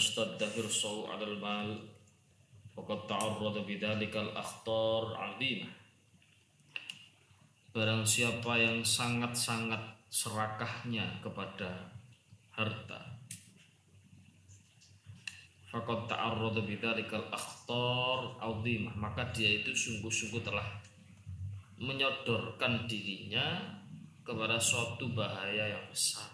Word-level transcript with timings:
Istadda 0.00 0.48
hirsahu 0.56 1.12
'ala 1.12 1.28
al-mal 1.28 1.76
faqad 2.72 3.04
ta'arrada 3.04 3.60
bidzalika 3.68 4.24
al-akhtar 4.24 5.04
'azimah. 5.12 5.72
Barang 7.76 8.02
siapa 8.08 8.56
yang 8.56 8.80
sangat-sangat 8.80 10.00
serakahnya 10.10 11.06
kepada 11.22 11.92
harta 12.56 12.98
Fakat 15.70 16.10
ta'arrada 16.10 16.66
bidzalikal 16.66 17.30
akhtar 17.30 18.42
azimah 18.42 18.90
maka 18.98 19.22
dia 19.30 19.62
itu 19.62 19.70
sungguh-sungguh 19.70 20.42
telah 20.42 20.66
menyodorkan 21.78 22.90
dirinya 22.90 23.78
kepada 24.26 24.58
suatu 24.58 25.14
bahaya 25.14 25.70
yang 25.70 25.86
besar 25.86 26.26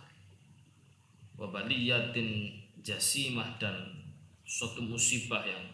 wabaliyatin 1.36 2.48
jasimah 2.86 3.58
dan 3.58 3.74
suatu 4.46 4.78
musibah 4.78 5.42
yang 5.42 5.66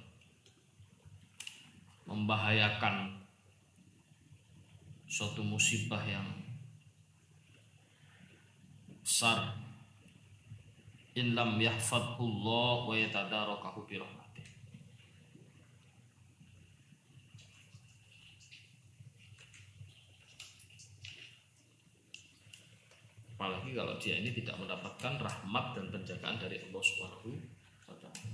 membahayakan 2.09 3.21
suatu 5.05 5.45
musibah 5.45 6.01
yang 6.09 6.25
besar. 9.05 9.53
In 11.13 11.37
lam 11.37 11.61
yahfadhullah 11.61 12.89
wa 12.89 12.97
yatadarakahu 12.97 13.85
bi 13.85 14.01
apalagi 23.43 23.75
kalau 23.75 23.99
dia 23.99 24.23
ini 24.23 24.31
tidak 24.31 24.55
mendapatkan 24.55 25.19
rahmat 25.19 25.75
dan 25.75 25.91
penjagaan 25.91 26.39
dari 26.39 26.63
Allah 26.63 26.79
Subhanahu 26.79 27.35
wa 27.91 27.97
taala. 27.99 28.31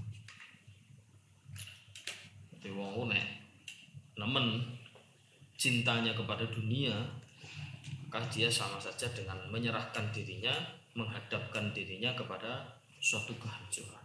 Jadi 2.52 2.68
wong 2.76 3.08
nek 3.08 3.24
nemen 4.20 4.68
cintanya 5.56 6.12
kepada 6.12 6.44
dunia 6.52 6.92
maka 8.04 8.20
dia 8.28 8.52
sama 8.52 8.76
saja 8.76 9.08
dengan 9.16 9.40
menyerahkan 9.48 10.12
dirinya 10.12 10.52
menghadapkan 10.92 11.72
dirinya 11.72 12.12
kepada 12.12 12.68
suatu 13.00 13.32
kehancuran. 13.40 14.04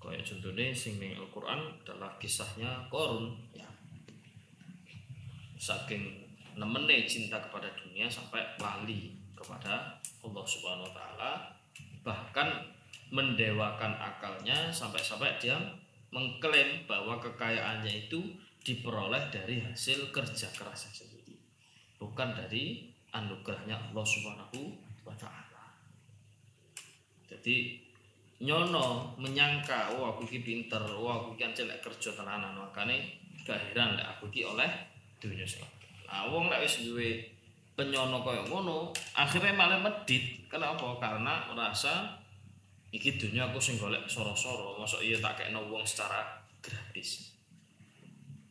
Kayak 0.00 0.24
contohnya 0.24 0.72
sing 0.72 0.96
ning 0.96 1.20
Al-Qur'an 1.20 1.60
adalah 1.84 2.16
kisahnya 2.16 2.88
Korun 2.88 3.36
ya. 3.52 3.68
Saking 5.60 6.16
nemene 6.56 7.04
cinta 7.04 7.36
kepada 7.36 7.68
dunia 7.76 8.08
sampai 8.08 8.40
wali 8.56 9.19
kepada 9.40 9.96
Allah 10.20 10.44
Subhanahu 10.44 10.84
wa 10.84 10.94
taala 10.94 11.32
bahkan 12.04 12.48
mendewakan 13.08 13.96
akalnya 13.96 14.68
sampai-sampai 14.68 15.40
dia 15.40 15.56
mengklaim 16.12 16.84
bahwa 16.84 17.16
kekayaannya 17.16 18.06
itu 18.06 18.20
diperoleh 18.60 19.32
dari 19.32 19.64
hasil 19.64 20.12
kerja 20.12 20.46
kerasnya 20.52 20.92
sendiri 20.92 21.34
bukan 21.96 22.36
dari 22.36 22.88
anugerahnya 23.12 23.76
Allah 23.76 24.04
Subhanahu 24.06 24.60
wa 25.04 25.14
taala. 25.18 25.76
Jadi 27.28 27.76
nyono 28.40 29.12
menyangka 29.20 29.92
oh 29.92 30.16
aku 30.16 30.24
ki 30.24 30.40
pinter, 30.40 30.80
oh 30.80 31.10
aku 31.12 31.36
ki 31.36 31.52
celek 31.52 31.84
kerja 31.84 32.16
tenanan 32.16 32.56
makane 32.56 33.20
gak 33.44 33.60
heran 33.60 34.00
lek 34.00 34.06
aku 34.16 34.32
ki 34.32 34.48
oleh 34.48 34.70
dunia 35.20 35.44
sing. 35.44 35.60
Nah, 36.08 36.30
wong 36.32 36.48
lek 36.48 36.64
wis 36.64 36.88
duwe 36.88 37.20
penyono 37.80 38.20
kaya 38.20 38.44
ngono, 38.44 38.92
akhirnya 39.16 39.56
malah 39.56 39.80
medit. 39.80 40.44
Kenapa? 40.52 41.00
Karena 41.00 41.48
merasa 41.48 42.12
iki 42.92 43.16
dunia 43.16 43.48
aku 43.48 43.56
sing 43.56 43.80
golek 43.80 44.04
soro-soro, 44.04 44.76
masuk 44.76 45.00
iya 45.00 45.16
tak 45.16 45.40
kekno 45.40 45.64
wong 45.72 45.80
secara 45.88 46.44
gratis. 46.60 47.32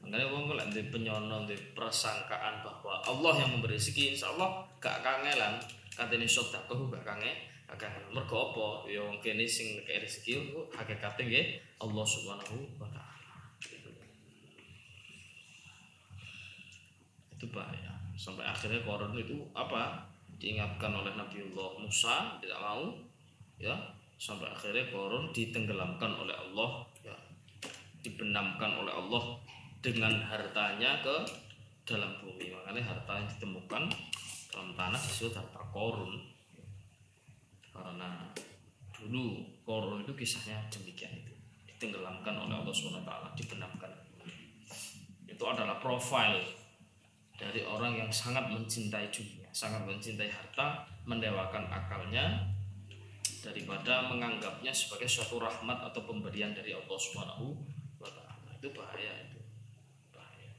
Makanya 0.01 0.25
wong 0.33 0.49
lek 0.49 0.73
ndek 0.73 0.89
penyono, 0.89 1.45
ndek 1.45 1.77
persangkaan 1.77 2.65
bahwa 2.65 2.97
Allah 3.05 3.45
yang 3.45 3.53
memberi 3.53 3.77
rezeki, 3.77 4.17
insyaallah 4.17 4.65
gak 4.81 5.05
kangelan 5.05 5.61
katene 5.93 6.25
sedekah 6.25 6.79
gak 6.89 7.03
kangen 7.05 7.35
kangen 7.77 8.01
mergo 8.09 8.49
apa 8.49 8.89
ya 8.89 9.03
wong 9.05 9.21
kene 9.21 9.45
sing 9.45 9.77
nek 9.85 10.01
rezeki 10.01 10.55
hakikate 10.73 11.21
nggih 11.21 11.45
Allah 11.77 12.05
Subhanahu 12.07 12.57
wa 12.81 12.89
taala 12.89 13.37
itu 17.35 17.45
bahaya 17.53 17.88
sampai 18.19 18.43
akhirnya 18.43 18.83
koron 18.83 19.15
itu 19.15 19.39
apa? 19.55 20.03
Diingatkan 20.35 20.91
oleh 20.91 21.15
Nabiullah 21.15 21.79
Musa 21.79 22.35
tidak 22.43 22.59
mau 22.59 22.91
ya. 23.55 23.71
Sampai 24.19 24.51
akhirnya 24.51 24.91
koron 24.91 25.31
ditenggelamkan 25.31 26.11
oleh 26.19 26.35
Allah 26.35 26.83
ya. 26.99 27.15
Dibenamkan 28.03 28.75
oleh 28.83 28.91
Allah 28.91 29.39
dengan 29.79 30.19
hartanya 30.19 30.99
ke 30.99 31.15
dalam 31.87 32.19
bumi. 32.19 32.51
Makanya 32.51 32.83
harta 32.83 33.23
yang 33.23 33.27
ditemukan 33.31 33.83
dalam 34.51 34.69
tanah 34.75 34.99
disebut 34.99 35.39
harta 35.39 35.63
korun 35.71 36.19
karena 37.71 38.27
dulu 38.91 39.39
korun 39.63 40.03
itu 40.03 40.11
kisahnya 40.19 40.59
demikian 40.67 41.15
itu. 41.15 41.31
Ditenggelamkan 41.71 42.35
oleh 42.35 42.59
Allah 42.59 42.75
swt 42.75 43.11
dibenamkan 43.39 43.91
itu 45.39 45.43
adalah 45.47 45.79
profil 45.79 46.58
dari 47.39 47.63
orang 47.63 47.95
yang 47.95 48.11
sangat 48.11 48.51
mencintai 48.51 49.07
dunia 49.07 49.39
sangat 49.49 49.81
mencintai 49.87 50.29
harta 50.29 50.85
mendewakan 51.09 51.65
akalnya 51.71 52.45
daripada 53.41 54.05
menganggapnya 54.11 54.69
sebagai 54.69 55.07
suatu 55.07 55.39
rahmat 55.39 55.89
atau 55.89 56.03
pemberian 56.05 56.51
dari 56.51 56.75
Allah 56.75 56.99
Subhanahu 56.99 57.55
wa 57.97 58.09
taala. 58.11 58.51
Itu 58.59 58.69
bahaya 58.75 59.15
itu. 59.25 59.39
Bahaya. 60.11 60.51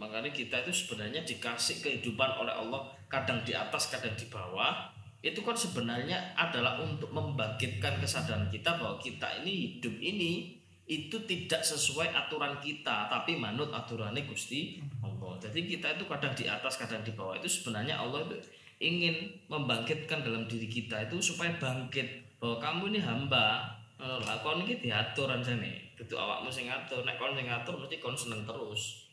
Makanya 0.00 0.32
kita 0.32 0.64
itu 0.64 0.72
sebenarnya 0.72 1.22
dikasih 1.22 1.84
kehidupan 1.84 2.40
oleh 2.40 2.56
Allah 2.56 2.88
kadang 3.06 3.44
di 3.44 3.52
atas, 3.52 3.92
kadang 3.92 4.16
di 4.16 4.26
bawah. 4.32 4.90
Itu 5.24 5.40
kan 5.40 5.56
sebenarnya 5.56 6.36
adalah 6.36 6.80
untuk 6.84 7.08
membangkitkan 7.08 7.96
kesadaran 8.00 8.48
kita 8.52 8.76
bahwa 8.76 9.00
kita 9.00 9.40
ini 9.40 9.80
hidup 9.80 9.96
ini 9.96 10.53
itu 10.84 11.16
tidak 11.24 11.64
sesuai 11.64 12.12
aturan 12.12 12.60
kita 12.60 13.08
tapi 13.08 13.40
manut 13.40 13.72
aturannya 13.72 14.28
Gusti 14.28 14.76
Allah. 15.00 15.32
Jadi 15.40 15.64
kita 15.64 15.96
itu 15.96 16.04
kadang 16.04 16.36
di 16.36 16.44
atas, 16.44 16.76
kadang 16.76 17.00
di 17.00 17.12
bawah. 17.16 17.32
Itu 17.40 17.48
sebenarnya 17.48 17.96
Allah 17.96 18.28
itu 18.28 18.36
ingin 18.84 19.32
membangkitkan 19.48 20.20
dalam 20.20 20.44
diri 20.44 20.68
kita 20.68 21.08
itu 21.08 21.16
supaya 21.20 21.56
bangkit. 21.56 22.36
Bahwa 22.36 22.60
kamu 22.60 22.82
ini 22.92 23.00
hamba. 23.00 23.72
Lah 23.96 24.36
kon 24.44 24.60
iki 24.60 24.84
diatur 24.84 25.32
anjane. 25.32 25.96
Dudu 25.96 26.20
awakmu 26.20 26.52
sing 26.52 26.68
ngatur. 26.68 27.00
Nek 27.08 27.16
kon 27.16 27.32
sing 27.32 27.48
ngatur 27.48 27.80
mesti 27.80 27.96
kon 27.96 28.12
seneng 28.12 28.44
terus. 28.44 29.08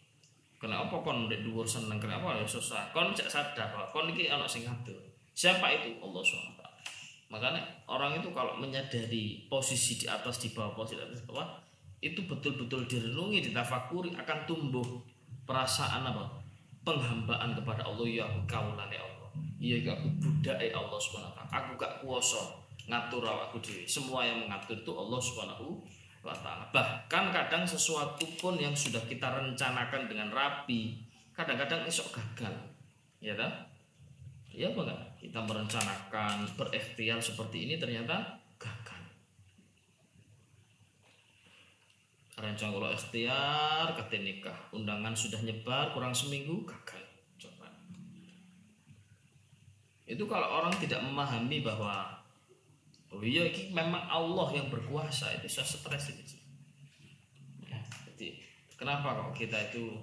Kenapa 0.59 0.99
kon 0.99 1.31
ndek 1.31 1.47
dhuwur 1.47 1.63
seneng? 1.63 1.97
Kenapa 1.97 2.35
ya 2.35 2.43
susah. 2.43 2.91
Kon 2.91 3.15
cek 3.15 3.31
sadar 3.31 3.71
kon 3.95 4.11
iki 4.11 4.27
ana 4.27 4.43
sing 4.43 4.67
siapa 5.31 5.71
itu? 5.71 5.95
Allah 6.03 6.19
SWT 6.19 6.60
makanya 7.31 7.63
orang 7.87 8.19
itu 8.19 8.27
kalau 8.35 8.59
menyadari 8.59 9.47
posisi 9.47 9.95
di 9.95 10.05
atas 10.11 10.43
di 10.43 10.51
bawah 10.51 10.75
posisi 10.75 10.99
di 10.99 11.03
atas 11.07 11.23
di 11.23 11.27
bawah 11.31 11.47
itu 12.03 12.19
betul-betul 12.27 12.83
direnungi 12.89 13.39
ditafakuri 13.47 14.11
akan 14.19 14.43
tumbuh 14.43 14.83
perasaan 15.47 16.03
apa? 16.03 16.27
Penghambaan 16.81 17.53
kepada 17.53 17.85
Allah 17.87 18.09
ya 18.09 18.25
engkau 18.25 18.73
ya 18.75 18.99
Allah. 18.99 19.29
Iya 19.61 19.75
gak 19.85 19.99
budaya 20.17 20.73
Allah 20.73 20.97
subhanahu 20.97 21.37
aku 21.53 21.69
gak 21.77 21.93
kuasa 22.01 22.41
ngatur 22.89 23.23
aku 23.23 23.61
dhewe. 23.61 23.85
Semua 23.85 24.25
yang 24.25 24.43
mengatur 24.43 24.81
itu 24.81 24.91
Allah 24.91 25.19
subhanahu 25.21 25.79
wa 26.25 26.33
ta'ala. 26.33 26.65
Bahkan 26.73 27.23
kadang 27.29 27.63
sesuatu 27.63 28.25
pun 28.41 28.57
yang 28.57 28.73
sudah 28.73 28.99
kita 29.05 29.29
rencanakan 29.29 30.09
dengan 30.09 30.33
rapi 30.33 30.97
kadang-kadang 31.37 31.85
esok 31.85 32.17
gagal. 32.17 32.51
Ya 33.21 33.37
tak 33.37 33.69
ya 34.51 34.67
apa 34.73 34.83
enggak 34.83 35.10
kita 35.21 35.37
merencanakan 35.37 36.49
berikhtiar 36.57 37.21
seperti 37.21 37.69
ini 37.69 37.77
ternyata 37.77 38.41
gagal. 38.57 39.01
Rencana 42.41 42.73
kalau 42.73 42.89
ikhtiar 42.89 43.85
kata 43.93 44.17
nikah. 44.17 44.57
Undangan 44.73 45.13
sudah 45.13 45.37
nyebar 45.45 45.93
kurang 45.93 46.17
seminggu 46.17 46.65
gagal. 46.65 47.05
Coba. 47.37 47.69
Itu 50.09 50.25
kalau 50.25 50.49
orang 50.49 50.73
tidak 50.81 51.05
memahami 51.05 51.61
bahwa 51.61 52.17
oh 53.13 53.21
iya 53.21 53.45
ini 53.45 53.69
memang 53.69 54.01
Allah 54.09 54.49
yang 54.57 54.73
berkuasa. 54.73 55.37
Itu 55.37 55.45
saya 55.45 55.69
stres 55.69 56.17
ini. 56.17 56.25
Ya, 57.69 57.77
jadi 58.09 58.41
kenapa 58.73 59.13
kok 59.13 59.37
kita 59.37 59.69
itu 59.69 60.01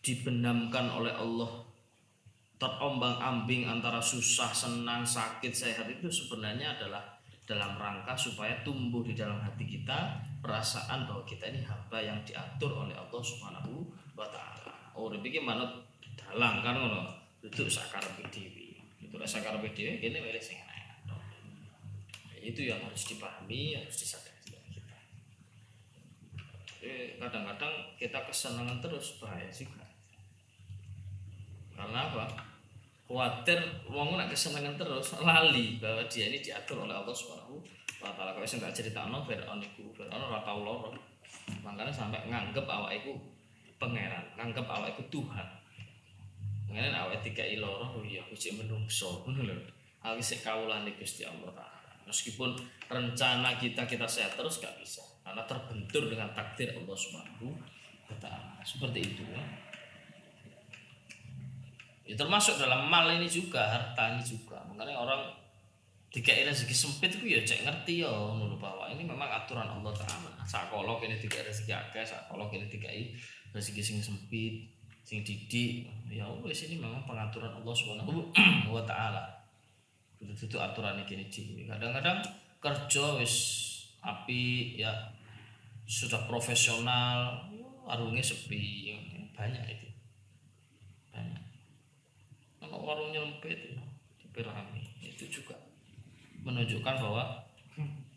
dibenamkan 0.00 0.88
oleh 0.96 1.12
Allah 1.12 1.67
terombang 2.58 3.14
ambing 3.22 3.70
antara 3.70 4.02
susah 4.02 4.50
senang 4.50 5.06
sakit 5.06 5.54
sehat 5.54 5.86
itu 5.86 6.10
sebenarnya 6.10 6.74
adalah 6.74 7.18
dalam 7.46 7.78
rangka 7.80 8.12
supaya 8.12 8.60
tumbuh 8.60 9.00
di 9.00 9.16
dalam 9.16 9.40
hati 9.40 9.64
kita 9.64 10.20
perasaan 10.42 11.08
bahwa 11.08 11.24
kita 11.24 11.48
ini 11.48 11.64
hamba 11.64 11.96
yang 11.96 12.18
diatur 12.26 12.84
oleh 12.84 12.92
Allah 12.92 13.22
Subhanahu 13.24 13.88
wa 14.12 14.28
taala. 14.28 14.74
Oh, 14.92 15.08
iki 15.08 15.40
manut 15.40 15.70
dalang 16.12 16.60
kan 16.60 16.76
ngono. 16.76 17.08
Duduk 17.40 17.70
sakar 17.70 18.02
dewi. 18.28 18.76
Itu 19.00 19.16
sakar 19.24 19.56
dewi 19.62 19.72
kene 19.72 20.18
wis 20.20 20.52
sing 20.52 20.60
Itu 22.38 22.60
yang 22.66 22.82
harus 22.84 23.06
dipahami, 23.08 23.76
harus 23.78 23.96
disadari 23.96 24.40
kita. 24.44 24.98
kadang-kadang 27.18 27.74
kita 27.96 28.18
kesenangan 28.28 28.78
terus 28.82 29.20
bahaya 29.20 29.48
juga. 29.48 29.84
Karena 31.76 32.08
apa? 32.08 32.47
Khawatir 33.08 33.56
wong 33.88 34.20
nak 34.20 34.28
kesenangan 34.28 34.76
terus 34.76 35.16
lali 35.24 35.80
bahwa 35.80 36.04
dia 36.12 36.28
ini 36.28 36.44
diatur 36.44 36.84
oleh 36.84 36.92
Allah 36.92 37.16
Subhanahu 37.16 37.56
wa 38.04 38.12
taala. 38.12 38.36
Kok 38.36 38.44
sing 38.44 38.60
tak 38.60 38.76
critakno 38.76 39.24
Firaun 39.24 39.64
iku, 39.64 39.88
Firaun 39.96 40.28
ora 40.28 40.44
tau 40.44 40.60
loro. 40.60 40.92
Makanya 41.64 41.88
sampai 41.88 42.28
nganggep 42.28 42.68
awak 42.68 42.92
iku 43.00 43.16
pangeran, 43.80 44.20
nganggep 44.36 44.68
awak 44.68 44.92
iku 44.92 45.00
Tuhan. 45.08 45.48
Ngene 46.68 46.92
awak 46.92 47.24
dikai 47.24 47.56
loro 47.56 47.96
oh 47.96 48.04
iya 48.04 48.20
aku 48.20 48.36
cek 48.36 48.60
menungso 48.60 49.24
ngono 49.24 49.40
lho. 49.40 49.56
Aku 50.04 50.20
sik 50.20 50.44
kawulane 50.44 50.92
Gusti 51.00 51.24
Allah 51.24 51.48
taala. 51.56 51.88
Meskipun 52.04 52.60
rencana 52.92 53.56
kita 53.56 53.88
kita 53.88 54.04
sehat 54.04 54.36
terus 54.36 54.60
gak 54.60 54.76
bisa 54.76 55.00
karena 55.24 55.40
terbentur 55.48 56.12
dengan 56.12 56.28
takdir 56.36 56.76
Allah 56.76 56.92
Subhanahu 56.92 57.56
wa 58.04 58.16
taala. 58.20 58.60
Seperti 58.60 59.00
itu 59.00 59.24
ya 59.32 59.67
ya 62.08 62.16
termasuk 62.16 62.56
dalam 62.56 62.88
mal 62.88 63.04
ini 63.12 63.28
juga 63.28 63.68
harta 63.68 64.16
ini 64.16 64.24
juga. 64.24 64.56
Makanya 64.64 64.96
orang 64.96 65.28
tiga 66.08 66.32
rezeki 66.32 66.72
sempit 66.72 67.12
itu 67.20 67.36
ya 67.36 67.40
cek 67.44 67.68
ngerti 67.68 68.00
ya 68.00 68.08
menurut 68.08 68.56
bahwa 68.56 68.88
ini 68.88 69.04
memang 69.04 69.28
aturan 69.28 69.68
Allah 69.68 69.92
Taala. 69.92 70.32
Sakolok 70.48 71.04
ini 71.04 71.20
tiga 71.20 71.44
rezeki 71.44 71.76
akeh 71.76 72.00
sakolok 72.00 72.48
ini 72.56 72.64
tiga 72.72 72.88
rezeki 73.52 73.82
sing 73.84 73.98
sempit 74.00 74.72
sing 75.04 75.20
didik. 75.20 75.84
Ya 76.08 76.24
wes 76.40 76.64
ini 76.64 76.80
memang 76.80 77.04
pengaturan 77.04 77.52
Allah 77.52 77.74
Subhanahu 77.76 78.32
wa 78.72 78.82
taala. 78.88 79.28
Itu 80.16 80.32
itu 80.32 80.56
aturan 80.56 80.96
ini 81.04 81.28
gini 81.28 81.68
kadang-kadang 81.68 82.24
kerja 82.58 83.20
wis 83.20 83.36
api 84.02 84.74
ya 84.80 84.90
sudah 85.88 86.28
profesional 86.28 87.40
arungnya 87.88 88.20
sepi 88.20 88.92
banyak 89.32 89.64
itu 89.72 89.87
kalau 92.68 92.84
warung 92.84 93.10
nyempit 93.10 93.74
tapi 94.20 94.44
rame 94.44 94.80
itu 95.02 95.24
juga. 95.28 95.56
Menunjukkan 96.44 96.94
bahwa 97.02 97.42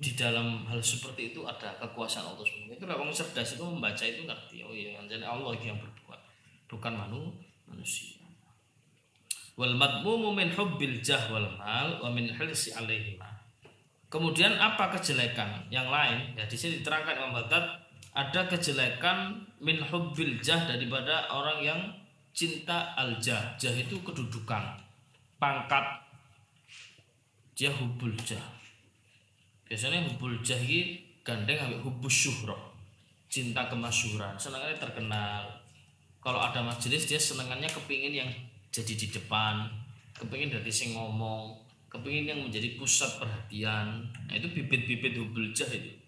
di 0.01 0.13
dalam 0.13 0.65
hal 0.65 0.81
seperti 0.81 1.33
itu 1.33 1.45
ada 1.45 1.73
kekuasaan 1.77 2.33
Allah 2.33 2.45
SWT 2.45 2.73
itu 2.73 2.85
orang 2.85 3.13
cerdas 3.13 3.57
itu 3.57 3.63
membaca 3.63 4.03
itu 4.05 4.21
ngerti. 4.27 4.57
Oh 4.65 4.73
iya 4.73 4.99
jadi 5.07 5.25
Allah 5.25 5.55
yang 5.57 5.79
berbuat. 5.79 6.19
Bukan 6.69 6.93
manu 6.93 7.33
manusia. 7.65 8.21
Wal 9.57 9.75
madmumu 9.75 10.31
min 10.31 10.49
hubbil 10.53 11.01
jah 11.03 11.29
wal 11.29 11.49
mal 11.59 11.99
wa 12.01 12.09
min 12.09 12.31
hilsi 12.31 12.73
alaihima 12.73 13.41
kemudian 14.11 14.59
apa 14.59 14.91
kejelekan 14.99 15.65
yang 15.71 15.87
lain? 15.87 16.35
Ya 16.35 16.43
di 16.45 16.59
sini 16.59 16.83
diterangkan 16.83 17.15
Imam 17.15 17.33
Baghdad 17.41 17.79
ada 18.11 18.41
kejelekan 18.51 19.47
min 19.63 19.79
hubbil 19.87 20.37
jah 20.43 20.67
daripada 20.67 21.31
orang 21.31 21.63
yang 21.63 21.79
cinta 22.31 22.95
al-jah. 22.97 23.55
Jah 23.55 23.75
itu 23.75 23.99
kedudukan, 24.01 24.63
pangkat. 25.37 25.85
Dia 27.55 27.69
hubul 27.71 28.15
jah. 28.23 28.41
Biasanya 29.67 30.03
hubul 30.11 30.39
jah 30.43 30.59
ini 30.59 30.99
gandeng 31.21 31.69
ambil 31.69 31.79
hubus 31.87 32.27
syuhroh. 32.27 32.73
Cinta 33.31 33.63
kemasyuran, 33.71 34.35
senangannya 34.35 34.75
terkenal. 34.75 35.47
Kalau 36.19 36.43
ada 36.43 36.59
majelis 36.59 37.07
dia 37.07 37.15
senangannya 37.15 37.71
kepingin 37.71 38.11
yang 38.11 38.29
jadi 38.67 38.91
di 38.91 39.07
depan, 39.07 39.71
kepingin 40.11 40.51
dari 40.51 40.67
sing 40.67 40.91
ngomong, 40.91 41.55
kepingin 41.87 42.27
yang 42.27 42.39
menjadi 42.43 42.75
pusat 42.75 43.07
perhatian. 43.15 44.03
Nah, 44.27 44.33
itu 44.35 44.51
bibit-bibit 44.51 45.15
hubul 45.15 45.55
jah 45.55 45.71
itu 45.71 46.00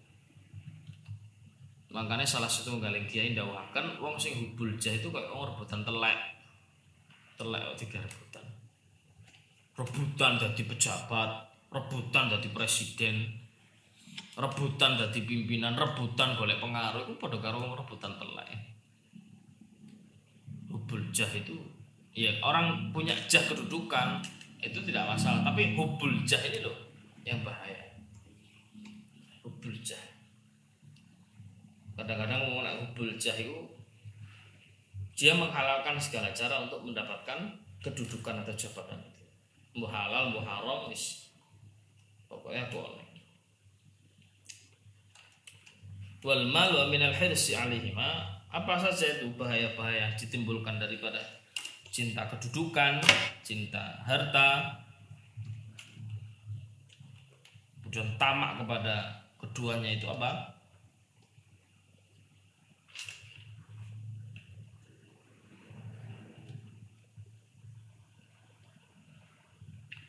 makanya 1.94 2.26
salah 2.26 2.50
satu 2.50 2.82
galing 2.82 3.06
kiai 3.06 3.38
ndawakan 3.38 4.02
wong 4.02 4.18
sing 4.18 4.34
hubul 4.34 4.74
jah 4.82 4.90
itu 4.90 5.06
kayak 5.14 5.30
orang 5.30 5.54
rebutan 5.54 5.86
telek. 5.86 6.18
Telek 7.38 7.64
tiga 7.78 8.02
rebutan. 8.02 8.44
Rebutan 9.78 10.32
jadi 10.42 10.62
pejabat 10.66 11.30
rebutan 11.74 12.30
jadi 12.30 12.48
presiden 12.54 13.26
rebutan 14.38 14.94
jadi 14.94 15.18
pimpinan 15.26 15.74
rebutan 15.74 16.38
golek 16.38 16.62
pengaruh 16.62 17.02
itu 17.06 17.14
pada 17.18 17.38
karo 17.38 17.74
rebutan 17.78 18.14
telek. 18.18 18.50
Hubul 20.70 21.14
jah 21.14 21.30
itu 21.30 21.54
ya 22.10 22.34
orang 22.42 22.90
punya 22.90 23.14
jah 23.30 23.46
kedudukan 23.46 24.18
itu 24.58 24.78
tidak 24.82 25.14
masalah. 25.14 25.46
Tapi 25.46 25.78
hubul 25.78 26.26
jah 26.26 26.42
ini 26.42 26.58
loh 26.58 26.74
yang 27.22 27.38
bahaya. 27.46 27.94
Hubul 29.46 29.78
jah 29.82 30.03
kadang-kadang 32.04 32.52
mau 32.52 32.60
nak 32.60 32.76
hubul 32.84 33.08
jah 33.16 33.32
itu 33.32 33.56
dia 35.16 35.32
menghalalkan 35.32 35.96
segala 35.96 36.28
cara 36.36 36.68
untuk 36.68 36.84
mendapatkan 36.84 37.48
kedudukan 37.80 38.44
atau 38.44 38.52
jabatan 38.52 39.00
itu. 39.00 39.24
Mau 39.80 39.88
halal 39.88 40.36
mau 40.36 40.44
haram 40.44 40.92
is 40.92 41.32
pokoknya 42.28 42.68
boleh. 42.68 43.08
Wal 46.20 46.44
mal 46.52 46.68
wa 46.72 46.84
minal 46.92 47.16
hirsi 47.16 47.56
alaihima 47.56 48.36
apa 48.52 48.74
saja 48.76 49.18
itu 49.18 49.32
bahaya-bahaya 49.34 50.12
ditimbulkan 50.14 50.76
daripada 50.76 51.18
cinta 51.90 52.26
kedudukan 52.26 53.02
cinta 53.42 53.98
harta 54.02 54.78
kemudian 57.82 58.14
tamak 58.18 58.58
kepada 58.58 59.10
keduanya 59.38 59.94
itu 59.94 60.06
apa 60.06 60.53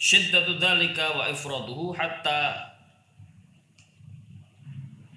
syiddatu 0.06 0.62
dzalika 0.62 1.18
wa 1.18 1.26
ifraduhu 1.26 1.90
hatta 1.98 2.62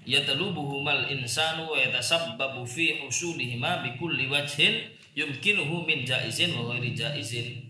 yatalubuhu 0.08 0.80
mal 0.80 1.04
insanu 1.12 1.68
wa 1.68 1.76
yatasabbabu 1.76 2.64
fi 2.64 2.96
husulihima 3.04 3.84
bi 3.84 4.00
kulli 4.00 4.24
wajhin 4.32 4.88
yumkinuhu 5.12 5.84
min 5.84 6.08
jaizin 6.08 6.56
wa 6.56 6.72
ghairi 6.72 6.96
jaizin 6.96 7.68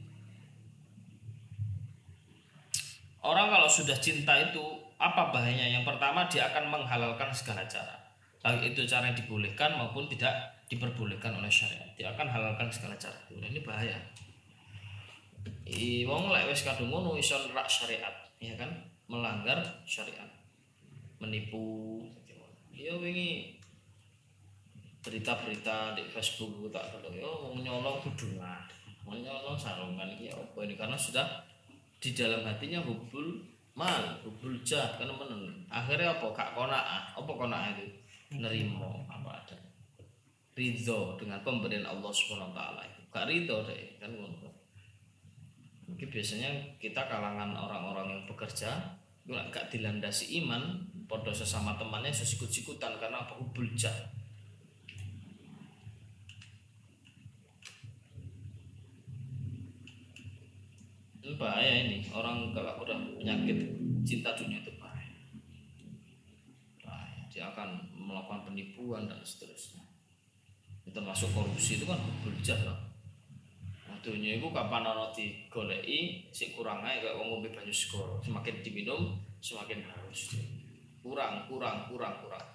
Orang 3.18 3.50
kalau 3.50 3.68
sudah 3.68 3.98
cinta 3.98 4.30
itu 4.40 4.62
apa 4.96 5.34
bahayanya? 5.34 5.82
Yang 5.82 5.84
pertama 5.90 6.24
dia 6.30 6.48
akan 6.48 6.70
menghalalkan 6.70 7.28
segala 7.34 7.60
cara. 7.68 7.92
Baik 8.40 8.72
itu 8.72 8.88
cara 8.88 9.10
yang 9.10 9.18
dibolehkan 9.18 9.74
maupun 9.74 10.08
tidak 10.08 10.32
diperbolehkan 10.70 11.36
oleh 11.36 11.50
syariat. 11.50 11.84
Dia 11.98 12.14
akan 12.14 12.24
halalkan 12.24 12.72
segala 12.72 12.96
cara. 12.96 13.18
Ini 13.28 13.60
bahaya 13.66 13.98
wong 16.08 16.32
lek 16.32 16.48
wis 16.48 16.64
kadung 16.64 16.88
ngono 16.88 17.14
iso 17.18 17.36
nerak 17.48 17.68
syariat 17.68 18.14
ya 18.40 18.54
kan? 18.56 18.70
Melanggar 19.08 19.60
syariat. 19.84 20.28
Menipu. 21.18 22.04
Ya 22.78 22.94
wingi 22.94 23.58
berita-berita 25.02 25.98
di 25.98 26.06
Facebook 26.10 26.70
tak 26.70 26.94
tahu 26.94 27.10
ya 27.10 27.26
mau 27.26 27.54
nyolong 27.58 27.98
kudu 28.02 28.38
mau 28.38 29.14
nyolong 29.16 29.58
sarungan 29.58 30.06
ya 30.20 30.30
apa 30.36 30.58
ini? 30.62 30.78
Karena 30.78 30.94
sudah 30.94 31.26
di 31.98 32.14
dalam 32.14 32.46
hatinya 32.46 32.78
hubul 32.84 33.42
mal 33.74 34.22
hubul 34.22 34.54
jah 34.62 34.94
kan 34.94 35.10
menen 35.10 35.66
akhirnya 35.66 36.14
apa? 36.14 36.26
Kak 36.30 36.54
konaah 36.54 37.18
apa 37.18 37.30
konaah 37.30 37.74
itu? 37.74 37.88
Nerimo 38.38 39.08
apa 39.08 39.42
ada 39.42 39.56
ridho 40.58 41.16
dengan 41.16 41.40
pemberian 41.42 41.86
Allah 41.86 42.12
taala 42.54 42.82
itu. 42.84 43.00
Gak 43.08 43.26
ridho 43.26 43.64
deh 43.64 43.96
kan 43.98 44.10
ngono 44.12 44.47
Mungkin 45.88 46.12
biasanya 46.12 46.52
kita 46.76 47.08
kalangan 47.08 47.56
orang-orang 47.56 48.12
yang 48.12 48.22
bekerja 48.28 48.68
gak 49.48 49.72
dilandasi 49.72 50.44
iman 50.44 50.84
pada 51.08 51.32
sesama 51.32 51.80
temannya 51.80 52.12
sesikut-sikutan 52.12 53.00
karena 53.00 53.24
apa? 53.24 53.40
Hubul 53.40 53.72
ini 61.28 61.36
bahaya 61.36 61.72
ini 61.84 62.08
orang 62.08 62.56
kalau 62.56 62.80
udah 62.80 62.96
penyakit 63.20 63.76
cinta 64.04 64.32
dunia 64.32 64.64
itu 64.64 64.72
bahaya. 64.80 65.12
Bahaya 66.80 67.20
dia 67.28 67.52
akan 67.52 67.84
melakukan 67.92 68.48
penipuan 68.48 69.04
dan 69.04 69.20
seterusnya. 69.20 69.84
Termasuk 70.88 71.28
korupsi 71.36 71.76
itu 71.76 71.84
kan 71.84 72.00
hubul 72.00 72.32
loh 72.64 72.87
dunia 74.00 74.38
itu 74.38 74.48
kapan 74.50 74.84
ana 74.86 75.10
digoleki 75.14 76.28
sik 76.30 76.54
kurang 76.54 76.84
ae 76.86 76.98
kaya 77.02 77.16
wong 77.16 77.38
ngombe 77.38 77.48
banyu 77.52 77.74
segara. 77.74 78.16
Semakin 78.22 78.62
diminum 78.62 79.18
semakin 79.42 79.82
harus 79.84 80.38
kurang 81.00 81.46
kurang 81.46 81.86
kurang 81.90 82.14
kurang. 82.22 82.46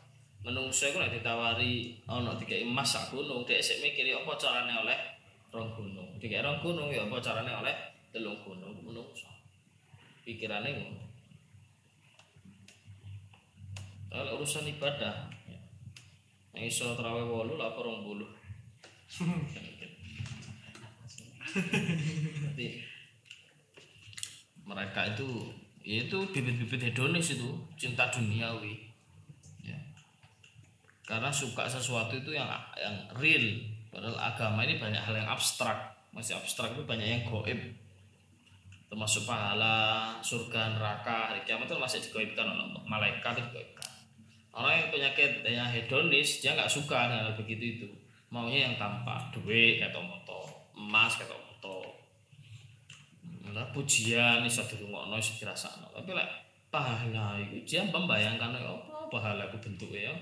Menungso 0.44 0.92
iku 0.92 1.00
nek 1.00 1.16
ditawari 1.16 2.04
ana 2.08 2.36
tiga 2.36 2.60
emas 2.60 2.92
sak 2.96 3.12
gunung 3.16 3.48
dhek 3.48 3.64
sik 3.64 3.80
mikir 3.80 4.04
ya 4.04 4.20
apa 4.20 4.36
carane 4.36 4.74
oleh 4.76 5.00
rong 5.50 5.72
gunung. 5.76 6.10
Tiga 6.20 6.44
rong 6.44 6.60
gunung 6.60 6.92
ya 6.92 7.08
apa 7.08 7.18
carane 7.24 7.52
oleh 7.52 7.76
telung 8.12 8.38
gunung 8.44 8.76
menungso. 8.84 9.28
Pikirane 10.24 10.70
ngono. 10.72 11.04
Kalau 14.14 14.38
urusan 14.38 14.70
ibadah 14.70 15.34
yang 16.54 16.70
iso 16.70 16.94
terawih 16.94 17.26
wolu 17.26 17.58
lah 17.58 17.74
apa 17.74 17.82
rong 17.82 18.06
bulu 18.06 18.30
Mereka 24.64 25.02
itu 25.14 25.28
ya 25.84 26.08
itu 26.08 26.18
bibit-bibit 26.32 26.92
hedonis 26.92 27.36
itu 27.36 27.52
cinta 27.76 28.08
duniawi. 28.08 28.90
Ya. 29.64 29.76
karena 31.04 31.28
suka 31.32 31.68
sesuatu 31.68 32.16
itu 32.16 32.32
yang 32.32 32.48
yang 32.80 32.96
real. 33.20 33.44
Padahal 33.94 34.18
agama 34.18 34.66
ini 34.66 34.82
banyak 34.82 34.98
hal 34.98 35.14
yang 35.14 35.30
abstrak. 35.30 35.94
Masih 36.10 36.34
abstrak 36.40 36.74
itu 36.74 36.82
banyak 36.88 37.06
yang 37.06 37.22
goib. 37.30 37.60
Termasuk 38.90 39.26
pahala 39.26 40.18
surga 40.22 40.78
neraka 40.78 41.34
hari 41.34 41.42
kiamat 41.46 41.66
itu 41.70 41.78
masih 41.78 42.00
digoibkan 42.10 42.46
oleh 42.46 42.66
Allah. 42.66 42.82
Malaikat 42.86 43.34
itu 43.38 43.46
digoibkan. 43.50 43.90
Orang 44.54 44.74
yang 44.78 44.90
penyakit 44.94 45.42
yang 45.50 45.66
hedonis 45.66 46.42
dia 46.42 46.54
nggak 46.54 46.70
suka 46.70 47.10
dengan 47.10 47.34
begitu 47.34 47.64
itu. 47.78 47.90
Maunya 48.30 48.70
yang 48.70 48.76
tampak 48.78 49.34
duit 49.34 49.82
atau 49.82 50.02
motor 50.02 50.46
emas 50.78 51.18
atau 51.18 51.38
lah 53.54 53.70
pujian 53.70 54.42
iso 54.44 54.66
dirungokno 54.66 55.16
iso 55.16 55.38
dirasakno. 55.38 55.94
Tapi 55.94 56.12
lek 56.12 56.30
pahala 56.74 57.38
itu 57.38 57.62
dia 57.64 57.86
membayangkan 57.86 58.58
apa 58.58 59.08
pahala 59.14 59.46
itu 59.48 59.58
bentuknya 59.62 60.10
ya. 60.10 60.14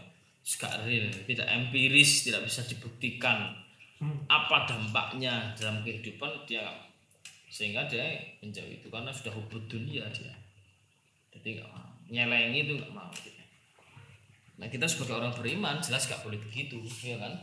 Gak 0.42 0.84
real 0.84 1.08
tidak 1.26 1.48
empiris 1.48 2.28
tidak 2.28 2.44
bisa 2.44 2.66
dibuktikan 2.66 3.56
hmm. 4.02 4.28
apa 4.28 4.68
dampaknya 4.68 5.56
dalam 5.56 5.80
kehidupan 5.82 6.44
dia. 6.44 6.68
Sehingga 7.52 7.88
dia 7.88 8.20
menjauh 8.44 8.68
itu 8.68 8.88
karena 8.88 9.12
sudah 9.12 9.32
hubud 9.32 9.64
dunia 9.72 10.04
dia. 10.12 10.36
Jadi 11.32 11.64
gak 11.64 11.72
mau 11.72 11.92
nyelengi 12.12 12.68
itu 12.68 12.76
nggak 12.76 12.92
mau 12.92 13.08
dia. 13.24 13.40
nah 14.60 14.68
kita 14.68 14.84
sebagai 14.86 15.18
orang 15.18 15.34
beriman 15.34 15.80
jelas 15.82 16.06
gak 16.06 16.22
boleh 16.22 16.38
begitu 16.38 16.78
ya 17.02 17.18
kan? 17.18 17.34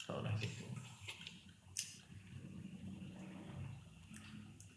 Kalau 0.00 0.24
gitu 0.40 0.59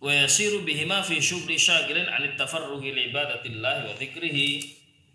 wa 0.03 0.11
yasiru 0.11 0.67
bihima 0.67 0.99
fi 0.99 1.23
syughli 1.23 1.55
syagilin 1.55 2.11
an 2.11 2.27
tafarruhi 2.35 2.91
li 2.91 3.07
ibadatillah 3.07 3.87
wa 3.87 3.95
dzikrihi 3.95 4.59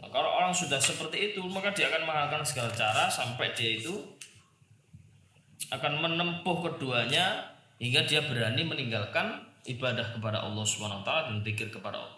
nah, 0.01 0.09
kalau 0.09 0.33
orang 0.41 0.57
sudah 0.57 0.81
seperti 0.81 1.37
itu 1.37 1.45
maka 1.45 1.77
dia 1.77 1.93
akan 1.93 2.09
mengalahkan 2.09 2.41
segala 2.41 2.73
cara 2.73 3.05
sampai 3.13 3.53
dia 3.53 3.77
itu 3.77 4.01
akan 5.69 6.01
menempuh 6.01 6.65
keduanya 6.65 7.53
hingga 7.77 8.09
dia 8.09 8.25
berani 8.25 8.65
meninggalkan 8.65 9.45
ibadah 9.69 10.17
kepada 10.17 10.41
Allah 10.41 10.65
Subhanahu 10.65 11.05
wa 11.05 11.07
taala 11.07 11.23
dan 11.29 11.45
zikir 11.45 11.69
kepada 11.69 12.01
Allah. 12.01 12.17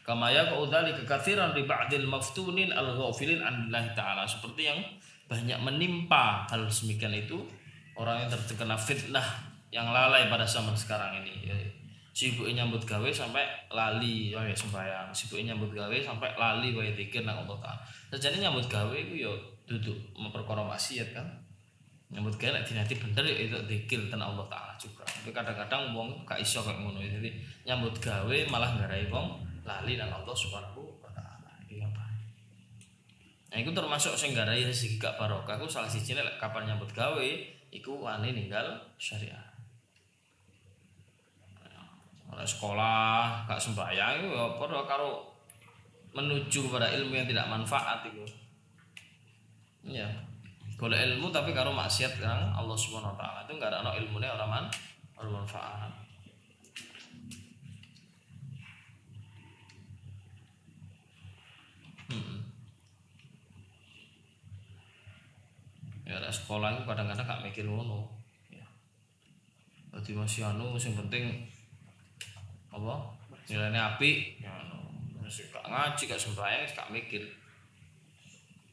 Kama 0.00 0.32
yaqudali 0.32 0.96
kekathiran 0.96 1.52
di 1.52 1.68
ba'dil 1.68 2.08
maftunin 2.08 2.72
al-ghafilin 2.72 3.44
an 3.44 3.68
taala 3.92 4.24
seperti 4.24 4.72
yang 4.72 4.80
banyak 5.28 5.60
menimpa 5.60 6.48
hal 6.48 6.66
semikian 6.66 7.14
itu 7.14 7.44
orang 8.00 8.24
yang 8.24 8.30
terkena 8.32 8.80
fitnah 8.80 9.44
yang 9.68 9.92
lalai 9.92 10.32
pada 10.32 10.48
zaman 10.48 10.72
sekarang 10.72 11.20
ini. 11.20 11.44
Ya, 11.44 11.54
sibuk 12.16 12.48
nyambut 12.48 12.82
gawe 12.82 13.06
sampai 13.12 13.44
lali 13.68 14.32
oh 14.32 14.40
ya 14.40 14.56
sembahyang. 14.56 15.12
Sibuk 15.12 15.38
nyambut 15.44 15.70
gawe 15.76 15.96
sampai 16.00 16.32
lali 16.34 16.72
wae 16.72 16.96
dikir 16.96 17.22
nang 17.28 17.44
Allah 17.44 17.60
taala. 17.60 17.80
Sejane 18.10 18.40
nyambut 18.40 18.66
gawe 18.66 18.96
itu 18.96 19.28
yo 19.28 19.32
duduk 19.68 19.94
memperkara 20.16 20.64
maksiat 20.64 21.12
kan? 21.12 21.26
Nyambut 22.10 22.34
gawe 22.40 22.50
nek 22.56 22.64
dinati 22.66 22.96
bener 22.98 23.22
ya 23.22 23.36
itu 23.46 23.56
dikir 23.68 24.08
tentang 24.08 24.32
Allah 24.34 24.46
taala 24.50 24.72
juga. 24.80 25.04
Tapi 25.06 25.30
kadang-kadang 25.30 25.94
wong 25.94 26.24
gak 26.26 26.40
iso 26.42 26.64
kayak 26.64 26.82
ngono. 26.82 26.98
Jadi 26.98 27.30
nyambut 27.68 27.94
gawe 28.00 28.36
malah 28.50 28.74
ngarai 28.80 29.06
wong 29.12 29.38
lali 29.62 29.94
nang 29.94 30.10
Allah 30.10 30.34
subhanahu 30.34 30.82
wa 31.04 31.10
taala. 31.14 31.52
Iki 31.68 31.84
apa 31.84 32.02
Nah, 33.50 33.58
itu 33.58 33.70
termasuk 33.74 34.14
sing 34.14 34.30
garai 34.30 34.62
rezeki 34.62 34.98
gak 34.98 35.14
barokah. 35.18 35.58
Aku 35.58 35.66
salah 35.66 35.90
siji 35.90 36.14
nek 36.14 36.38
kapan 36.38 36.70
nyambut 36.70 36.90
gawe, 36.94 37.30
iku 37.70 38.02
wani 38.02 38.34
ninggal 38.34 38.66
syariah. 38.98 39.46
Oleh 42.30 42.46
sekolah 42.46 43.42
gak 43.50 43.58
sembahyang 43.58 44.22
itu 44.22 44.28
ya 44.30 44.46
padha 44.54 44.86
karo 44.86 45.26
menuju 46.14 46.70
pada 46.70 46.86
ilmu 46.90 47.14
yang 47.14 47.26
tidak 47.26 47.46
manfaat 47.50 48.06
itu 48.06 48.22
ya 49.86 50.06
boleh 50.78 50.98
ilmu 50.98 51.30
tapi 51.30 51.50
karo 51.54 51.74
maksiat 51.74 52.18
kan 52.22 52.54
Allah 52.54 52.76
subhanahu 52.78 53.14
wa 53.14 53.18
taala. 53.18 53.46
Itu 53.46 53.58
nggak 53.58 53.70
ada 53.70 53.82
no 53.86 53.90
ilmunya 53.94 54.30
orang 54.34 54.50
man 54.50 54.64
orang 55.20 55.44
manfaat 55.44 55.92
hmm. 62.08 62.40
Ya 66.10 66.18
ada 66.18 66.26
sekolah 66.26 66.74
itu 66.74 66.82
kadang-kadang 66.82 67.22
gak 67.22 67.42
mikir 67.46 67.62
ngono. 67.70 68.10
Ya 68.50 68.66
jadi 69.94 70.18
masih 70.18 70.42
anu 70.42 70.74
yang 70.74 70.94
penting 71.06 71.46
apa? 72.74 73.14
Nilainya 73.46 73.94
api. 73.94 74.42
Ya. 74.42 74.50
Anu 74.50 74.90
masih 75.22 75.46
gak 75.54 75.62
ngaji 75.70 76.02
gak 76.10 76.18
sembahyang 76.18 76.66
gak 76.74 76.90
mikir. 76.90 77.22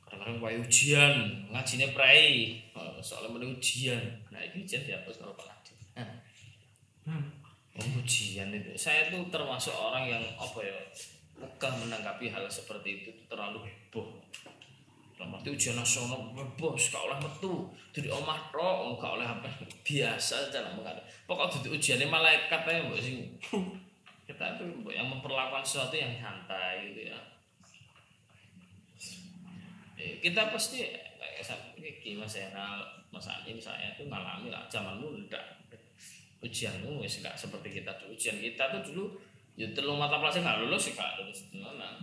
Kadang-kadang 0.02 0.42
kayak 0.42 0.66
ujian 0.66 1.14
ngajinya 1.54 1.88
prai 1.94 2.58
soalnya 3.06 3.30
mending 3.38 3.54
ujian. 3.62 4.02
Nah 4.34 4.42
ini 4.42 4.66
ujian 4.66 4.82
dihapus 4.82 5.22
kalau 5.22 5.38
hmm. 5.38 7.26
Oh, 7.78 7.86
ujian 8.02 8.50
itu. 8.50 8.74
Saya 8.74 9.14
tuh 9.14 9.22
termasuk 9.30 9.70
orang 9.70 10.10
yang 10.10 10.24
apa 10.34 10.66
ya 10.66 10.74
megah 11.38 11.74
menanggapi 11.78 12.34
hal 12.34 12.50
seperti 12.50 13.06
itu 13.06 13.14
terlalu 13.30 13.70
heboh 13.70 14.18
dalam 15.18 15.34
arti 15.34 15.50
ujian 15.50 15.74
nasional 15.74 16.30
bos 16.54 16.94
gak 16.94 17.02
oleh 17.02 17.18
metu. 17.18 17.74
Dari 17.90 18.08
omah 18.14 18.54
tok 18.54 19.02
gak 19.02 19.18
oleh 19.18 19.26
apa. 19.26 19.50
Biasa 19.82 20.54
dalam 20.54 20.78
menghadapi 20.78 21.26
pokok 21.26 21.60
itu 21.60 21.74
ujiannya 21.74 22.08
malaikat 22.08 22.62
ya 22.64 22.86
mbak 22.88 23.02
sih 23.04 23.28
kita 24.28 24.44
itu 24.60 24.66
yang 24.92 25.08
memperlakukan 25.10 25.64
sesuatu 25.64 25.96
yang 25.98 26.14
santai 26.16 26.94
gitu 26.94 27.12
ya. 27.12 27.20
Eh, 29.98 30.22
kita 30.22 30.54
pasti 30.54 30.86
kayak 30.88 32.16
mas 32.20 32.36
Enal 32.38 32.86
mas 33.12 33.28
Andi 33.28 33.58
saya 33.58 33.96
itu 33.96 34.06
ngalami 34.06 34.52
lah 34.52 34.68
zaman 34.70 35.00
dulu 35.00 35.20
tidak 35.26 35.58
ujianmu 36.44 37.02
wis 37.02 37.24
gak 37.26 37.34
seperti 37.34 37.82
kita 37.82 37.92
tuh 37.98 38.14
ujian 38.14 38.38
kita 38.38 38.70
tuh 38.70 38.82
dulu 38.94 39.06
ya 39.58 39.66
telung 39.74 39.98
mata 39.98 40.22
pelajaran 40.22 40.46
nggak 40.46 40.60
lulus 40.68 40.82
sih 40.86 40.94
gak 40.94 41.18
lulus 41.18 41.50
tenan 41.50 41.98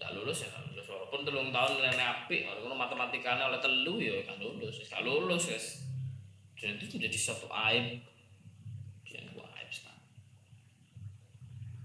nggak 0.00 0.10
lulus 0.16 0.46
ya 0.46 0.48
gak 0.48 0.62
lulus 0.64 0.69
walaupun 0.90 1.22
telung 1.22 1.54
tahun 1.54 1.78
nilai 1.78 1.94
api 1.94 2.36
kalau 2.50 2.74
matematikanya 2.74 3.46
oleh 3.46 3.62
telu 3.62 4.02
ya 4.02 4.26
kan 4.26 4.36
lulus 4.42 4.82
kan 4.90 5.06
lulus 5.06 5.46
guys 5.46 5.86
dan 6.60 6.76
itu 6.76 7.00
menjadi 7.00 7.16
suatu 7.16 7.48
aib. 7.48 8.04
Ujian 9.00 9.24
gua 9.32 9.48
aib 9.56 9.70
sekarang 9.72 10.04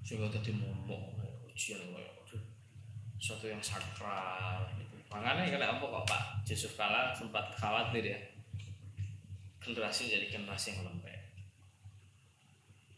sehingga 0.03 0.27
tadi 0.27 0.51
momok 0.51 1.15
ujian 1.47 1.79
kayak 1.95 2.13
suatu 3.15 3.49
yang 3.49 3.63
sakral 3.63 4.67
gitu. 4.77 4.93
makanya 5.09 5.49
kena 5.49 5.79
apa 5.79 5.81
kok 5.81 6.05
Pak? 6.05 6.23
Yusuf 6.45 6.77
Kala 6.77 7.15
sempat 7.15 7.55
khawatir 7.57 8.03
ya. 8.03 8.19
Generasi 9.63 10.11
jadi 10.13 10.29
generasi 10.29 10.77
yang 10.77 10.85
lembek. 10.85 11.17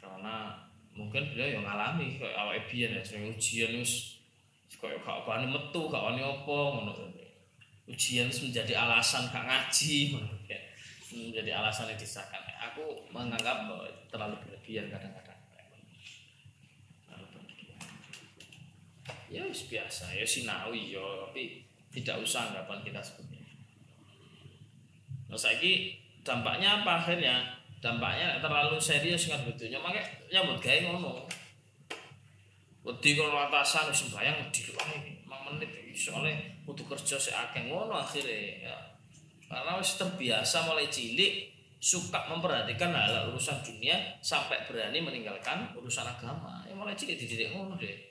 Karena 0.01 0.51
mungkin 0.91 1.31
beliau 1.31 1.61
yang 1.61 1.63
ngalami 1.63 2.19
kayak 2.19 2.35
awal 2.35 2.57
biyen 2.67 2.97
ya 2.97 3.01
sering 3.05 3.31
ujian 3.31 3.71
terus 3.71 4.16
kayak 4.77 5.01
gak 5.01 5.25
wani 5.25 5.47
metu 5.49 5.81
gak 5.89 6.03
wani 6.03 6.21
apa 6.21 6.57
ngono. 6.73 6.93
Ujian 7.87 8.27
menjadi 8.27 8.73
alasan 8.75 9.31
gak 9.31 9.47
ngaji 9.47 10.17
menjadi 11.17 11.51
alasan 11.57 11.89
yang 11.89 11.99
disahkan. 11.99 12.41
Aku 12.71 13.07
menganggap 13.09 13.65
bahwa 13.69 13.87
terlalu 14.11 14.35
berlebihan 14.43 14.91
kadang-kadang. 14.91 15.39
Ya 19.27 19.43
biasa 19.43 20.15
ya 20.15 20.23
sinawi 20.23 20.95
ya 20.95 21.03
tapi 21.27 21.59
tidak 21.91 22.23
usah 22.23 22.47
anggapan 22.47 22.79
kita 22.79 23.03
seperti 23.03 23.43
itu. 23.43 23.55
Nah 25.27 25.35
saya 25.35 25.59
dampaknya 26.23 26.83
apa 26.83 27.03
akhirnya? 27.03 27.35
Dampaknya 27.77 28.39
terlalu 28.41 28.79
serius 28.81 29.29
kan 29.29 29.43
betulnya 29.43 29.77
makanya 29.77 30.01
nyambut 30.31 30.57
gaya 30.63 30.89
ngono 30.89 31.27
wedi 32.87 33.19
kalau 33.19 33.35
atasan 33.35 33.91
sembayang 33.91 34.47
di 34.47 34.71
luar 34.71 34.87
ini 34.95 35.11
5 35.27 35.47
menit 35.51 35.69
soalnya 35.91 36.39
butuh 36.63 36.87
kerja 36.87 37.19
akeh. 37.19 37.67
Ngono 37.67 37.99
akhirnya 37.99 38.71
ya. 38.71 38.75
Karena 39.47 39.75
wis 39.75 39.99
terbiasa 39.99 40.63
mulai 40.63 40.87
cilik 40.87 41.51
suka 41.77 42.25
memperhatikan 42.31 42.95
hal 42.95 43.29
urusan 43.31 43.59
dunia 43.61 43.95
sampai 44.23 44.63
berani 44.65 45.03
meninggalkan 45.03 45.75
urusan 45.75 46.07
agama. 46.07 46.63
Ya 46.63 46.71
mulai 46.71 46.95
cilik 46.95 47.19
dididik 47.19 47.51
ngono 47.51 47.75
deh. 47.75 48.07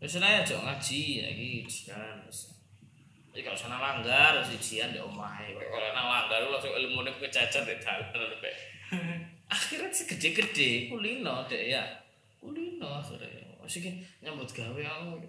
Misalnya 0.00 0.44
aja 0.44 0.56
ngaji 0.60 1.00
lagi 1.24 1.48
ujian 1.64 2.18
jadi 3.34 3.50
kalau 3.50 3.58
sana 3.58 3.82
langgar 3.82 4.38
ujian 4.46 4.94
di 4.94 5.00
omah 5.02 5.42
kalau 5.42 5.90
nang 5.90 6.06
langgar 6.06 6.38
langsung 6.46 6.70
ilmu 6.70 7.02
nih 7.02 7.18
kecacat 7.18 7.66
di 7.66 7.74
dalam 7.82 8.06
akhirnya 9.50 9.90
sih 9.90 10.06
gede-gede 10.06 10.86
kulino 10.86 11.42
deh 11.50 11.74
ya. 11.74 11.82
Kulino 12.38 13.02
akhirnya 13.02 13.33
masih 13.64 14.04
nyambut 14.20 14.48
gawe 14.52 14.82
aku 14.84 15.24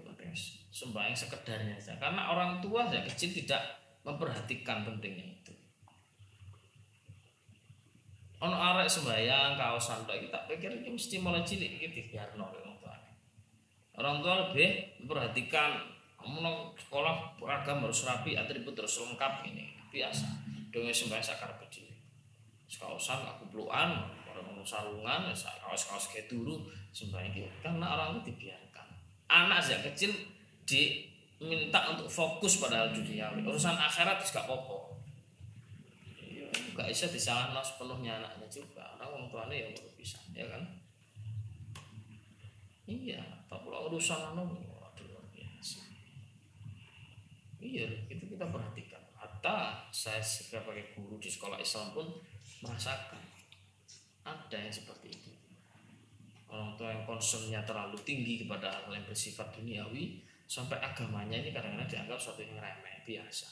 sembahyang 0.70 1.16
sekedarnya 1.16 1.80
saja 1.80 1.96
karena 2.04 2.28
orang 2.28 2.60
tua 2.60 2.84
saya 2.86 3.02
kecil 3.08 3.32
tidak 3.32 3.64
memperhatikan 4.04 4.84
pentingnya 4.84 5.24
itu. 5.24 5.54
Ono 8.44 8.52
arek 8.52 8.92
sembahyang 8.92 9.56
kaos 9.56 9.88
santai 9.88 10.28
kita 10.28 10.46
pikir 10.52 10.84
ini 10.84 10.94
mesti 10.94 11.16
mulai 11.24 11.42
cilik 11.48 11.80
gitu 11.80 12.14
biar 12.14 12.36
orang 12.36 12.76
tua. 12.78 12.96
Orang 13.96 14.20
tua 14.20 14.34
lebih 14.46 15.00
memperhatikan 15.02 15.80
kamu 16.20 16.76
sekolah 16.76 17.40
beragam 17.40 17.88
harus 17.88 18.04
rapi 18.04 18.36
atribut 18.36 18.76
terus 18.76 19.00
lengkap 19.00 19.48
ini 19.48 19.72
biasa. 19.90 20.28
Dengan 20.70 20.92
sembahyang 20.92 21.24
sakar 21.24 21.56
kecil 21.64 21.86
kaosan 22.76 23.24
aku 23.24 23.48
peluan 23.54 24.10
orang 24.66 25.30
sarungan 25.30 25.62
kaos 25.62 25.84
kaos 25.86 26.06
kayak 26.10 26.26
turu 26.26 26.66
sembahyang 26.90 27.38
gitu. 27.38 27.50
Karena 27.62 27.86
orang 27.86 28.18
itu 28.18 28.34
dibiarkan. 28.34 28.88
Anak 29.30 29.62
sejak 29.62 29.94
kecil 29.94 30.12
diminta 30.66 31.94
untuk 31.94 32.10
fokus 32.10 32.58
pada 32.58 32.82
hal 32.82 32.90
dunia 32.90 33.30
urusan 33.46 33.78
akhirat 33.78 34.18
tidak 34.26 34.50
apa-apa. 34.50 34.98
Gak 36.76 36.90
bisa 36.92 37.06
disalahkan 37.14 37.62
sepenuhnya 37.62 38.18
anaknya 38.20 38.50
juga. 38.50 38.84
Karena 38.98 39.06
orang 39.06 39.30
tuanya 39.30 39.56
yang 39.56 39.70
baru 39.78 39.92
bisa 39.94 40.18
ya 40.34 40.46
kan? 40.50 40.64
Iya 42.90 43.22
tak 43.46 43.62
pula 43.62 43.86
urusan 43.86 44.34
waduh 44.34 45.06
luar 45.06 45.26
biasa. 45.30 45.86
Iya 47.62 47.86
itu 48.10 48.26
kita 48.26 48.50
perhatikan. 48.50 49.02
Hatta 49.14 49.86
saya 49.94 50.22
sebagai 50.22 50.98
guru 50.98 51.22
di 51.22 51.30
sekolah 51.30 51.62
Islam 51.62 51.94
pun 51.94 52.08
merasakan 52.62 53.25
ada 54.26 54.58
yang 54.58 54.74
seperti 54.74 55.14
itu. 55.14 55.32
Orang 56.50 56.74
tua 56.76 56.90
yang 56.90 57.06
concernnya 57.06 57.62
terlalu 57.62 57.96
tinggi 58.02 58.42
kepada 58.42 58.74
hal 58.74 58.90
yang 58.90 59.06
bersifat 59.06 59.54
duniawi 59.54 60.26
sampai 60.46 60.78
agamanya 60.82 61.42
ini 61.42 61.54
kadang-kadang 61.54 61.90
dianggap 61.90 62.18
suatu 62.18 62.42
yang 62.42 62.58
remeh 62.58 62.98
biasa. 63.06 63.50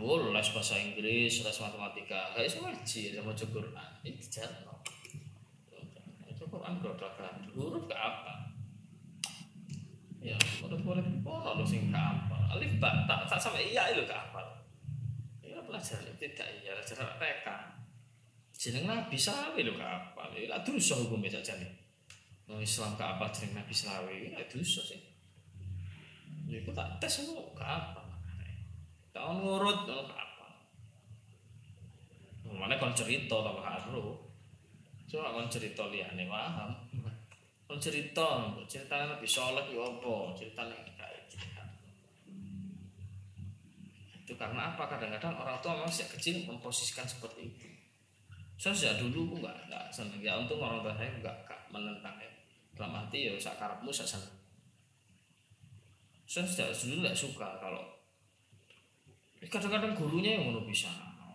Boleh 0.00 0.32
les 0.32 0.48
bahasa 0.56 0.80
Inggris 0.80 1.44
les 1.44 1.58
matematika. 1.60 2.32
Gak 2.32 2.48
bisa 2.48 2.58
ngaji 2.64 3.02
sama 3.12 3.32
Quran. 3.36 3.90
Ini 4.00 4.22
jarno 4.32 4.80
itu 6.40 6.48
Quran 6.48 6.74
kan. 6.80 7.36
Huruf 7.52 7.84
ke 7.84 7.92
apa. 7.92 8.48
Ya 10.24 10.36
huruf-huruf 10.64 11.04
oh 11.28 11.52
lo 11.52 11.64
sing 11.68 11.92
ke 11.92 12.00
apa. 12.00 12.38
Alif 12.56 12.80
ba 12.80 13.04
tak 13.04 13.28
tak 13.28 13.36
sampai 13.36 13.68
iya 13.68 13.92
itu 13.92 14.08
ke 14.08 14.16
apa. 14.16 14.40
ya 14.40 14.49
pelajar 15.70 16.02
tidak 16.18 16.48
iya 16.60 16.74
pelajar 16.74 17.06
TK 17.14 17.46
jeneng 18.60 18.84
nabi 18.90 19.16
sawi 19.16 19.62
lo 19.62 19.78
ke 19.78 19.86
apa 19.86 20.26
ya 20.34 20.58
terus 20.66 20.90
hukum 20.92 21.22
saja 21.30 21.54
nih 21.56 21.70
mau 22.50 22.58
Islam 22.58 22.98
ke 22.98 23.04
apa 23.06 23.30
jeneng 23.30 23.62
nabi 23.62 23.70
sawi 23.70 24.34
ya 24.34 24.42
terus 24.50 24.82
sih. 24.82 24.98
Ya 26.50 26.58
itu 26.58 26.74
tak 26.74 26.98
tes 26.98 27.22
lo 27.30 27.54
ke 27.54 27.62
apa 27.62 28.02
tahun 29.14 29.42
ngurut 29.42 29.86
ngono 29.86 30.10
apa 30.10 30.46
mana 32.50 32.74
kon 32.76 32.90
cerita 32.92 33.38
tambah 33.40 33.62
haru 33.62 34.18
coba 35.06 35.34
kon 35.34 35.46
cerita 35.46 35.86
liane 35.86 36.26
paham 36.26 36.70
kon 37.70 37.78
cerita 37.78 38.50
ceritanya 38.66 39.14
lebih 39.14 39.30
soleh 39.30 39.62
ya 39.70 39.86
apa? 39.86 40.34
Ceritanya 40.34 40.74
kayak 40.98 41.30
cerita 41.30 41.62
itu 44.18 44.29
karena 44.40 44.72
apa? 44.72 44.88
Kadang-kadang 44.88 45.36
orang 45.36 45.60
tua 45.60 45.76
memang 45.76 45.92
sejak 45.92 46.16
kecil 46.16 46.48
memposisikan 46.48 47.04
seperti 47.04 47.52
itu. 47.52 47.68
Saya 48.56 48.72
sejak 48.72 49.04
dulu 49.04 49.36
enggak 49.36 49.52
enggak 49.68 49.84
seneng. 49.92 50.16
Ya 50.16 50.40
untung 50.40 50.64
orang 50.64 50.80
tua 50.80 50.96
saya 50.96 51.12
enggak, 51.12 51.36
enggak 51.44 51.60
menentang 51.68 52.16
ya. 52.16 52.32
Dalam 52.72 52.96
hati 52.96 53.28
ya 53.28 53.36
sakarapmu 53.36 53.92
saya 53.92 54.16
seneng. 54.16 54.32
Saya 56.24 56.48
sejak 56.48 56.72
dulu 56.72 57.04
enggak 57.04 57.12
suka 57.20 57.60
kalau 57.60 57.84
kadang-kadang 59.44 59.92
gurunya 59.92 60.40
yang 60.40 60.48
mau 60.48 60.64
bisa. 60.64 60.88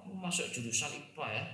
Masuk 0.10 0.50
jurusan 0.50 0.90
IPA 0.90 1.26
ya. 1.30 1.46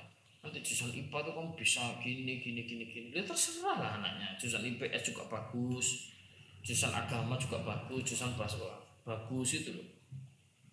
Nanti 0.48 0.64
jurusan 0.64 0.96
IPA 0.96 1.18
tuh 1.20 1.34
kamu 1.36 1.52
bisa 1.60 1.84
gini 2.00 2.40
gini 2.40 2.64
gini 2.64 2.88
gini. 2.88 3.08
Ya 3.12 3.28
terserah 3.28 3.76
lah 3.76 3.92
anaknya. 4.00 4.40
Jurusan 4.40 4.64
IPS 4.64 5.12
juga 5.12 5.28
bagus. 5.28 6.16
Jurusan 6.64 6.96
agama 6.96 7.36
juga 7.36 7.60
bagus. 7.60 8.08
Jurusan 8.08 8.40
bahasa 8.40 8.56
bagus 9.04 9.60
itu 9.60 9.76
loh 9.76 10.01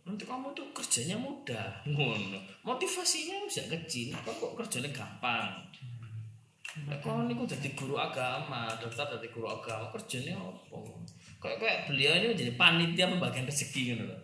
nanti 0.08 0.24
kamu 0.24 0.48
tuh 0.56 0.64
kerjanya 0.72 1.20
mudah. 1.20 1.68
Ngono. 1.92 2.40
Motivasinya 2.64 3.44
bisa 3.44 3.68
kecil 3.68 4.16
apa 4.16 4.32
kok 4.32 4.56
kerjanya 4.56 4.88
gampang? 4.88 5.68
Nah, 6.88 6.94
kalau 7.02 7.26
ini 7.26 7.34
jadi 7.34 7.74
guru 7.74 7.98
agama, 7.98 8.70
daftar 8.78 9.18
jadi 9.18 9.28
guru 9.34 9.50
agama, 9.50 9.92
kerjanya 9.92 10.40
apa? 10.40 10.78
Kayak 11.38 11.58
kayak 11.60 11.78
beliau 11.90 12.12
ini 12.16 12.26
menjadi 12.32 12.52
panitia 12.56 13.06
pembagian 13.12 13.46
rezeki 13.46 13.94
gitu 13.94 14.04
loh 14.08 14.20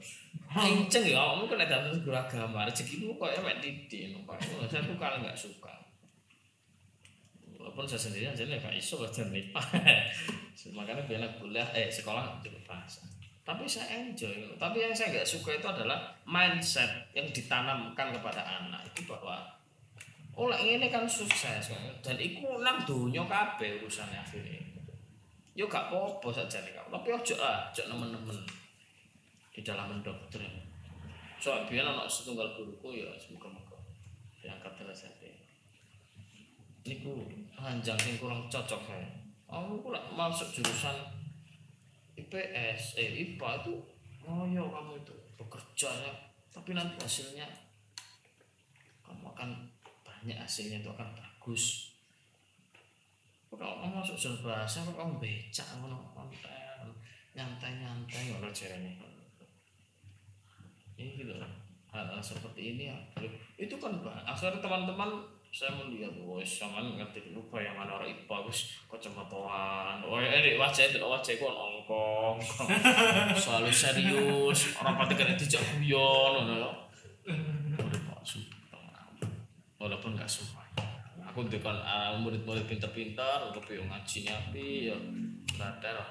kenceng 0.55 1.05
ya 1.11 1.19
kamu 1.19 1.51
kan 1.51 1.59
ada 1.67 1.91
guru 1.99 2.15
agama 2.15 2.63
rezekimu 2.63 3.19
kok 3.19 3.35
emek 3.43 3.59
titik 3.59 4.15
saya 4.71 4.83
tuh 4.87 4.95
kalau 4.95 5.19
nggak 5.19 5.35
suka. 5.35 5.75
Walaupun 7.59 7.89
saya 7.89 7.97
sendiri 8.07 8.29
aja 8.29 8.45
nih 8.45 8.61
gak 8.61 8.77
iso 8.77 9.01
nipa 9.35 9.59
makanya 10.77 11.03
biar 11.09 11.25
kuliah 11.41 11.67
eh 11.75 11.89
sekolah 11.89 12.39
cukup 12.45 12.61
bahasa 12.69 13.03
tapi 13.45 13.69
saya 13.69 14.01
enjoy 14.01 14.57
tapi 14.57 14.81
yang 14.81 14.93
saya 14.97 15.13
nggak 15.13 15.29
suka 15.29 15.61
itu 15.61 15.67
adalah 15.69 16.11
mindset 16.25 16.89
yang 17.13 17.29
ditanamkan 17.29 18.11
kepada 18.11 18.41
anak 18.41 18.81
itu 18.89 19.05
bahwa 19.05 19.45
oleh 20.35 20.59
ini 20.59 20.91
kan 20.91 21.07
sukses 21.07 21.71
dan 22.03 22.17
ikut 22.19 22.65
nang 22.65 22.83
dunia 22.83 23.23
kabeh 23.29 23.79
urusannya 23.79 24.19
akhirnya 24.19 24.59
yo 25.55 25.71
gak 25.71 25.87
apa-apa 25.87 26.35
saja 26.35 26.59
nih 26.67 26.75
tapi 26.91 27.09
ojo 27.15 27.35
lah 27.39 27.71
ojo 27.71 27.83
nemen-nemen 27.87 28.65
di 29.55 29.63
dalam 29.63 29.87
mendoktrin. 29.87 30.51
Soal 31.39 31.63
biar 31.71 31.87
anak 31.87 32.11
setunggal 32.11 32.59
guruku 32.59 32.99
ya 32.99 33.15
semoga-moga 33.15 33.79
diangkat 34.43 34.75
derajatnya. 34.75 35.31
Ini 36.83 36.95
ku 37.01 37.31
panjang 37.55 37.97
yang 38.03 38.19
kurang 38.19 38.43
cocok 38.51 38.81
saya. 38.91 39.09
Aku 39.47 39.79
pula 39.79 40.03
masuk 40.11 40.51
jurusan 40.51 40.93
IPS, 42.15 42.99
eh 42.99 43.11
IPA 43.25 43.49
itu 43.63 43.75
oh 44.25 44.45
ya 44.49 44.63
kamu 44.63 44.99
itu. 45.03 45.15
Bekerja 45.35 45.91
ya, 45.91 46.13
tapi 46.55 46.73
nanti 46.73 46.95
hasilnya 47.03 47.47
kamu 49.03 49.35
akan 49.35 49.51
banyak 50.07 50.39
hasilnya 50.39 50.81
itu 50.81 50.89
akan 50.89 51.11
bagus. 51.13 51.95
Kalau 53.55 53.79
kamu 53.83 54.03
masuk 54.03 54.19
jurusan 54.19 54.43
bahasa, 54.43 54.83
kamu 54.83 55.23
becak, 55.23 55.67
kamu 55.75 55.87
nyantai 57.35 57.83
nyantai 57.83 58.31
ngono 58.31 58.47
jarene 58.55 58.95
ini 60.95 61.19
gitu 61.19 61.35
hal-hal 61.91 62.23
seperti 62.23 62.75
ini 62.75 62.91
ya. 62.91 62.99
Itu 63.59 63.79
kan 63.83 63.99
akhirnya 64.27 64.63
teman-teman 64.63 65.11
saya 65.55 65.71
melihat 65.71 66.11
wah 66.27 66.43
sama 66.43 66.83
ngerti 66.83 67.31
lupa 67.31 67.63
yang 67.63 67.79
mana 67.79 67.95
orang 67.95 68.11
ipa 68.11 68.43
gus. 68.43 68.75
Kacamataan 68.91 70.03
wah 70.03 70.19
ini 70.19 70.59
wajah 70.59 70.91
itu 70.91 70.99
wajah 70.99 71.31
itu 71.31 71.47
ongkong 71.47 72.43
selalu 73.39 73.71
serius 73.87 74.75
orang 74.83 74.99
pasti 74.99 75.15
kan 75.15 75.31
itu 75.31 75.47
guyon 75.55 76.43
ya 76.51 76.67
udah 77.79 78.01
pak 78.11 78.27
walaupun 79.79 80.19
nggak 80.19 80.27
suka 80.27 80.59
aku 81.23 81.47
dengan 81.47 81.79
uh, 81.87 82.19
murid-murid 82.19 82.67
pintar-pintar 82.67 83.55
tapi 83.55 83.79
ngaji 83.79 84.19
nyapi 84.27 84.91
ya 84.91 84.97
lah 85.95 86.11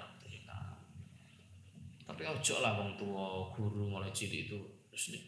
tapi 2.08 2.24
ojo 2.24 2.56
lah 2.64 2.80
wong 2.80 2.96
tua 2.96 3.52
guru 3.52 3.92
mulai 3.92 4.12
cilik 4.16 4.48
itu 4.48 4.60
terus 4.88 5.20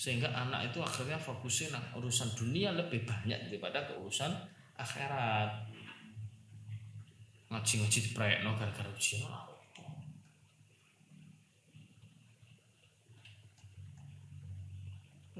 sehingga 0.00 0.32
anak 0.32 0.72
itu 0.72 0.80
akhirnya 0.80 1.20
fokusnya 1.20 1.76
nah 1.76 1.84
urusan 2.00 2.32
dunia 2.32 2.72
lebih 2.72 3.04
banyak 3.04 3.36
daripada 3.52 3.84
ke 3.84 3.92
urusan 4.00 4.32
akhirat. 4.80 5.68
Ngaji-ngaji 7.52 7.98
di 8.08 8.10
proyek 8.16 8.40
no 8.40 8.56
gara-gara 8.56 8.88
ujian 8.88 9.28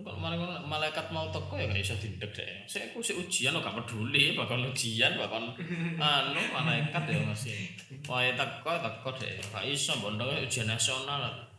kalau 0.00 0.16
malah 0.16 0.64
malaikat 0.64 1.12
mau 1.12 1.28
toko 1.28 1.60
ya 1.60 1.68
gak 1.68 1.76
bisa 1.76 1.92
dindek 2.00 2.32
deh 2.32 2.64
saya 2.64 2.88
aku 2.88 3.04
si 3.04 3.12
ujian 3.12 3.52
lo 3.52 3.60
gak 3.60 3.76
peduli 3.84 4.32
bahkan 4.32 4.64
ujian 4.64 5.12
bahkan 5.20 5.44
anu 6.00 6.40
malaikat 6.56 7.04
ya 7.04 7.20
masih. 7.20 7.68
Wah 8.08 8.24
ya 8.24 8.32
teko 8.32 8.80
teko 8.80 9.08
deh 9.20 9.36
gak 9.52 9.64
bisa 9.68 9.92
bondong 10.00 10.40
ujian 10.40 10.72
nasional 10.72 11.49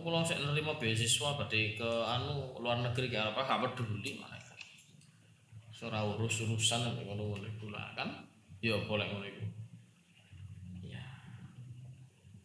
kalau 0.00 0.24
saya 0.24 0.42
nerima 0.42 0.74
beasiswa 0.80 1.36
berarti 1.36 1.76
ke 1.78 1.90
anu 2.08 2.56
luar 2.58 2.80
negeri 2.80 3.12
ke 3.12 3.18
apa 3.20 3.44
gak 3.44 3.76
peduli 3.76 4.16
mereka 4.16 4.34
surah 5.84 6.00
urus 6.16 6.48
urusan 6.48 6.80
ngono 7.04 7.36
ngono 7.36 7.50
pula 7.60 7.92
kan? 7.92 8.08
Ya 8.64 8.80
boleh 8.88 9.04
ngono 9.04 9.28
itu 9.28 9.44
ya. 10.88 11.04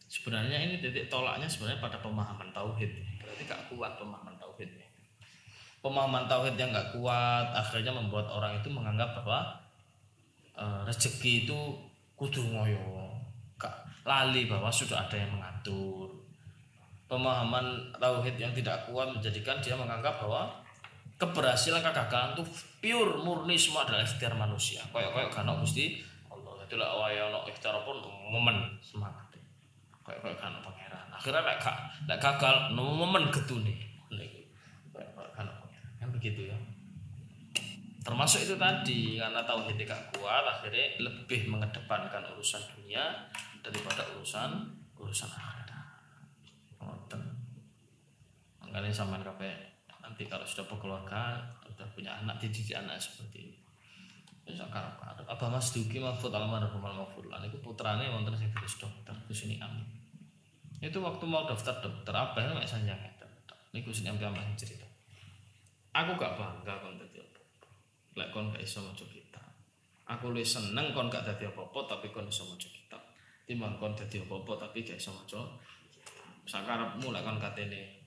Sebenarnya 0.04 0.60
ini 0.68 0.76
titik 0.84 1.08
tolaknya 1.08 1.48
sebenarnya 1.48 1.80
pada 1.80 1.96
pemahaman 2.04 2.52
tauhid. 2.52 2.92
Berarti 3.24 3.42
gak 3.48 3.72
kuat 3.72 3.96
pemahaman 3.96 4.36
tauhid 4.36 4.68
pemahaman 5.80 6.28
tauhid 6.28 6.60
yang 6.60 6.68
gak 6.68 6.92
kuat 6.92 7.48
akhirnya 7.56 7.96
membuat 7.96 8.28
orang 8.28 8.60
itu 8.60 8.68
menganggap 8.68 9.16
bahwa 9.24 9.56
uh, 10.52 10.84
rezeki 10.84 11.48
itu 11.48 11.58
kudu 12.20 12.44
ngoyo. 12.44 13.08
Gak 13.56 13.72
lali 14.04 14.44
bahwa 14.44 14.68
sudah 14.68 15.08
ada 15.08 15.16
yang 15.16 15.32
mengatur 15.32 16.19
pemahaman 17.10 17.90
tauhid 17.98 18.38
yang 18.38 18.54
tidak 18.54 18.86
kuat 18.86 19.10
menjadikan 19.10 19.58
dia 19.58 19.74
menganggap 19.74 20.22
bahwa 20.22 20.46
keberhasilan 21.18 21.82
kegagalan 21.82 22.38
itu 22.38 22.44
pure 22.78 23.18
murni 23.26 23.58
semua 23.58 23.82
adalah 23.82 24.06
ikhtiar 24.06 24.38
manusia. 24.38 24.86
Koyok 24.94 25.10
koyok 25.10 25.30
kan 25.34 25.50
gusti 25.58 25.98
Allah. 26.30 26.62
Itu 26.62 26.78
lah 26.78 26.94
awalnya 26.94 27.42
ikhtiar 27.50 27.82
pun 27.82 27.98
momen 28.30 28.78
semangat. 28.78 29.26
Koyok 30.06 30.22
koyok 30.22 30.38
kan 30.38 30.54
pangeran. 30.62 31.06
Akhirnya 31.10 31.42
lek 31.42 31.58
gak 31.58 31.76
lek 32.06 32.18
gagal 32.22 32.56
momen 32.78 33.26
getune 33.34 33.74
koyok 34.94 35.10
koyok 35.18 35.32
kan 35.34 35.46
pangeran. 35.50 35.92
Kan 35.98 36.08
begitu 36.14 36.46
ya. 36.46 36.56
Termasuk 38.00 38.48
itu 38.48 38.54
tadi 38.56 39.20
karena 39.20 39.44
tauhid 39.44 39.76
tidak 39.76 40.00
kuat 40.14 40.46
akhirnya 40.46 40.96
lebih 41.04 41.50
mengedepankan 41.50 42.22
urusan 42.32 42.62
dunia 42.72 43.28
daripada 43.60 44.00
urusan 44.16 44.72
urusan 44.96 45.28
akhirat 45.28 45.49
kalian 48.70 48.94
sama 48.94 49.18
kape 49.22 49.50
nanti 50.00 50.26
kalau 50.26 50.42
sudah 50.42 50.66
berkeluarga 50.66 51.38
sudah 51.66 51.86
punya 51.94 52.10
anak 52.18 52.40
dididik 52.42 52.74
anak 52.74 52.98
seperti 52.98 53.46
ini. 53.46 53.56
Sekarang 54.50 54.90
apa 55.30 55.44
mas 55.46 55.70
Duki 55.70 56.02
Mahfud 56.02 56.34
almarhum 56.34 56.82
Mahfud. 56.82 57.30
Lan 57.30 57.46
itu 57.46 57.62
putrane 57.62 58.10
wonten 58.10 58.34
sing 58.34 58.50
terus 58.50 58.82
dokter 58.82 59.14
terus 59.28 59.46
ini 59.46 59.62
amin. 59.62 59.86
Itu 60.82 60.98
waktu 60.98 61.22
mau 61.28 61.46
daftar 61.46 61.78
dokter 61.78 62.10
apa 62.10 62.42
mek 62.56 62.66
sanjang 62.66 62.98
itu 62.98 63.26
niku 63.70 63.94
sing 63.94 64.10
ambil 64.10 64.34
ambah 64.34 64.42
cerita. 64.58 64.82
Aku 65.94 66.18
gak 66.18 66.34
bangga 66.34 66.74
kon 66.82 66.98
dadi 66.98 67.22
apa 67.22 67.40
lek 68.18 68.28
kon 68.34 68.50
gak 68.50 68.62
iso 68.62 68.82
maca 68.82 69.06
kitab. 69.06 69.46
Aku 70.10 70.34
lebih 70.34 70.46
seneng 70.46 70.90
kon 70.90 71.06
gak 71.06 71.22
dadi 71.22 71.46
apa-apa 71.46 71.86
tapi 71.86 72.10
kon 72.10 72.26
iso 72.26 72.42
maca 72.50 72.66
kitab. 72.66 73.02
Timbang 73.46 73.78
kon 73.78 73.94
dadi 73.94 74.18
apa-apa 74.18 74.66
tapi 74.66 74.82
gak 74.82 74.98
iso 74.98 75.14
maca 75.14 75.38
sakarepmu 76.50 77.14
lek 77.14 77.22
kon 77.22 77.38
katene 77.38 77.99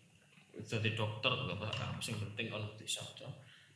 jadi 0.62 0.94
dokter 0.94 1.34
nggak 1.34 1.58
apa 1.58 1.98
sing 1.98 2.13
penting 2.22 2.54
kalau 2.54 2.70
bisa 2.78 3.02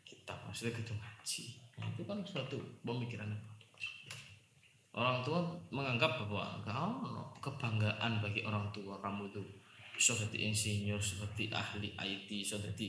kita 0.06 0.34
maksudnya 0.46 0.78
gitu 0.78 0.94
ngaji. 0.94 1.46
Nah, 1.78 1.88
itu 1.94 2.04
kan 2.06 2.20
suatu 2.22 2.58
pemikiran 2.86 3.30
yang 3.30 3.44
orang 4.94 5.22
tua 5.22 5.42
menganggap 5.70 6.26
bahwa 6.26 6.58
kau 6.66 6.94
kebanggaan 7.50 8.22
bagi 8.22 8.42
orang 8.46 8.66
tua 8.74 8.98
kamu 9.02 9.30
itu 9.30 9.42
bisa 9.94 10.14
jadi 10.14 10.54
insinyur 10.54 11.02
seperti 11.02 11.50
ahli 11.50 11.94
IT 11.98 12.30
bisa 12.30 12.58
jadi 12.62 12.88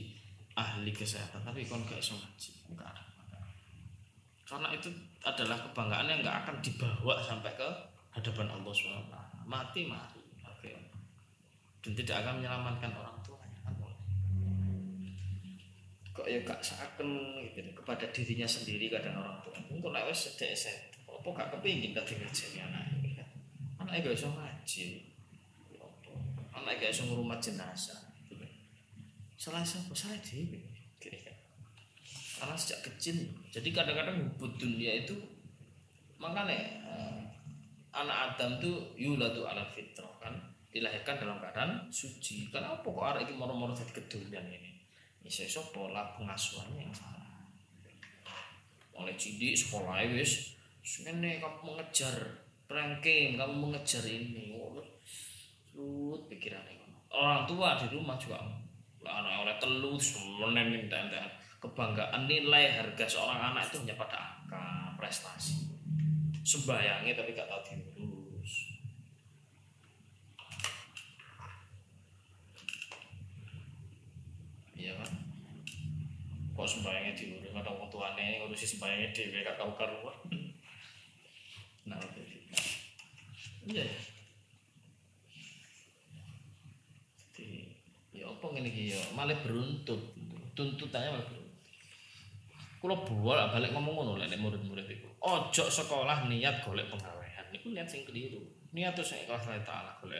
ahli 0.57 0.93
kesehatan. 0.93 1.41
Tapi 1.41 1.65
kon 1.65 1.85
gak 1.85 2.01
bisa 2.01 2.13
ngaji 2.13 2.49
karena 4.49 4.73
itu 4.73 4.89
adalah 5.21 5.61
kebanggaan 5.61 6.09
yang 6.09 6.25
nggak 6.25 6.37
akan 6.41 6.57
dibawa 6.57 7.21
sampai 7.21 7.53
ke 7.53 7.69
hadapan 8.09 8.49
Allah 8.49 8.73
SWT 8.73 9.15
mati 9.45 9.85
mati. 9.85 10.17
Dan 11.79 11.95
tidak 11.95 12.27
akan 12.27 12.43
menyelamatkan 12.43 12.91
orang 12.91 13.18
kok 16.19 16.27
ya 16.27 16.39
gak 16.43 16.59
seakan 16.59 17.39
gitu 17.47 17.63
kepada 17.71 18.03
dirinya 18.11 18.43
sendiri 18.43 18.91
kadang 18.91 19.15
orang 19.15 19.39
tua. 19.39 19.55
Untuk 19.71 19.95
lewat 19.95 20.11
sedek 20.11 20.51
set 20.51 20.91
apa 21.07 21.27
gak 21.31 21.49
kepingin 21.55 21.95
tadi 21.95 22.19
ngajeni 22.19 22.59
anak 22.59 22.83
anak 23.79 24.03
gak 24.03 24.15
bisa 24.19 24.27
ngaji. 24.27 24.85
Anak 26.51 26.75
gak 26.75 26.91
bisa 26.91 27.07
ngurumah 27.07 27.39
jenazah. 27.39 27.99
Salah 29.39 29.63
siapa 29.63 29.95
salah 29.95 30.19
dewi 30.19 30.59
karena 32.39 32.55
sejak 32.55 32.79
kecil 32.87 33.19
jadi 33.51 33.67
kadang-kadang 33.75 34.23
hubud 34.31 34.55
dunia 34.55 35.03
itu 35.03 35.11
makanya 36.15 36.55
eh, 36.87 37.19
anak 37.91 38.31
Adam 38.31 38.63
tuh 38.63 38.95
yulatu 38.95 39.43
ala 39.43 39.67
fitrah 39.75 40.07
kan? 40.23 40.31
Dilahirkan 40.71 41.19
dalam 41.19 41.35
keadaan 41.43 41.91
suci. 41.91 42.47
Kenapa 42.47 42.79
kok 42.79 43.03
arah 43.03 43.19
ini 43.19 43.35
moro-moro 43.35 43.75
jadi 43.75 43.91
kedunian 43.91 44.47
ini 44.47 44.78
iso-iso 45.25 45.61
pola 45.75 46.15
pengasuhannya 46.15 46.87
yang 46.87 46.95
salah. 46.95 47.27
Oleh 48.95 49.15
cidik 49.15 49.55
sekolah 49.55 50.03
wis. 50.11 50.55
Ngene 51.05 51.37
kamu 51.37 51.75
mengejar 51.75 52.17
ranking 52.65 53.37
kamu 53.37 53.55
mengejar 53.69 54.03
ini. 54.07 54.57
Lut 55.79 56.27
pikirannya 56.27 56.79
orang 57.09 57.47
tua 57.49 57.73
di 57.79 57.87
rumah 57.89 58.19
juga 58.21 58.37
anak 59.01 59.47
oleh 59.47 59.55
telu 59.57 59.97
semenen 59.97 60.69
minta 60.69 60.99
kebanggaan 61.57 62.29
nilai 62.29 62.69
harga 62.69 63.05
seorang 63.09 63.53
anak 63.53 63.65
itu 63.71 63.81
hanya 63.81 63.95
pada 63.97 64.17
angka 64.43 64.63
prestasi. 64.99 65.65
Sembayangnya 66.45 67.13
tapi 67.17 67.33
gak 67.33 67.49
tahu 67.49 67.61
diurus 67.93 68.79
iya 74.79 74.95
kan 74.95 75.11
kok 76.59 76.67
sembayangnya 76.67 77.15
diurus 77.15 77.55
ada 77.55 77.71
orang 77.71 77.87
tuane 77.87 78.43
ngurusi 78.43 78.67
sembayangnya 78.67 79.15
di 79.15 79.39
gak 79.39 79.55
tahu 79.55 79.71
karuan. 79.79 80.17
Nah 81.87 81.95
iya. 83.63 83.79
Ya 83.79 83.87
jadi 87.31 87.71
ya 88.11 88.27
apa 88.27 88.45
ini 88.59 88.91
ya? 88.91 88.99
Malah 89.15 89.39
beruntut. 89.39 90.11
Tuntutannya 90.51 91.15
malah 91.15 91.27
beruntut. 91.31 91.55
Kalau 92.83 92.95
bolak 93.07 93.55
balik 93.55 93.71
ngomong 93.71 93.95
ngono 93.95 94.19
lek 94.19 94.35
murid-murid 94.35 94.87
itu 94.87 95.07
ojo 95.19 95.65
sekolah 95.67 96.31
niat 96.31 96.63
golek 96.63 96.87
penggawean 96.91 97.47
itu 97.55 97.71
niat 97.71 97.87
sing 97.87 98.03
keliru. 98.03 98.39
Niat 98.75 98.95
tuh 98.95 99.03
saya 99.03 99.23
kelas 99.23 99.63
taala 99.63 99.95
golek 100.03 100.19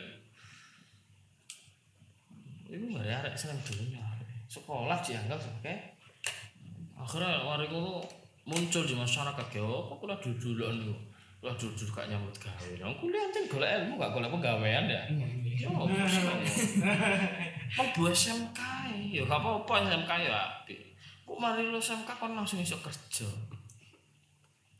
itu 2.69 2.85
nggak 2.85 3.25
arek 3.25 3.33
seneng 3.33 3.57
dunia 3.65 4.05
sekolah 4.45 5.01
dianggap 5.01 5.41
sebagai 5.41 5.98
akhirnya 6.99 7.41
ngono 7.47 8.03
muncul 8.43 8.83
di 8.83 8.95
masyarakat 8.97 9.47
ya 9.55 9.63
apa 9.63 9.93
kula 9.95 10.15
dudulan 10.19 10.75
niku? 10.75 10.95
Lah 11.39 11.55
duduk 11.55 11.95
gak 11.95 12.11
nyambut 12.11 12.35
gawe. 12.35 12.67
Nang 12.83 12.91
kuliah 12.99 13.31
ceng 13.31 13.47
golek 13.47 13.71
ilmu 13.79 13.95
gak 13.95 14.11
golek 14.11 14.27
penggawean 14.27 14.91
ya? 14.91 15.01
Yo 15.55 15.71
mau 15.71 15.87
buat 17.95 18.11
SMK 18.11 18.59
ya 19.15 19.23
gak 19.23 19.39
apa-apa 19.39 19.73
SMK 19.87 20.11
ya 20.27 20.39
kok 21.29 21.37
mari 21.37 21.69
lu 21.69 21.79
SMK 21.79 22.09
kon 22.19 22.35
langsung 22.35 22.59
iso 22.59 22.75
kerja? 22.83 23.29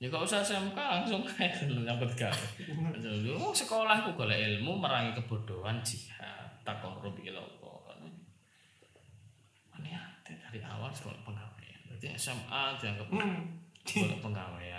Ya 0.03 0.11
gak 0.11 0.27
usah 0.27 0.43
SMK 0.43 0.75
langsung 0.75 1.23
kayak 1.23 1.63
nyambut 1.87 2.11
gawe. 2.19 2.45
Oh 3.39 3.55
sekolah 3.55 4.03
ku 4.03 4.11
golek 4.19 4.43
ilmu 4.43 4.75
merangi 4.75 5.15
kebodohan 5.15 5.79
jihad 5.79 6.51
takorup 6.67 7.15
ila 7.23 7.39
Allah 7.39 7.69
dari 10.49 10.65
awal 10.65 10.89
sekolah 10.89 11.21
penggawean 11.21 11.49
jadi 11.49 11.58
SMA 12.15 12.61
dianggap 12.79 13.07
hmm. 13.11 14.23
penggawean 14.23 14.69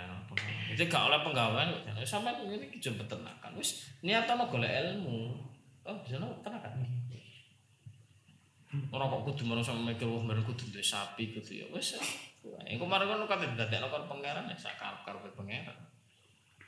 jadi 0.71 0.87
gak 0.87 1.11
oleh 1.11 1.19
penggawean 1.27 1.69
sama 2.07 2.31
ini 2.47 2.71
kita 2.71 2.95
peternakan 2.95 3.51
wis 3.59 3.91
niatan 3.99 4.39
golek 4.47 4.71
ilmu. 4.71 5.35
Oh 5.83 5.95
bisa 6.07 6.15
no 6.21 6.31
peternakan? 6.39 6.79
Orang 8.87 9.11
kok 9.11 9.21
kudu 9.27 9.43
marang 9.51 9.59
sama 9.59 9.91
mikir 9.91 10.07
wah 10.07 10.23
bareng 10.23 10.47
kudu 10.47 10.71
duwe 10.71 10.79
sapi 10.79 11.35
kudu 11.35 11.59
ya. 11.59 11.65
Wis. 11.75 11.99
Engko 12.63 12.87
kemarin 12.87 13.11
kan 13.11 13.27
kate 13.27 13.45
dadekno 13.59 13.91
karo 13.91 14.07
pangeran 14.07 14.47
ya 14.47 14.55
sak 14.55 14.79
karep 14.79 15.27
pangeran. 15.35 15.75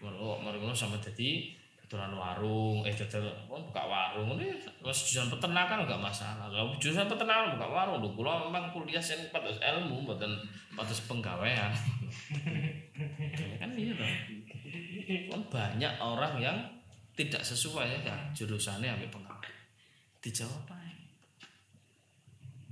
Mari 0.04 0.58
ngono 0.60 0.76
sama 0.76 1.00
dadi 1.00 1.56
dodolan 1.94 2.18
warung 2.18 2.82
eh 2.82 2.90
dodol 2.98 3.30
buka 3.46 3.86
warung. 3.86 4.34
Ini 4.42 4.50
mas 4.82 4.98
jurusan 5.06 5.30
peternakan 5.30 5.86
enggak 5.86 6.02
masalah. 6.02 6.50
Kalau 6.50 6.74
jurusan 6.82 7.06
peternakan 7.06 7.54
buka 7.54 7.70
warung. 7.70 8.02
Lho 8.02 8.10
kula 8.18 8.50
memang 8.50 8.74
kuliah 8.74 8.98
sing 8.98 9.30
patus 9.30 9.62
ilmu 9.62 10.02
mboten 10.02 10.34
patus 10.74 11.06
penggawaian 11.06 11.70
kan 13.62 13.70
iya 13.78 13.94
toh. 13.94 14.10
Kan 15.30 15.42
banyak 15.54 15.94
orang 16.02 16.42
yang 16.42 16.58
tidak 17.14 17.46
sesuai 17.46 18.02
ya 18.02 18.18
jurusannya 18.34 18.90
ambil 18.90 19.14
penggawe 19.14 19.50
dijawab 20.18 20.66
apa 20.66 20.76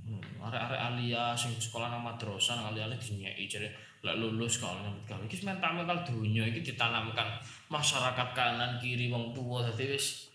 hmm, 0.02 0.42
arek-arek 0.42 0.80
alia 0.82 1.30
sing 1.38 1.54
sekolah 1.54 1.94
nang 1.94 2.02
madrasah 2.02 2.58
nang 2.58 2.74
alia-alia 2.74 2.98
dinyeki. 2.98 3.46
Jare 3.46 3.70
lek 4.02 4.18
lulus 4.18 4.58
kalau 4.58 4.82
nyambut 4.82 5.04
gawe. 5.06 5.22
Iki 5.22 5.46
mental 5.46 5.78
mental 5.78 6.02
dunia 6.02 6.42
iki 6.50 6.74
ditanamkan 6.74 7.38
masyarakat 7.70 8.28
kanan 8.34 8.82
kiri 8.82 9.06
wong 9.08 9.30
tua. 9.30 9.62
Dadi 9.62 9.94
wis 9.94 10.26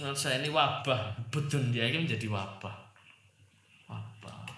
menurut 0.00 0.16
saya 0.16 0.40
ini 0.40 0.48
wabah 0.48 1.12
betul 1.28 1.60
dia 1.68 1.92
ini 1.92 2.08
menjadi 2.08 2.26
wabah. 2.32 2.76
Wabah. 3.84 4.48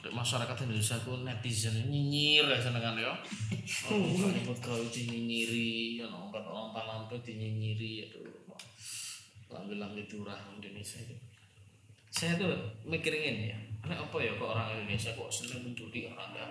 Untuk 0.00 0.12
masyarakat 0.12 0.56
Indonesia 0.68 1.00
itu 1.00 1.12
netizen 1.24 1.76
nyinyir 1.88 2.44
ya 2.44 2.60
senengan 2.60 3.00
ya. 3.00 3.16
Oh 3.88 4.28
pegawai 4.52 4.92
dinyinyiri 4.92 6.04
ya 6.04 6.06
nongkrong 6.12 6.44
orang 6.44 6.68
tanam 6.76 7.08
dinyinyiri 7.08 8.12
aduh. 8.12 8.28
Lambe-lambe 9.50 10.06
curah 10.06 10.38
Indonesia 10.54 11.02
itu 11.02 11.16
saya 12.10 12.34
tuh 12.34 12.54
mikirin 12.86 13.50
ya 13.50 13.58
ini 13.86 13.94
apa 13.96 14.16
ya 14.20 14.32
kok 14.36 14.48
orang 14.52 14.68
Indonesia 14.76 15.10
kok 15.16 15.30
seneng 15.32 15.60
mencuri 15.64 16.06
orang 16.08 16.30
ya 16.36 16.46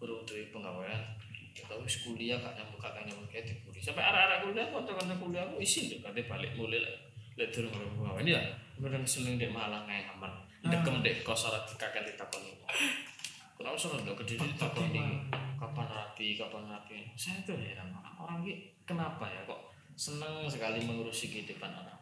guru 0.00 0.24
tuh 0.24 0.40
penggawean? 0.50 1.02
Kita 1.50 1.74
wis 1.82 2.06
kuliah 2.06 2.38
gak 2.38 2.54
nyambung 2.56 2.78
gak 2.78 2.94
nyambung 3.04 3.26
kayak 3.26 3.44
dibully 3.44 3.82
sampai 3.82 4.06
arah-arah 4.06 4.38
kuliah 4.46 4.70
kanca-kanca 4.70 5.14
kuliah 5.18 5.42
aku 5.44 5.58
isin 5.60 5.90
tuh 5.90 5.98
katanya 6.00 6.30
balik 6.30 6.52
mulai 6.54 6.80
lah. 6.80 6.94
Lihat 7.38 7.50
turun 7.52 7.70
orang 7.74 7.90
penggawean 7.98 8.26
ya 8.26 8.40
beneran 8.80 9.04
seneng 9.04 9.36
dek 9.36 9.52
malah 9.52 9.84
ngayak 9.84 10.08
aman 10.16 10.32
dekem 10.64 11.04
dek 11.04 11.20
kos 11.20 11.52
ora 11.52 11.60
dikakek 11.68 12.04
ditakoni 12.08 12.52
kenapa 13.60 13.76
suruh 13.76 14.00
dok 14.00 14.24
kediri 14.24 14.56
ditakoni 14.56 15.28
kapan 15.60 15.84
rapi 15.84 16.40
kapan 16.40 16.64
rapi? 16.64 17.04
Saya 17.12 17.44
tuh 17.44 17.60
heran 17.60 17.92
orang 17.92 18.40
ini 18.40 18.72
kenapa 18.88 19.28
ya 19.28 19.44
kok 19.44 19.68
seneng 19.92 20.48
sekali 20.48 20.80
mengurusi 20.80 21.28
kehidupan 21.28 21.68
orang? 21.68 22.00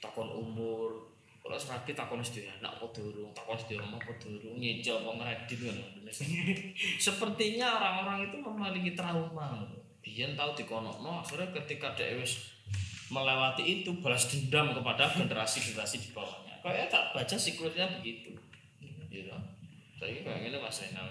Takon 0.00 0.32
umur 0.32 1.12
kalau 1.48 1.56
serapi 1.56 1.96
takon 1.96 2.20
sedih 2.20 2.44
anak 2.60 2.76
apa 2.76 2.84
durung 2.92 3.32
takon 3.32 3.56
sedih 3.56 3.80
omah 3.80 3.96
apa 3.96 4.12
durung 4.20 4.60
ngejo 4.60 5.00
apa 5.00 5.10
ngredit 5.16 5.58
kan 5.64 5.76
sepertinya 7.08 7.66
orang-orang 7.80 8.28
itu 8.28 8.36
memiliki 8.36 8.92
trauma. 8.92 9.64
Biar 10.04 10.36
tahu 10.36 10.50
dikonokno 10.60 11.24
akhirnya 11.24 11.48
ketika 11.56 11.96
dia 11.96 12.20
wis 12.20 12.52
melewati 13.08 13.64
itu 13.64 13.96
balas 14.04 14.28
dendam 14.28 14.76
kepada 14.76 15.08
generasi-generasi 15.08 15.96
di 16.04 16.08
bawahnya. 16.12 16.60
Kayak 16.60 16.92
tak 16.92 17.16
baca 17.16 17.36
siklusnya 17.40 17.88
begitu. 17.96 18.36
Gitu 19.08 19.32
saya 19.98 20.14
kayak 20.22 20.46
gini 20.46 20.56
mas 20.62 20.78
Renal 20.84 21.10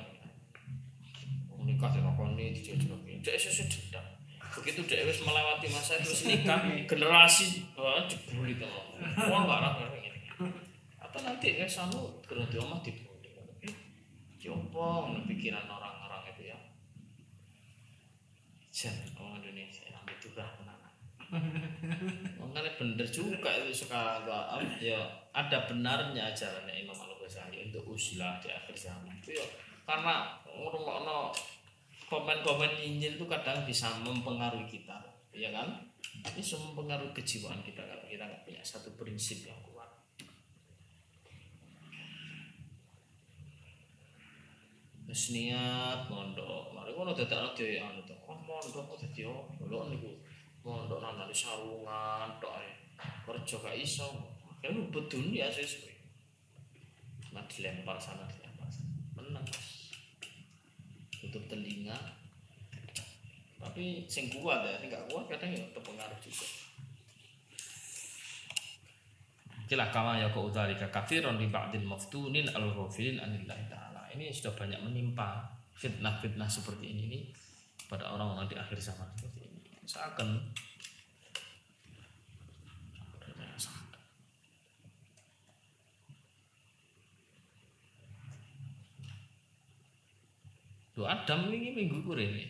nikah 1.67 1.91
di 1.91 1.99
ini 1.99 2.55
dijajah 2.55 2.95
dia 3.19 3.35
sesuai 3.35 3.67
dendam. 3.67 4.05
Begitu 4.55 4.79
dia 4.87 5.03
wis 5.03 5.19
melewati 5.19 5.67
masa 5.67 5.99
itu 5.99 6.13
nikah 6.31 6.63
generasi 6.89 7.67
wah 7.75 8.05
dibully 8.07 8.55
tuh 8.55 8.71
wah 9.27 9.41
nggak 9.43 9.96
atau 11.17 11.33
nanti 11.33 11.57
ya 11.57 11.65
sanu 11.65 12.21
kerja 12.29 12.45
di 12.45 12.61
rumah 12.61 12.77
dibully 12.85 13.33
coba 14.37 15.17
pikiran 15.25 15.65
orang-orang 15.65 16.29
itu 16.29 16.53
ya. 16.53 16.57
Jangan 18.69 19.17
orang 19.17 19.41
Indonesia 19.41 19.81
yang 19.89 20.05
itu 20.05 20.29
lah 20.37 20.53
makanya 22.39 22.71
bener 22.79 23.03
juga 23.03 23.49
itu 23.59 23.83
sekarang 23.83 24.63
ya 24.79 25.01
ada 25.35 25.67
benarnya 25.67 26.31
ajarannya 26.31 26.85
Imam 26.85 26.95
Al 26.95 27.17
Ghazali 27.19 27.67
untuk 27.67 27.97
usilah 27.97 28.37
di 28.39 28.53
akhir 28.53 28.77
zaman. 28.77 29.17
Itu 29.17 29.33
ya 29.33 29.45
karena 29.89 30.37
orang 30.45 31.33
komen-komen 32.07 32.77
nyinyir 32.79 33.17
itu 33.17 33.25
kadang 33.25 33.65
bisa 33.65 33.89
mempengaruhi 34.05 34.69
kita 34.69 35.01
ya 35.33 35.49
kan? 35.49 35.81
Ini 36.23 36.39
semua 36.45 36.71
mempengaruhi 36.71 37.11
kejiwaan 37.17 37.65
kita 37.65 37.81
kalau 37.81 38.05
kita 38.05 38.23
nggak 38.23 38.45
punya 38.45 38.61
satu 38.61 38.93
prinsip 38.95 39.43
yang 39.43 39.57
kuat 39.65 39.77
Wis 45.07 45.31
niat 45.31 46.11
mondok, 46.11 46.75
mari 46.75 46.91
ngono 46.91 47.15
dadak 47.15 47.55
dhewe 47.55 47.79
anu 47.79 48.03
to. 48.03 48.15
Oh 48.27 48.35
mondok 48.35 48.83
kok 48.91 48.99
dadi 49.07 49.23
lho 49.23 49.79
niku. 49.87 50.11
Mondok 50.67 50.99
nang 50.99 51.15
sarungan 51.31 52.27
tok. 52.43 52.59
Kerja 53.23 53.55
gak 53.63 53.77
iso. 53.79 54.07
Kan 54.59 54.75
ribet 54.75 55.05
dunia 55.07 55.47
sesuai. 55.47 55.95
Nah 57.31 57.45
dilempar 57.47 57.95
sana 57.95 58.27
dilempar 58.27 58.67
sana. 58.67 58.91
Menang 59.15 59.45
tutup 61.27 61.43
telinga 61.49 61.97
tapi 63.57 64.05
sing 64.05 64.29
kuat 64.29 64.63
ya 64.63 64.77
sing 64.77 64.89
gak 64.89 65.05
kuat 65.09 65.25
kadang 65.27 65.49
ya 65.51 65.61
terpengaruh 65.73 66.19
juga 66.21 66.47
Kila 69.67 69.91
kama 69.91 70.15
ya 70.15 70.31
kau 70.31 70.47
udzalika 70.47 70.87
kafiron 70.87 71.35
di 71.35 71.51
ba'dil 71.51 71.83
maftunin 71.83 72.47
al 72.55 72.71
ghafilin 72.71 73.19
anillahi 73.19 73.67
ta'ala. 73.67 73.86
Ini 74.17 74.33
sudah 74.33 74.57
banyak 74.57 74.81
menimpa 74.81 75.45
fitnah-fitnah 75.77 76.49
seperti 76.49 76.89
ini 76.89 77.03
nih 77.05 77.23
pada 77.85 78.09
orang-orang 78.17 78.49
di 78.49 78.57
akhir 78.57 78.81
zaman 78.81 79.05
seperti 79.13 79.45
ini. 79.45 79.61
Seakan 79.85 80.41
Tuh 90.97 91.05
Adam 91.05 91.53
ini 91.53 91.77
minggu 91.77 92.01
ini, 92.17 92.49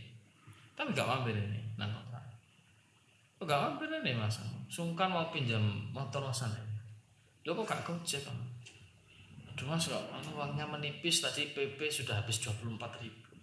tapi 0.71 0.95
gak 0.95 1.03
mampir 1.03 1.35
ini 1.35 1.59
nang 1.75 1.91
kota. 1.91 2.15
Oh, 3.35 3.43
gak 3.43 3.59
mampir 3.59 3.91
ini 3.91 4.15
mas. 4.15 4.39
Sungkan 4.71 5.11
mau 5.11 5.27
pinjam 5.35 5.59
motor 5.91 6.23
ini. 6.31 6.79
Lo 7.43 7.59
kok 7.59 7.67
gak 7.67 7.83
gojek 7.83 8.23
kan? 8.23 8.39
Aduh 9.57 9.73
mas 9.73 9.89
kok 9.89 10.05
anu, 10.13 10.37
uangnya 10.37 10.69
menipis 10.69 11.17
tadi 11.17 11.49
PP 11.49 11.89
sudah 11.89 12.21
habis 12.21 12.37
24 12.45 12.77
ribu. 13.01 13.33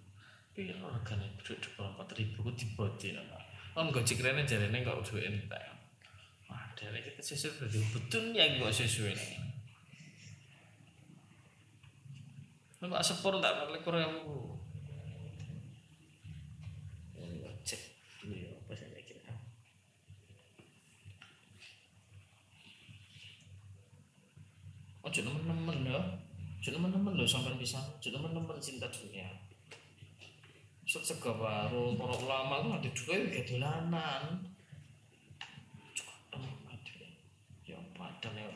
Iya 0.55 0.79
regane 0.79 1.27
duit 1.43 1.59
24 1.59 2.07
ribu 2.15 2.47
kok 2.47 2.55
dibodi 2.55 3.19
apa? 3.19 3.35
Kan 3.75 3.91
gojek 3.91 4.23
rene 4.23 4.47
jarene 4.47 4.87
kok 4.87 5.03
duit 5.03 5.27
entek. 5.27 5.59
Wah, 6.47 6.71
dari 6.79 7.03
kita 7.03 7.19
sesuai 7.19 7.67
berarti 7.67 7.79
betul 7.91 8.31
ya 8.31 8.47
kok 8.47 8.71
sesuai 8.71 9.11
ini. 9.11 9.43
Pak 12.79 13.03
sepur 13.03 13.43
tak 13.43 13.67
balik 13.67 13.83
kurang 13.83 14.15
ojo 25.05 25.21
nemen-nemen 25.21 25.93
ya 25.93 26.01
ojo 26.59 26.69
nemen-nemen 26.73 27.13
lho 27.13 27.29
sampai 27.29 27.55
bisa. 27.61 27.77
Ojo 28.01 28.09
nemen-nemen 28.09 28.57
cinta 28.59 28.89
dunia. 28.89 29.29
Sok 30.85 31.05
sega 31.05 31.33
baru 31.37 31.97
para 31.97 32.15
ulama 32.17 32.61
itu 32.61 32.69
ada 32.73 32.91
dua 32.93 33.15
ya 33.29 33.43
dolanan. 33.45 34.23
Ya 37.69 37.79
padan 37.97 38.33
ya. 38.33 38.49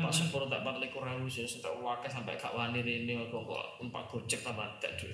Pak 0.00 0.12
sepuluh 0.14 0.48
tak 0.48 0.64
balik 0.64 0.94
kurang 0.94 1.26
ya 1.26 1.44
sudah 1.44 1.74
wakil 1.82 2.08
sampai 2.08 2.38
kak 2.40 2.54
wani 2.54 2.80
ini 2.80 3.12
kok 3.28 3.44
kok 3.44 3.66
empat 3.82 4.04
gojek 4.08 4.40
tambah 4.40 4.64
tak 4.80 4.96
dulu 4.96 5.12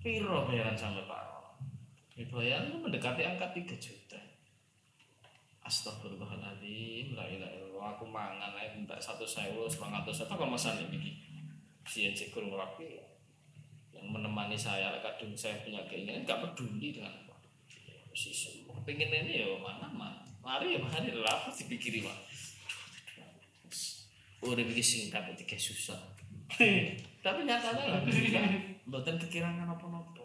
piro 0.00 0.48
bayaran 0.48 0.72
sampai 0.72 1.04
pak 1.04 1.30
bayaran 2.28 2.76
mendekati 2.84 3.24
angka 3.24 3.48
3 3.56 3.80
juta. 3.80 4.20
Astagfirullahaladzim 5.64 7.16
La 7.16 7.24
ilaha 7.24 7.69
Aku 7.80 8.04
mangan 8.04 8.52
aja 8.52 8.76
minta 8.76 8.96
satu 9.00 9.24
sewu 9.24 9.64
Semangat 9.64 10.04
atau 10.04 10.12
satu 10.12 10.36
kalau 10.36 10.52
masan 10.52 10.76
ini? 10.92 11.16
Si 11.88 12.04
Encik 12.04 12.36
Guru 12.36 12.52
Rapi 12.52 13.00
Yang 13.96 14.06
menemani 14.12 14.56
saya 14.60 15.00
Kadang 15.00 15.32
saya 15.32 15.56
punya 15.64 15.80
keinginan 15.88 16.28
Gak 16.28 16.44
peduli 16.44 16.92
dengan 16.92 17.16
apa. 17.24 17.40
Si 18.12 18.32
Pengen 18.84 19.08
ini 19.08 19.44
ya 19.44 19.48
mana 19.56 19.88
mana? 19.88 20.20
Mari 20.44 20.76
ya 20.76 20.78
mari 20.84 21.08
lah 21.16 21.32
Apa 21.32 21.48
dipikiri 21.56 22.04
pak? 22.04 22.18
Udah 24.40 24.64
bikin 24.64 24.80
singkat 24.80 25.20
ketika 25.36 25.52
susah. 25.60 26.00
Tapi 27.20 27.40
nyatanya 27.44 27.84
lah 27.92 28.00
Buatan 28.88 29.20
kekirangan 29.20 29.68
apa-apa. 29.68 30.24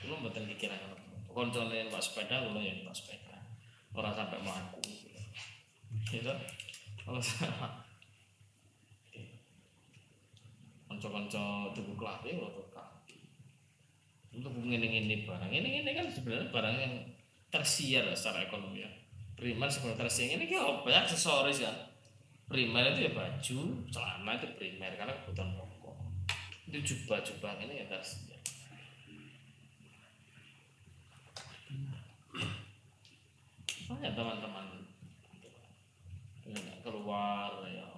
Belum 0.00 0.24
buatan 0.24 0.48
kekirangan 0.56 0.88
apa-apa. 0.88 1.16
Kontrolin 1.28 1.92
pak 1.92 2.00
sepeda 2.00 2.48
Belum 2.48 2.64
yang 2.64 2.80
pak 2.88 2.96
sepeda. 2.96 3.36
Orang 3.92 4.16
sampai 4.16 4.40
melaku 4.40 4.80
gitu. 6.08 6.32
Kalau 7.04 7.20
sama 7.20 7.84
konco-konco 10.88 11.74
tubuh 11.74 11.96
kelambi 11.98 12.38
kalau 12.38 12.50
tukang 12.54 12.92
untuk 14.34 14.52
ini 14.64 14.88
ini 14.88 15.26
barang. 15.26 15.50
Ini 15.50 15.84
ini 15.84 15.90
kan 15.94 16.06
sebenarnya 16.08 16.48
barang 16.50 16.76
yang 16.80 16.94
tersier 17.52 18.04
secara 18.16 18.46
ekonomi 18.46 18.82
ya. 18.82 18.90
Primer 19.34 19.68
sebenarnya 19.68 20.06
tersier 20.06 20.38
ini 20.38 20.50
kan 20.50 20.82
banyak 20.82 21.06
aksesoris 21.06 21.62
kan. 21.62 21.76
Primer 22.48 22.94
itu 22.94 23.08
ya 23.08 23.12
baju 23.12 23.58
celana 23.90 24.32
itu 24.36 24.46
primer 24.56 24.92
karena 24.96 25.12
kebutuhan 25.22 25.54
pokok. 25.58 25.96
Itu 26.70 26.78
jubah-jubah 26.82 27.62
ini 27.62 27.84
ya 27.84 27.86
tersier 27.90 28.34
banyak 33.84 34.12
teman-teman 34.16 34.83
keluar 36.84 37.50
ya. 37.64 37.88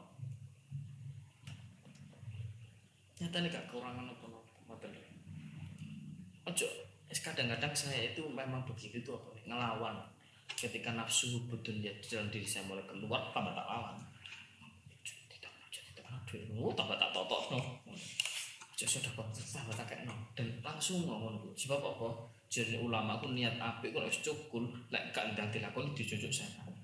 Nyata 3.19 3.43
gak 3.51 3.67
kekurangan 3.67 4.07
apa 4.07 4.25
apa 4.71 4.87
ojo 6.47 6.67
kadang-kadang 7.11 7.75
saya 7.75 8.15
itu 8.15 8.23
memang 8.31 8.63
begitu 8.63 9.03
tuh 9.03 9.19
apa 9.19 9.35
ngelawan. 9.51 9.97
Ketika 10.47 10.95
nafsu 10.95 11.37
hubudun 11.37 11.83
ya 11.83 11.91
dalam 12.07 12.31
diri 12.31 12.47
saya 12.47 12.63
mulai 12.71 12.87
keluar 12.87 13.35
tambah 13.35 13.51
tak 13.51 13.67
lawan. 13.67 13.99
Tidak 15.03 15.53
tidak 15.91 16.13
tambah 16.79 16.97
tak 16.97 17.11
totok 17.11 17.43
no. 17.51 17.61
Jadi 18.79 19.03
sudah 19.03 19.13
tambah 19.27 19.75
tak 19.75 19.87
kayak 19.91 20.07
no 20.07 20.15
dan 20.39 20.47
langsung 20.63 21.03
ngomong 21.03 21.43
gue 21.43 21.53
sebab 21.59 21.83
apa? 21.83 22.31
Jadi 22.47 22.79
ulama 22.79 23.19
aku 23.19 23.35
niat 23.35 23.59
api 23.59 23.91
kok 23.91 24.07
harus 24.07 24.23
cukul 24.23 24.71
lek 24.95 25.11
gak 25.11 25.35
ndang 25.35 25.51
dilakoni 25.51 25.91
dijujuk 25.99 26.31
saya 26.31 26.76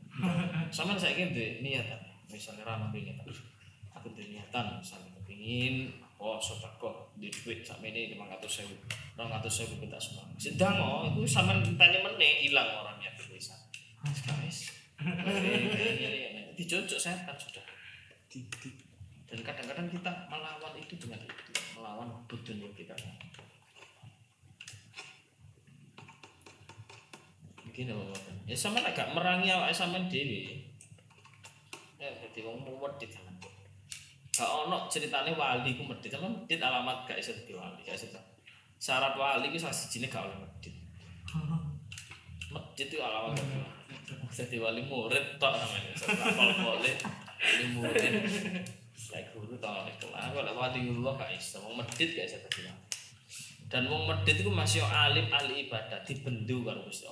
sama 0.74 0.94
saya 0.96 1.18
gitu 1.18 1.62
niat 1.62 1.86
misalnya 2.30 2.64
ramah 2.64 2.88
pengen 2.94 3.18
aku 3.92 4.08
tuh 4.10 4.24
niatan 4.24 4.80
misalnya 4.80 5.10
kepingin 5.22 5.92
oh 6.22 6.38
sodako 6.38 7.10
di 7.18 7.28
duit 7.28 7.66
sama 7.66 7.90
ini 7.90 8.14
lima 8.14 8.30
ratus 8.30 8.62
ribu 8.64 8.78
enam 9.18 9.28
ratus 9.28 9.66
ribu 9.66 9.82
kita 9.84 9.98
semua 9.98 10.24
sedang 10.38 10.78
oh 10.78 11.02
itu 11.10 11.26
sama 11.28 11.58
tanya 11.76 11.98
meneh 12.00 12.46
hilang 12.46 12.70
orangnya 12.72 13.10
bisa 13.18 13.54
guys 14.26 14.70
dicocok 16.56 17.00
saya 17.00 17.18
kan 17.26 17.36
sudah. 17.36 17.64
Dan 19.32 19.40
kadang-kadang 19.40 19.88
kita 19.88 20.12
melawan 20.28 20.72
itu 20.76 20.94
dengan 21.00 21.20
itu 21.24 21.52
melawan 21.72 22.08
budaya 22.28 22.68
kita 22.76 22.94
begini 27.72 27.96
apa 27.96 28.12
ya 28.44 28.52
sama 28.52 28.84
agak 28.84 29.16
merangi 29.16 29.48
awak 29.48 29.72
sama 29.72 29.96
dewi 30.12 30.60
ya 31.96 32.12
jadi 32.12 32.44
wong 32.44 32.60
medit 32.68 33.08
sama 33.08 33.32
gak 34.32 34.48
ono 34.68 34.84
ceritanya 34.92 35.32
wali 35.32 35.80
ku 35.80 35.88
medit 35.88 36.12
sama 36.12 36.28
medit 36.28 36.60
alamat 36.60 37.08
gak 37.08 37.16
iso 37.16 37.32
dadi 37.32 37.56
wali 37.56 37.80
gak 37.80 37.96
iso 37.96 38.12
syarat 38.76 39.16
wali 39.16 39.48
ku 39.48 39.56
salah 39.56 39.72
sijine 39.72 40.12
gak 40.12 40.28
oleh 40.28 40.36
medit 40.36 40.76
medit 42.52 42.88
itu 42.92 43.00
alamat 43.00 43.40
jadi 44.32 44.56
wali 44.60 44.82
murid 44.88 45.36
tok 45.36 45.52
namanya 45.52 45.92
kalau 46.32 46.54
boleh 46.64 46.94
wali 47.40 47.66
murid. 47.76 48.12
Kayak 49.12 49.36
guru 49.36 49.52
tau 49.60 49.84
itu 49.84 50.08
lah 50.08 50.32
kalau 50.32 50.56
wali 50.56 50.88
Allah 50.88 51.12
gak 51.20 51.32
iso 51.36 51.60
mau 51.60 51.76
medit 51.76 52.16
gak 52.16 52.24
iso 52.28 52.40
dadi 52.40 52.64
wali. 52.64 52.82
Dan 53.68 53.88
wong 53.88 54.08
medit 54.08 54.40
itu 54.40 54.48
masih 54.48 54.84
alim 54.84 55.28
ahli 55.28 55.68
ibadah 55.68 56.00
dibendu 56.04 56.64
karo 56.64 56.84
Gusti 56.88 57.08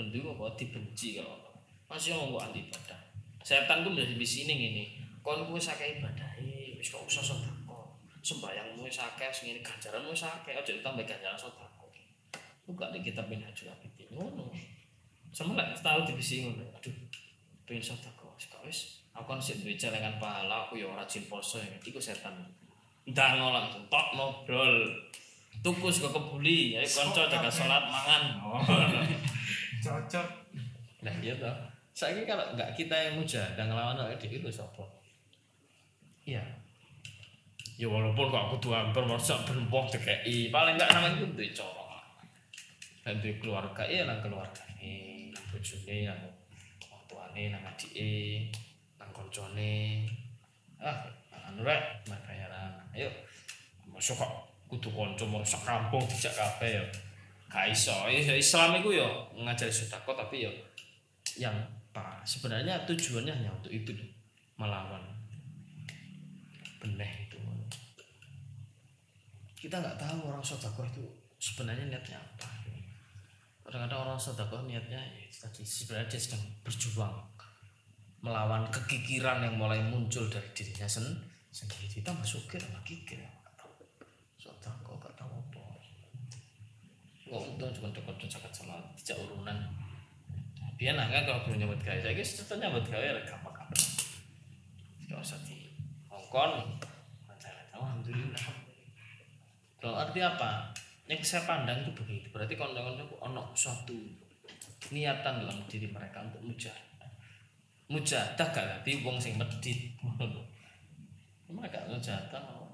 Dibendu 0.00 0.32
apa 0.32 0.56
dibenci 0.56 1.20
kalau 1.20 1.36
masih 1.84 2.16
wong 2.16 2.40
ahli 2.40 2.64
ibadah. 2.64 2.96
Setan 3.44 3.84
ku 3.84 3.92
menjadi 3.92 4.16
bisini 4.16 4.56
ini 4.56 4.84
kon 5.20 5.44
kuwi 5.44 5.60
sakeh 5.60 6.00
ibadahe 6.00 6.72
wis 6.80 6.88
kok 6.88 7.04
usah 7.04 7.20
sedekah. 7.20 7.84
Sembayangmu 8.24 8.88
wis 8.88 8.96
akeh 8.96 9.28
sing 9.28 9.52
ngene 9.52 9.60
ganjaranmu 9.60 10.16
wis 10.16 10.24
akeh 10.24 10.56
aja 10.56 10.72
ditambah 10.72 11.04
ganjaran 11.04 11.36
sedekah. 11.36 11.68
Buka 12.64 12.88
di 12.96 13.04
kitab 13.04 13.28
Minhajul 13.28 13.68
Abidin 13.68 14.08
ngono. 14.16 14.48
Sama 15.36 15.60
tahu 15.76 16.08
dibisi 16.08 16.48
ngono 16.48 16.64
aduh 16.72 16.96
pengen 17.68 17.84
sedekah. 17.84 18.32
Wis 18.40 18.48
kok 18.48 18.64
wis 18.64 18.78
aku 19.12 19.36
kan 19.36 19.36
sik 19.36 19.60
duwe 19.60 19.76
celengan 19.76 20.16
pahala 20.16 20.64
aku 20.64 20.80
ya 20.80 20.88
rajin 20.96 21.28
poso 21.28 21.60
iku 21.60 22.00
setan. 22.00 22.40
Ndango 23.04 23.52
langsung 23.52 23.84
tok 23.92 24.16
ngobrol. 24.16 24.88
Tuku 25.60 25.92
sego 25.92 26.08
kebuli 26.08 26.72
ya 26.72 26.80
kanca 26.88 27.28
jaga 27.28 27.52
salat 27.52 27.84
mangan 27.84 28.40
cocok. 29.80 30.28
Nah 31.02 31.14
iya 31.20 31.34
toh. 31.36 31.56
Saya 31.90 32.22
kalau 32.24 32.44
nggak 32.54 32.72
kita 32.76 32.94
yang 32.94 33.20
mujahadah 33.20 33.64
ngelawan 33.66 33.98
awake 33.98 34.20
dhewe 34.20 34.40
itu 34.40 34.50
sapa? 34.52 34.84
Iya. 36.24 36.40
Ya 37.80 37.88
walaupun 37.88 38.28
kok 38.28 38.44
aku 38.48 38.56
tuh 38.60 38.72
hampir 38.76 39.00
masa 39.08 39.40
berembok 39.48 39.88
DKI 39.88 40.52
paling 40.52 40.76
enggak 40.76 40.92
namanya 40.92 41.16
itu 41.24 41.26
duwe 41.32 41.48
cara. 41.50 41.98
Dan 43.00 43.18
duwe 43.24 43.34
keluarga 43.40 43.82
iya 43.88 44.04
nang 44.04 44.20
keluarga 44.20 44.60
ini 44.76 45.32
nang 45.32 45.44
bojone 45.48 45.96
nang 46.04 46.20
wong 46.92 47.02
tuane 47.08 47.42
nang 47.48 47.62
adike 47.64 48.46
nang 49.00 49.10
koncone. 49.16 50.04
Ah 50.76 51.08
anu 51.48 51.64
rek 51.64 52.04
mah 52.06 52.20
bayaran. 52.28 52.76
Ayo 52.92 53.08
masuk 53.88 54.20
kok 54.20 54.32
kudu 54.70 54.88
kanca 54.94 55.26
merusak 55.26 55.60
kampung 55.66 56.04
dijak 56.06 56.30
kabeh 56.36 56.78
ya 56.78 56.84
gak 57.50 57.66
iso. 57.74 57.92
Islam 58.08 58.78
itu 58.78 59.02
ya 59.02 59.08
ngajari 59.34 59.74
sedekah 59.74 60.14
tapi 60.14 60.46
ya 60.46 60.52
yang 61.36 61.54
apa 61.90 62.22
sebenarnya 62.22 62.86
tujuannya 62.86 63.34
hanya 63.34 63.50
untuk 63.50 63.74
itu 63.74 63.90
melawan 64.54 65.02
beneh 66.78 67.12
itu. 67.26 67.38
Kita 69.60 69.82
nggak 69.82 69.98
tahu 69.98 70.30
orang 70.30 70.40
sedekah 70.40 70.86
itu 70.88 71.04
sebenarnya 71.42 71.90
niatnya 71.90 72.16
apa. 72.16 72.48
Kadang-kadang 73.66 74.00
orang 74.06 74.18
sedekah 74.18 74.62
niatnya 74.64 75.02
ya 75.02 75.26
tadi. 75.30 75.66
Sebenarnya 75.66 76.06
dia 76.06 76.20
sedang 76.22 76.42
berjuang 76.62 77.14
melawan 78.20 78.68
kekikiran 78.68 79.40
yang 79.42 79.56
mulai 79.56 79.80
muncul 79.80 80.28
dari 80.30 80.46
dirinya 80.54 80.86
sen 80.86 81.06
sendiri. 81.50 82.00
Kita 82.00 82.14
ke 82.14 82.56
sama 82.56 82.80
kikir. 82.86 83.18
Apa 84.60 84.79
kok 87.30 87.46
untung 87.46 87.70
cuma 87.70 87.88
cokot 87.94 88.18
cokot 88.18 88.50
sama 88.50 88.74
tidak 88.98 89.22
urunan. 89.22 89.58
Biar 90.74 90.98
nangga 90.98 91.22
kalau 91.22 91.46
belum 91.46 91.62
nyambut 91.62 91.78
gawe. 91.78 91.98
Saya 92.02 92.10
guys 92.10 92.34
tetap 92.34 92.58
nyambut 92.58 92.82
gawe 92.90 93.04
ya 93.04 93.14
gampang 93.22 93.54
gampang. 93.54 93.86
Gak 95.06 95.20
usah 95.22 95.38
di 95.46 95.70
ngongkon 96.10 96.50
alhamdulillah. 97.70 98.46
Kalau 99.78 99.96
arti 99.96 100.20
apa? 100.20 100.74
Yang 101.06 101.26
saya 101.26 101.42
pandang 101.46 101.86
itu 101.86 101.90
begitu 101.94 102.26
berarti 102.30 102.54
konco-konco 102.54 103.02
itu 103.02 103.16
ono 103.22 103.50
suatu 103.54 103.98
niatan 104.90 105.42
dalam 105.42 105.58
diri 105.70 105.86
mereka 105.90 106.22
untuk 106.22 106.42
mujahadah. 106.42 107.10
Mujahadah 107.90 108.46
gak 108.50 108.66
nanti 108.66 109.02
wong 109.02 109.18
sing 109.18 109.34
medit. 109.38 109.94
Mereka 111.50 111.90
mujahadah 111.90 112.38
mau 112.46 112.70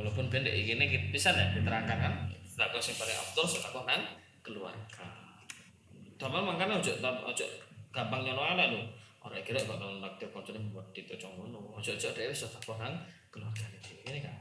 walaupun 0.00 0.32
pendek 0.32 0.56
ini 0.56 1.12
bisa 1.12 1.28
ya 1.36 1.52
diterangkan 1.52 1.98
kan. 2.00 2.14
Sedekah 2.48 2.80
sing 2.80 2.96
paling 2.96 3.12
afdol 3.12 3.44
sedekah 3.44 3.84
nang 3.84 4.02
keluarga. 4.40 5.04
Damai 6.16 6.40
makanya 6.40 6.80
ojo 6.80 6.92
ojo 7.04 7.44
gampang 7.92 8.24
nyono 8.24 8.40
ala 8.40 8.72
lho. 8.72 8.80
Ora 9.20 9.36
kira 9.44 9.60
nang 9.68 10.00
naktir 10.00 10.32
kancane 10.32 10.56
buat 10.72 10.88
dito 10.96 11.20
ngono. 11.20 11.76
Ojo 11.76 11.92
ojo 11.92 12.08
dhewe 12.16 12.32
sedekah 12.32 12.80
nang 12.80 12.96
keluarga 13.28 13.68
dhewe 13.68 14.00
ini 14.08 14.24
kan 14.24 14.36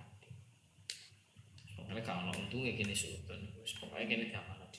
Makanya 1.75 2.05
kalau 2.05 2.29
untungnya 2.29 2.77
gini 2.77 2.93
sultan, 2.93 3.49
pokoknya 3.65 4.05
gini 4.05 4.25
nanti. 4.29 4.77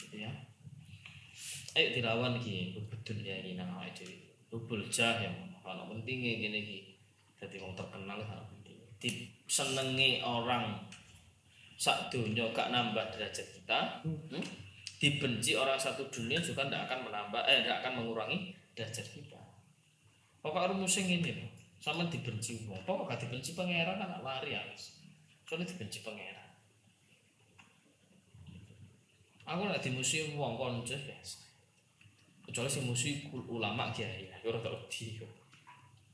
Gitu 0.00 0.16
ya. 0.24 0.32
Ayo 1.76 1.92
dilawan 1.92 2.40
ki, 2.40 2.72
betul 2.88 3.20
ya 3.20 3.36
ini 3.44 3.60
nang 3.60 3.68
awake 3.76 4.00
dhewe. 4.00 4.16
Rubul 4.48 4.82
jah 4.88 5.20
yang 5.20 5.36
kalau 5.60 5.92
pentingnya 5.92 6.40
gini 6.40 6.58
ki 6.64 6.89
jadi 7.40 7.56
wong 7.56 7.72
terkenal 7.72 8.20
penting. 8.20 8.76
Disenengi 9.00 10.20
orang 10.20 10.76
sak 11.80 12.12
dunia 12.12 12.44
gak 12.52 12.68
nambah 12.68 13.16
derajat 13.16 13.56
kita 13.56 14.04
hmm? 14.04 14.44
dibenci 15.00 15.56
orang 15.56 15.80
satu 15.80 16.04
dunia 16.12 16.36
juga 16.36 16.68
tidak 16.68 16.84
akan 16.84 17.08
menambah 17.08 17.40
eh 17.48 17.64
tidak 17.64 17.80
akan 17.80 17.92
mengurangi 18.04 18.52
derajat 18.76 19.08
kita. 19.08 19.40
Pokoknya 20.44 20.76
rumusnya 20.76 21.08
ini 21.08 21.32
loh 21.40 21.50
sama 21.80 22.04
dibenci 22.12 22.68
wong. 22.68 22.84
Pokok 22.84 23.08
gak 23.08 23.24
dibenci 23.24 23.56
pangeran? 23.56 23.96
Anak 23.96 24.20
lari 24.20 24.52
harus 24.52 25.00
soalnya 25.48 25.64
dibenci 25.72 26.04
pangeran. 26.04 26.48
Aku 29.48 29.66
lagi 29.66 29.88
dimusuhi 29.88 30.36
wong 30.36 30.54
konco 30.60 30.94
biasa 30.94 31.50
kecuali 32.50 32.66
si 32.66 32.82
musuh 32.82 33.14
ulama 33.46 33.94
kiai. 33.94 34.26
Ya 34.26 34.36
ora 34.42 34.58
tak 34.58 34.74
wedi 34.74 35.22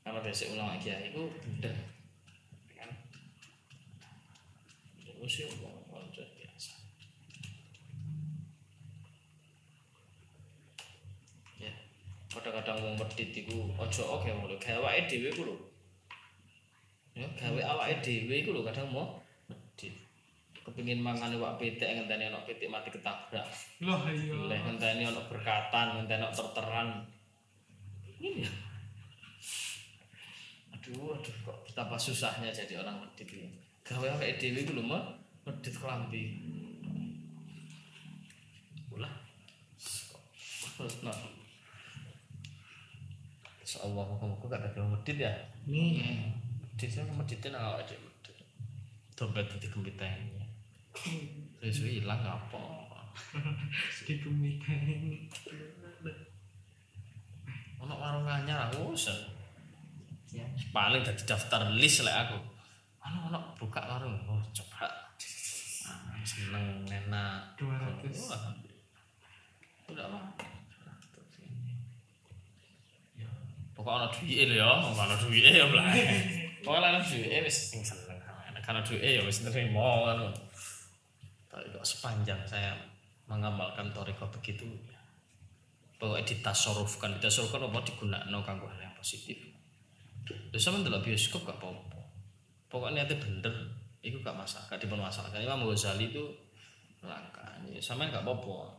karena 0.06 0.22
biasa 0.22 0.54
ulama 0.54 0.78
kiai 0.78 1.10
itu 1.10 1.26
benda 1.42 1.66
kan? 2.78 2.86
Musuh 5.18 5.50
wong 5.58 5.82
konco 5.90 6.22
biasa. 6.22 6.78
Ya 11.58 11.74
kadang-kadang 12.30 12.78
wong 12.86 12.94
medit 12.94 13.34
iku 13.34 13.74
aja 13.82 14.06
oke 14.06 14.30
ngono 14.30 14.54
gawe 14.62 14.78
awake 14.78 15.10
dhewe 15.10 15.34
ku 15.34 15.42
lho. 15.42 15.58
Ya 17.18 17.26
gawe 17.26 17.58
awake 17.74 17.98
dhewe 17.98 18.46
iku 18.46 18.54
lho 18.54 18.62
kadang 18.62 18.86
mau 18.94 19.18
medit 19.50 19.98
kepengin 20.62 21.02
mangan 21.02 21.34
wak 21.42 21.58
pitik 21.58 21.90
ngenteni 21.98 22.30
ana 22.30 22.46
pitik 22.46 22.70
mati 22.70 22.94
ketabrak. 22.94 23.42
Loh 23.82 24.06
iya. 24.06 24.38
Leh 24.54 24.58
ngenteni 24.62 25.02
ana 25.02 25.26
berkatan, 25.26 25.98
ngenteni 25.98 26.22
ana 26.22 26.30
terteran. 26.30 27.02
Ini 28.22 28.46
ya. 28.46 28.65
Aduh, 30.86 31.18
aduh 31.18 31.34
kok 31.42 31.58
betapa 31.66 31.98
susahnya 31.98 32.46
jadi 32.54 32.78
orang 32.78 33.02
medit 33.02 33.26
ini. 33.26 33.58
Gawe 33.82 34.06
awake 34.06 34.38
dhewe 34.38 34.62
iku 34.62 34.78
lho 34.78 34.86
medit 35.42 35.74
kelambi. 35.74 36.38
Ulah. 38.94 39.10
Nah. 41.02 41.18
Insyaallah 43.66 44.04
muka-muka 44.14 44.46
gak 44.46 44.62
ada 44.62 44.86
medit 44.86 45.18
ya. 45.18 45.34
nih 45.66 46.30
Medit 46.62 46.94
meditin 47.02 47.58
awak 47.58 47.82
aja 47.82 47.98
medit. 47.98 48.38
Dompet 49.18 49.42
dadi 49.42 49.66
gembiteni. 49.66 50.38
Wis 51.58 51.82
ilang 51.82 52.22
apa? 52.22 52.62
Di 54.06 54.22
kemiten. 54.22 55.26
Ono 57.82 57.94
warung 57.98 58.30
anyar 58.30 58.70
aku 58.70 58.94
wis. 60.32 60.42
Paling 60.74 61.02
dadi 61.06 61.22
daftar 61.22 61.70
list 61.76 62.02
lek 62.02 62.16
aku. 62.26 62.38
Ono 63.06 63.18
ono 63.30 63.38
buka 63.54 63.80
warung. 63.86 64.18
Oh, 64.26 64.42
coba. 64.50 64.90
Ah, 65.86 66.18
seneng 66.26 66.82
enak. 66.86 67.54
200. 67.54 68.10
Wah, 68.26 68.50
Udah 69.86 70.04
apa? 70.10 70.18
Ya, 73.14 73.30
pokoknya 73.70 74.02
ono 74.02 74.08
duit 74.10 74.50
ya, 74.50 74.66
ono 74.66 75.14
duit 75.22 75.46
ya 75.46 75.66
lah. 75.70 75.86
Pokoknya 76.66 76.98
ono 76.98 77.00
duit 77.06 77.30
wis 77.46 77.70
sing 77.70 77.86
seneng. 77.86 78.18
Karena 78.66 78.82
duit 78.82 78.98
ya 78.98 79.22
wis 79.22 79.46
nerimo 79.46 80.10
kan. 80.10 80.26
Tapi 81.46 81.70
kok 81.70 81.86
sepanjang 81.86 82.42
saya 82.42 82.74
mengamalkan 83.30 83.94
toriko 83.94 84.26
begitu 84.34 84.66
ya. 84.90 84.98
Pokoknya 86.02 86.26
ditasorufkan, 86.26 87.14
ditasorufkan 87.22 87.62
apa 87.70 87.86
digunakan 87.86 88.42
kanggo 88.42 88.66
hal 88.66 88.90
yang 88.90 88.96
positif. 88.98 89.55
Terus 90.26 90.62
sama 90.62 90.82
ndelok 90.82 91.06
bioskop 91.06 91.46
gak 91.46 91.62
apa-apa. 91.62 92.00
Pokoknya 92.66 93.06
niatnya 93.06 93.22
bener, 93.22 93.54
itu 94.02 94.18
gak 94.18 94.34
masalah, 94.34 94.66
gak 94.74 94.82
dipun 94.82 94.98
masalah. 94.98 95.30
Kan 95.30 95.42
Imam 95.42 95.62
Ghazali 95.62 96.10
itu 96.10 96.24
langka. 97.06 97.46
Sama 97.78 98.10
gak 98.10 98.26
apa-apa. 98.26 98.74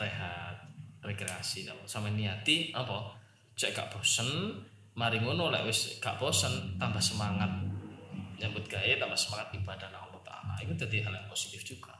Rehat, 0.00 0.56
rekreasi, 1.04 1.68
sama 1.84 2.08
niati 2.08 2.72
apa? 2.72 3.12
Cek 3.52 3.76
gak 3.76 3.92
bosen, 3.92 4.56
mari 4.96 5.20
ngono 5.20 5.52
lek 5.52 5.68
wis 5.68 6.00
gak 6.00 6.16
bosen, 6.16 6.80
tambah 6.80 7.00
semangat 7.00 7.48
nyambut 8.40 8.64
gawe, 8.64 8.92
tambah 8.96 9.18
semangat 9.20 9.52
ibadah 9.52 9.88
nang 9.92 10.08
Allah 10.08 10.22
Taala. 10.24 10.56
Itu 10.64 10.72
jadi 10.72 11.04
hal 11.04 11.12
yang 11.12 11.28
positif 11.28 11.60
juga. 11.60 11.92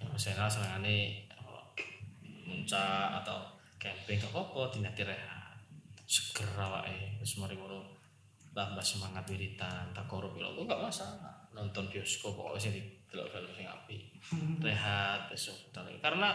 Ya, 0.00 0.08
misalnya 0.08 0.48
senengane 0.48 1.28
muncak 2.48 3.20
atau 3.20 3.44
camping 3.76 4.16
gak 4.16 4.32
apa-apa, 4.32 4.72
dinati 4.72 5.04
rehat. 5.04 5.39
Seger 6.10 6.50
awake, 6.58 7.22
wis 7.22 7.38
mari 7.38 7.54
ngono 7.54 7.86
tambah 8.50 8.82
semangat 8.82 9.22
wiritan 9.30 9.94
tak 9.94 10.10
korup. 10.10 10.34
Itu 10.34 10.66
gak 10.66 10.82
masalah. 10.82 11.30
Nonton 11.54 11.86
bioskop 11.86 12.34
pokoknya 12.34 12.58
sih 12.58 12.72
di 12.74 12.82
delok 13.10 13.30
film 13.30 13.50
sing 13.58 13.66
api 13.66 13.96
rehat 14.66 15.26
besok 15.26 15.74
karena 15.74 16.30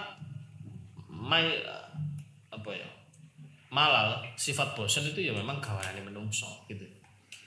my 1.08 1.48
apa 2.52 2.70
ya 2.76 2.88
malal 3.72 4.20
sifat 4.36 4.76
bosan 4.76 5.08
itu 5.08 5.24
ya 5.24 5.32
memang 5.32 5.64
gawaannya 5.64 6.04
menungso 6.04 6.48
gitu. 6.68 6.84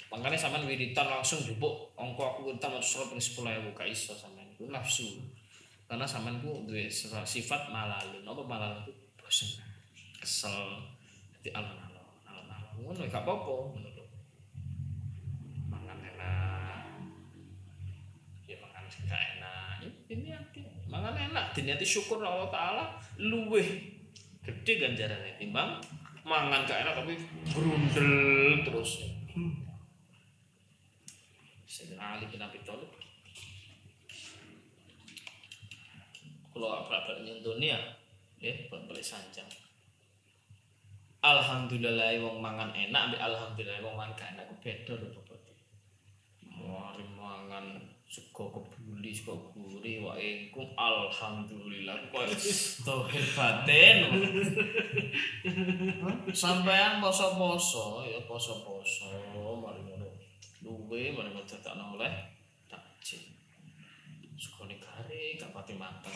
Makanya 0.09 0.37
sampean 0.41 0.65
wiritan 0.65 1.09
langsung 1.09 1.41
jupuk 1.45 1.93
ongko 1.97 2.37
aku 2.37 2.41
wiritan 2.49 2.73
mau 2.73 2.81
surat 2.81 3.13
ping 3.13 3.21
sepuluh 3.21 3.53
ewu 3.53 3.73
gak 3.73 3.89
iso 3.89 4.17
sampean. 4.17 4.49
Itu 4.53 4.69
nafsu. 4.69 5.09
Karena 5.89 6.05
ku 6.41 6.69
duwe 6.69 6.89
sifat 7.25 7.73
malalun 7.73 8.25
apa 8.25 8.43
malalun 8.45 8.85
itu? 8.85 8.93
Bosan 9.17 9.49
kesel. 10.21 10.85
Alon-alon 11.49 11.81
alon-alon 11.81 11.88
ngono 12.79 13.01
ya 13.05 13.11
gak 13.11 13.25
apa-apa. 13.27 13.55
Ngono 13.75 13.91
mangan 15.69 15.99
enak. 15.99 16.83
Ya 18.47 18.57
mangan 18.63 18.85
gak 18.87 19.23
enak. 19.39 19.75
Ya, 19.83 19.91
ini 20.15 20.29
hati 20.33 20.61
mangan 20.87 21.15
enak. 21.15 21.45
Diniati 21.53 21.87
syukur 21.87 22.23
Allah 22.23 22.49
Taala 22.49 22.85
luweh 23.19 23.67
gede 24.47 24.73
ganjarannya 24.81 25.37
timbang 25.37 25.83
mangan 26.25 26.65
gak 26.65 26.87
enak 26.87 26.95
tapi 27.05 27.15
grundel 27.51 28.13
terus. 28.65 29.05
Sayyidina 31.69 32.17
Ali 32.17 32.27
bin 32.33 32.43
Abi 32.43 32.59
Thalib. 32.65 32.91
Kalau 36.49 36.75
apa-apa 36.75 37.23
nyentuhnya 37.23 37.79
ya 38.39 38.55
balik 38.71 39.03
sanjang 39.03 39.47
Alhamdulillah 41.19 42.15
wong 42.23 42.39
mangan 42.39 42.71
enak 42.71 43.11
ambek 43.11 43.19
alhamdulillah 43.19 43.83
wong 43.83 43.99
mangan 43.99 44.15
gak 44.15 44.31
enak 44.39 44.47
beda 44.63 44.95
lho 44.95 45.11
bobote. 45.11 45.51
Mari 46.47 47.03
mangan 47.19 47.75
sego 48.07 48.55
kebuli 48.55 49.11
sego 49.11 49.51
gurih 49.51 50.07
wae 50.07 50.47
alhamdulillah 50.79 51.99
koyo 52.15 52.31
tohir. 52.87 53.27
Sampean 56.31 57.03
poso-poso 57.03 58.07
ya 58.07 58.23
poso-poso 58.23 59.11
mari 59.59 59.83
ngono. 59.91 60.07
Luwe 60.63 61.11
mari 61.19 61.35
ngono 61.35 61.43
dadakno 61.43 61.99
oleh 61.99 62.15
takjil. 62.71 63.27
Sugone 64.39 64.79
garing 64.79 65.35
gak 65.35 65.51
pati 65.51 65.75
mateng. 65.75 66.15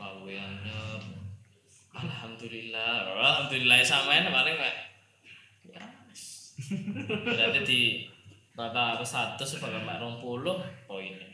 Paweannya. 0.00 0.80
Alhamdulillah. 1.92 3.12
Alhamdulillah 3.12 3.84
samain 3.84 4.24
paling 4.32 4.56
kayak 4.56 4.76
ya 5.68 5.84
berarti 7.28 7.60
di 7.68 7.80
rata 8.56 8.96
ke 8.96 9.04
satu 9.04 9.44
sebagai 9.44 9.84
mak 9.84 10.00
rong 10.00 10.16
puluh 10.16 10.56
poinnya. 10.88 11.28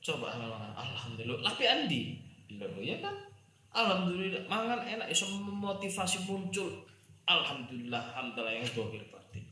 Coba 0.00 0.32
alhamdulillah. 0.72 1.44
Tapi 1.44 1.68
andi? 1.68 2.16
Lho 2.56 2.80
ya 2.80 2.96
kan? 3.04 3.12
Alhamdulillah 3.76 4.48
mangan 4.48 4.80
enak 4.88 5.12
iso 5.12 5.28
memotivasi 5.28 6.24
muncul. 6.24 6.88
Alhamdulillah 7.28 8.16
alhamdulillah 8.16 8.54
yang 8.56 8.68
dohir 8.72 9.04
berarti. 9.12 9.44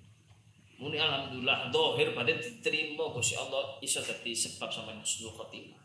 Muni 0.80 0.96
alhamdulillah 0.96 1.68
dohir 1.68 2.16
berarti 2.16 2.40
diterima 2.40 3.04
Gusti 3.12 3.36
Allah 3.36 3.76
iso 3.84 4.00
dadi 4.00 4.32
sebab 4.32 4.72
sampai 4.72 4.96
husnul 4.96 5.32
khotimah 5.36 5.79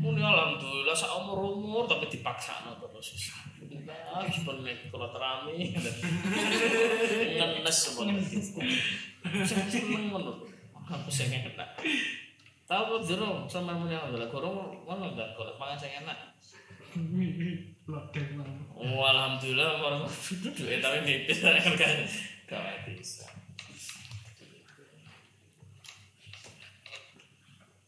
Muni 0.00 0.24
alhamdulillah 0.24 0.96
sak 0.96 1.12
umur 1.20 1.60
umur 1.60 1.84
tapi 1.84 2.08
dipaksa 2.08 2.64
no 2.64 2.72
terus. 2.80 3.36
Ah, 4.10 4.24
sebenarnya 4.24 4.88
kalau 4.88 5.12
terami, 5.12 5.76
ngenes 7.36 7.76
sebenarnya. 7.76 8.40
Seneng 9.44 10.08
ngono. 10.08 10.40
Aku 10.88 11.12
sing 11.12 11.28
enak. 11.30 11.76
Tahu 12.64 12.82
kok 12.96 13.02
jero 13.06 13.44
sama 13.44 13.76
muni 13.76 13.92
alhamdulillah 13.92 14.32
gorong 14.32 14.82
ngono 14.88 15.12
enggak 15.12 15.36
kalau 15.36 15.52
mangan 15.60 15.76
sing 15.76 15.92
enak. 16.00 16.18
Oh, 18.74 19.04
alhamdulillah 19.04 19.78
orang 19.78 20.08
itu 20.08 20.48
duit 20.50 20.80
tapi 20.80 21.04
nipis 21.04 21.44
kan 21.44 21.76
kan. 22.48 22.72
Bisa. 22.88 23.28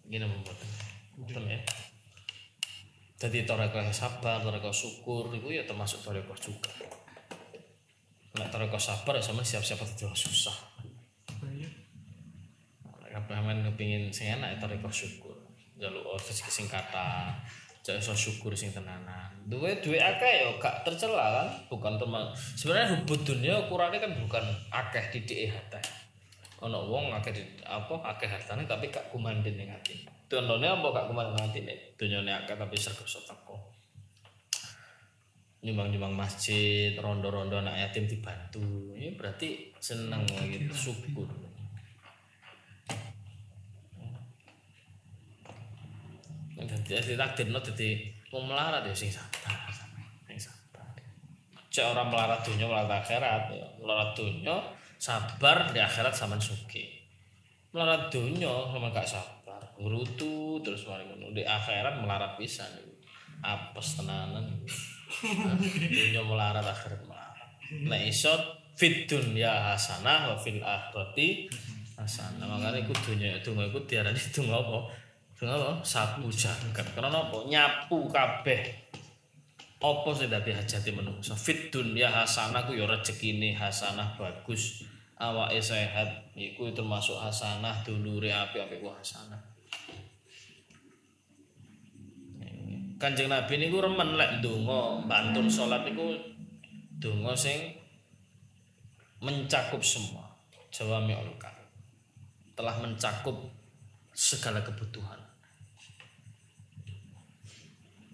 Gini 0.06 0.28
membuat. 0.28 0.60
Betul 1.18 1.48
ya. 1.48 1.58
Jadi 3.22 3.46
toreko 3.46 3.78
sabar, 3.94 4.42
toreko 4.42 4.74
syukur 4.74 5.30
itu 5.30 5.54
ya 5.54 5.62
termasuk 5.62 6.02
toreko 6.02 6.34
juga. 6.34 6.74
Nek 8.34 8.50
toreko 8.50 8.74
sabar 8.74 9.14
ya 9.14 9.22
sama 9.22 9.46
siap-siap 9.46 9.78
itu 9.78 10.10
susah. 10.10 10.58
Bayar. 11.38 11.70
Nek 12.82 13.14
sampean 13.14 13.62
kepengin 13.62 14.10
sing 14.10 14.34
enak 14.34 14.58
ya 14.58 14.66
toreko 14.66 14.90
syukur. 14.90 15.38
Jaluk 15.78 16.18
rezeki 16.18 16.50
sing 16.50 16.66
kata, 16.66 17.30
cek 17.86 18.02
iso 18.02 18.10
syukur 18.10 18.58
sing 18.58 18.74
tenanan. 18.74 19.30
Duwe 19.46 19.78
duwe 19.78 20.02
akeh 20.02 20.42
ya 20.42 20.50
gak 20.58 20.82
tercela 20.82 21.46
kan, 21.46 21.48
bukan 21.70 21.94
teman. 22.02 22.26
Sebenarnya 22.34 22.98
hubud 22.98 23.22
dunia 23.22 23.54
ukurannya 23.70 24.02
kan 24.02 24.18
bukan 24.18 24.42
akeh 24.74 25.14
didik 25.14 25.54
harta. 25.54 25.78
Ono 26.66 26.90
wong 26.90 27.14
akeh 27.14 27.30
di, 27.30 27.42
apa 27.62 28.02
akeh 28.18 28.26
hartane 28.26 28.66
tapi 28.66 28.90
gak 28.90 29.14
kumandhen 29.14 29.54
ning 29.54 29.70
ati. 29.70 30.10
Contone 30.32 30.64
apa 30.64 30.86
gak 30.88 31.06
kumandhen 31.12 31.36
ning 31.36 31.44
atine? 31.52 31.74
Dunyane 32.00 32.32
akeh 32.32 32.56
tapi 32.56 32.72
sregep 32.80 33.04
teko. 33.04 33.56
Nyumbang-nyumbang 35.60 36.16
masjid, 36.16 36.96
rondo-rondo 36.96 37.60
anak 37.60 37.76
yatim 37.76 38.08
dibantu. 38.08 38.96
Ini 38.96 39.12
berarti 39.12 39.76
seneng 39.76 40.24
gitu, 40.48 40.72
syukur. 40.72 41.28
Jadi 46.92 47.16
takdirno 47.16 47.58
jadi 47.60 47.88
mau 48.32 48.44
melarat 48.44 48.84
ya 48.84 48.94
sing 48.94 49.08
sabar, 49.08 49.68
sing 50.28 50.38
sabar. 50.38 50.84
Cek 51.72 51.88
orang 51.88 52.08
melarat 52.12 52.40
dunia 52.44 52.68
melarat 52.68 53.04
akhirat, 53.04 53.42
ya. 53.52 53.66
melarat 53.80 54.12
dunia 54.12 54.56
sabar 55.00 55.72
di 55.72 55.80
akhirat 55.80 56.12
sama 56.12 56.36
suki. 56.36 56.84
Melarat 57.72 58.12
dunia 58.12 58.68
sama 58.68 58.92
gak 58.92 59.08
sabar, 59.08 59.41
ngurutu 59.82 60.62
terus 60.62 60.86
mari 60.86 61.02
ngono 61.10 61.34
di 61.34 61.42
akhirat 61.42 61.98
melarat 61.98 62.38
pisan. 62.38 62.70
Apes 63.42 63.98
tenanan. 63.98 64.46
dunia 65.74 66.22
melarat 66.22 66.62
akhirat 66.62 67.02
melarat. 67.02 67.50
Nek 67.82 68.06
iso 68.06 68.30
fit 68.78 69.10
dunya 69.10 69.50
hasanah 69.50 70.30
wa 70.30 70.36
fil 70.38 70.62
akhirati 70.62 71.50
hasanah. 71.98 72.46
Makanya 72.46 72.86
iku 72.86 72.94
dunya 73.02 73.34
donga 73.42 73.66
iku 73.66 73.82
diarani 73.82 74.22
donga 74.30 74.62
apa? 74.62 74.78
Donga 75.34 75.54
apa? 75.58 75.72
Sapu 75.82 76.30
jagat. 76.30 76.86
Karena 76.94 77.10
apa? 77.10 77.42
Nyapu 77.50 78.06
kabeh 78.06 78.92
apa 79.82 80.14
sing 80.14 80.30
dadi 80.30 80.54
hajate 80.54 80.94
menungso 80.94 81.34
fit 81.34 81.74
dunya 81.74 82.06
hasanah 82.06 82.70
ku 82.70 82.70
ya 82.70 82.86
rezekine 82.86 83.50
hasanah 83.50 84.14
bagus 84.14 84.86
awake 85.18 85.58
sehat 85.58 86.30
iku 86.38 86.70
termasuk 86.70 87.18
hasanah 87.18 87.82
dulure 87.82 88.30
apik-apik 88.30 88.78
ku 88.78 88.94
hasanah 88.94 89.51
Kanjeng 93.02 93.26
Nabi 93.26 93.58
niku 93.58 93.82
remen 93.82 94.14
lek 94.14 94.38
ndonga 94.38 95.02
bantun 95.10 95.50
salat 95.50 95.82
niku 95.82 96.14
donga 97.02 97.34
sing 97.34 97.74
mencakup 99.18 99.82
semua 99.82 100.22
jawami 100.70 101.10
ulka 101.18 101.50
telah 102.54 102.78
mencakup 102.78 103.34
segala 104.14 104.62
kebutuhan. 104.62 105.18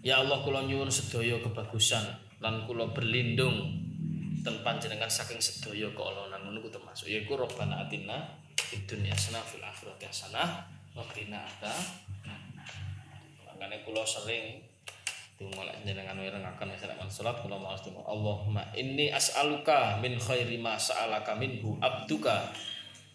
Ya 0.01 0.25
Allah 0.25 0.41
kula 0.41 0.65
nyuwun 0.65 0.89
sedaya 0.89 1.37
kebagusan 1.45 2.09
lan 2.41 2.65
kula 2.65 2.89
berlindung 2.97 3.85
ten 4.41 4.57
panjenengan 4.65 5.13
saking 5.13 5.37
sedaya 5.37 5.93
keolonan. 5.93 6.41
Ngono 6.41 6.65
ku 6.65 6.73
termasuk 6.73 7.13
yaiku 7.13 7.37
robbana 7.37 7.85
atina 7.85 8.25
fid 8.57 8.89
dunya 8.89 9.13
hasanah 9.13 9.45
fil 9.45 9.61
akhirati 9.61 10.09
hasanah 10.09 10.65
wa 10.97 11.05
qina 11.13 11.45
Makanya 13.45 13.85
kula 13.85 14.01
sering 14.09 14.68
Tunggu 15.39 15.63
lek 15.63 15.87
jenengan 15.87 16.19
wirengaken 16.19 16.75
wis 16.75 16.83
nek 16.83 16.99
salat 17.07 17.39
kula 17.39 17.55
maos 17.55 17.79
tunggu 17.79 18.03
Allahumma 18.03 18.75
inni 18.75 19.07
as'aluka 19.15 20.03
min 20.03 20.19
khairi 20.19 20.59
ma 20.59 20.75
sa'alaka 20.75 21.39
minhu 21.39 21.79
abduka 21.79 22.51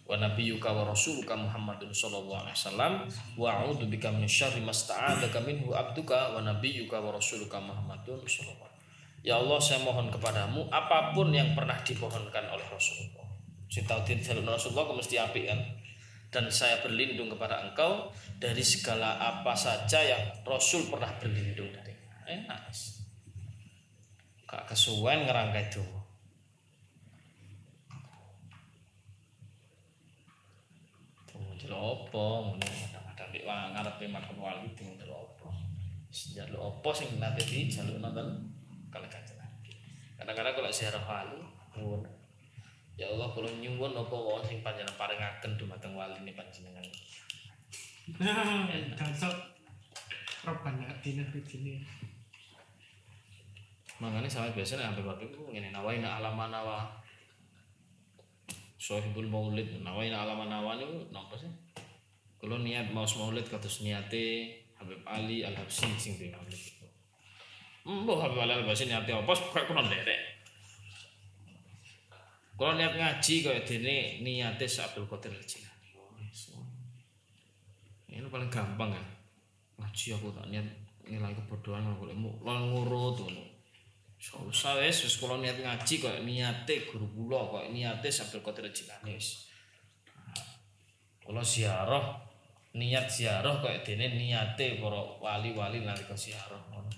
wa 0.08 0.16
nabiyyuka 0.16 0.72
wa 0.72 0.88
rasuluka 0.88 1.36
Muhammadun 1.36 1.92
sallallahu 1.92 2.48
alaihi 2.48 2.56
wasallam 2.56 2.92
wa 3.36 3.48
a'udzu 3.60 3.92
bika 3.92 4.08
min 4.08 4.24
syarri 4.24 4.64
ma 4.64 4.72
sta'adaka 4.72 5.44
minhu 5.44 5.76
abduka 5.76 6.32
wa 6.32 6.40
nabiyyuka 6.40 6.96
wa 6.96 7.12
rasuluka 7.12 7.60
Muhammadun 7.60 8.24
sallallahu 8.24 8.72
Ya 9.24 9.40
Allah 9.40 9.56
saya 9.60 9.84
mohon 9.84 10.08
kepadamu 10.08 10.68
apa 10.72 11.12
pun 11.12 11.32
yang 11.32 11.56
pernah 11.56 11.80
dipohonkan 11.80 12.44
oleh 12.44 12.64
Rasulullah. 12.68 13.24
Sing 13.72 13.88
tau 13.88 14.04
Rasulullah 14.04 14.92
mesti 14.92 15.16
apik 15.16 15.48
kan? 15.48 15.60
dan 16.34 16.50
saya 16.50 16.82
berlindung 16.82 17.30
kepada 17.30 17.62
engkau 17.62 18.10
dari 18.42 18.66
segala 18.66 19.22
apa 19.22 19.54
saja 19.54 20.02
yang 20.02 20.42
Rasul 20.42 20.90
pernah 20.90 21.14
berlindung 21.22 21.70
dari 21.70 21.93
enak 22.28 22.60
gak 24.44 24.64
kesuwen 24.70 25.26
ngerangkai 25.26 25.66
itu 25.68 25.84
Delok 31.64 32.12
apa 32.12 32.24
ngono 32.44 32.60
kadang-kadang 32.60 33.30
nek 33.32 33.72
ngarepe 33.72 34.04
makam 34.12 34.36
wali 34.36 34.68
itu 34.68 34.84
delok 35.00 35.32
apa. 35.32 35.48
Jaluk 36.12 36.60
apa 36.60 36.88
sing 36.92 37.16
nate 37.16 37.40
di 37.40 37.72
jaluk 37.72 38.04
nonton 38.04 38.52
kalau 38.92 39.08
kanjeng 39.08 39.40
Kadang-kadang 40.20 40.52
kalau 40.60 40.68
ziarah 40.68 41.00
wali 41.08 41.40
ngono. 41.72 42.04
Ya 43.00 43.08
Allah 43.08 43.32
kalau 43.32 43.48
nyuwun 43.48 43.96
apa 43.96 44.12
wae 44.12 44.44
sing 44.44 44.60
panjenengan 44.60 44.92
paringaken 45.00 45.56
dumateng 45.56 45.96
wali 45.96 46.20
ini 46.20 46.36
panjenengan. 46.36 46.84
Cocok. 48.92 49.36
Robbana 50.44 50.92
fid 51.00 51.48
dunya 51.48 51.80
Makanya 54.02 54.26
sama 54.26 54.50
biasanya 54.50 54.90
sampai 54.90 55.06
waktu 55.06 55.30
itu 55.30 55.40
ini 55.54 55.70
nawaina 55.70 56.18
alaman 56.18 56.50
nawa 56.50 56.90
sohibul 58.74 59.30
maulid. 59.30 59.70
Nawaina 59.82 60.26
alaman 60.26 60.50
nawa 60.50 60.74
itu 60.78 61.06
napa 61.14 61.38
sih? 61.38 61.50
Kalau 62.42 62.60
niat 62.60 62.90
mau 62.90 63.06
maulid 63.06 63.46
kados 63.46 63.86
niate 63.86 64.50
Habib 64.76 65.00
Ali 65.06 65.46
Al 65.46 65.54
Habsyi 65.54 65.94
sing 65.96 66.18
di 66.18 66.28
maulid 66.34 66.58
Mbah 67.86 68.18
Habib 68.26 68.38
Ali 68.42 68.52
Al 68.58 68.66
Habsyi 68.66 68.90
niate 68.90 69.14
apa? 69.14 69.32
Kok 69.32 69.64
kulo 69.70 69.80
nderek. 69.86 70.20
Kalau 72.54 72.74
niat 72.74 72.94
ngaji 72.98 73.34
kayak 73.46 73.62
dene 73.62 74.22
niate 74.22 74.66
Abdul 74.66 75.06
Qadir 75.06 75.34
Jilani 75.42 75.74
ini 78.14 78.30
paling 78.30 78.46
gampang 78.46 78.94
ya. 78.94 79.04
Ngaji 79.82 80.06
aku 80.14 80.30
tak 80.30 80.46
niat 80.46 80.66
nilai 81.04 81.34
kebodohan 81.34 81.84
aku 81.84 82.08
lek 82.08 82.16
ngurut 82.16 83.18
ngono 83.20 83.53
Susah 84.24 84.80
wis 84.80 85.04
wis 85.04 85.20
kula 85.20 85.36
niat 85.36 85.60
ngaji 85.60 86.00
kok 86.00 86.24
niate 86.24 86.88
guru 86.88 87.04
kula 87.12 87.44
kok 87.44 87.68
niate 87.68 88.08
Abdul 88.08 88.40
Qadir 88.40 88.72
Jilani 88.72 89.20
wis. 89.20 89.52
Kula 91.20 91.44
ziarah 91.44 92.24
niat 92.72 93.04
ziarah 93.04 93.60
kok 93.60 93.84
dene 93.84 94.16
niate 94.16 94.80
para 94.80 95.20
wali-wali 95.20 95.84
nalika 95.84 96.16
ziarah 96.16 96.56
ngono. 96.72 96.88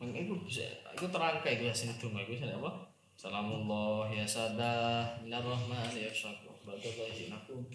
Meng 0.00 0.16
iku 0.16 0.32
bisa 0.48 0.64
iku 0.96 1.12
terangkai 1.12 1.60
iku 1.60 1.68
sing 1.76 1.92
donga 2.00 2.24
iku 2.24 2.40
sing 2.40 2.48
apa? 2.56 2.88
Salamullah 3.20 4.08
ya 4.08 4.24
sadah 4.24 5.20
minar 5.20 5.44
rahman 5.44 5.92
ya 5.92 6.08
syakur. 6.08 6.56
Nakum. 6.64 7.68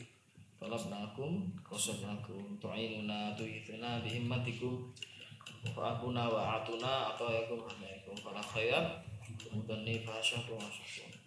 Talabnakum 0.65 1.45
qasabnakum 1.61 2.57
tu'inuna 2.57 3.37
tu'ithuna 3.37 4.01
bihimmatikum 4.01 4.89
fa'abuna 5.61 6.25
wa 6.25 6.57
atuna 6.57 7.13
atau 7.13 7.29
yakum 7.29 7.61
hamaikum 7.61 8.17
fala 8.17 8.41
khayar 8.41 9.05
mudanni 9.53 10.01
fa'asyakum 10.01 10.57
asyakum 10.57 11.21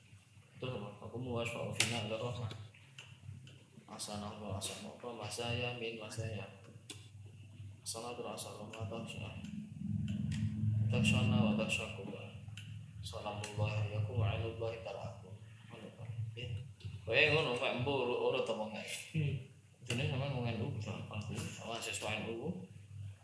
terus 0.59 0.74
aku 0.99 1.16
mau 1.22 1.39
wasfa'u 1.39 1.70
fina 1.78 2.11
ila 2.11 2.18
rahmah 2.18 2.51
asana 3.95 4.26
wa 4.43 4.59
asana 4.59 4.91
wa 4.99 5.14
masaya 5.14 5.78
min 5.78 6.03
masaya 6.03 6.43
asana 7.86 8.18
tu 8.18 8.26
asana 8.26 8.66
wa 8.66 8.82
taksya 8.91 9.30
taksyana 10.91 11.39
wa 11.39 11.55
taksyakum 11.55 12.11
salamullah 13.07 13.86
yakum 13.86 14.18
wa 14.18 14.34
tarakum 14.82 15.28
Kowe 17.09 17.16
ngono 17.32 17.56
Pak 17.56 17.72
Empu 17.72 17.88
urut 18.04 18.44
apa 18.44 18.68
enggak? 18.68 18.84
Dene 19.88 20.12
sampean 20.12 20.28
ngomong 20.28 20.76
bisa 20.76 20.92
aku 21.09 21.32
sama 21.40 21.80
siswa 21.80 22.12
NU. 22.20 22.52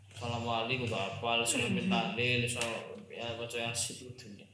Salam 0.09 0.41
wali 0.41 0.81
kudu 0.81 0.97
apal, 0.97 1.45
suruh 1.45 1.69
minta 1.69 2.17
lil, 2.17 2.49
so 2.49 2.65
ya 3.13 3.37
baca 3.37 3.53
yang 3.53 3.77
situ 3.77 4.09
dunia. 4.17 4.49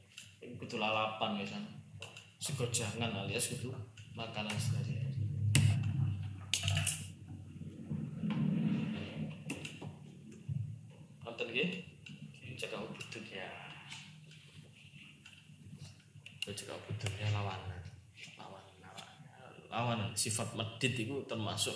Kudu 0.60 0.76
lalapan 0.76 1.40
ya 1.40 1.48
sana. 1.48 1.64
Sego 2.36 2.68
jangan 2.68 3.24
alias 3.24 3.56
kudu 3.56 3.72
makanan 4.12 4.52
sehari. 4.52 5.00
Nonton 11.24 11.46
nggih? 11.48 11.88
Jaga 12.60 12.84
ubud 12.84 13.06
dunia. 13.08 13.48
Jaga 16.44 16.76
ubud 16.76 16.96
dunia 17.00 17.32
lawan 17.32 17.72
lawan 19.72 20.11
sifat 20.28 20.54
medit 20.54 20.94
itu 20.94 21.18
termasuk 21.26 21.74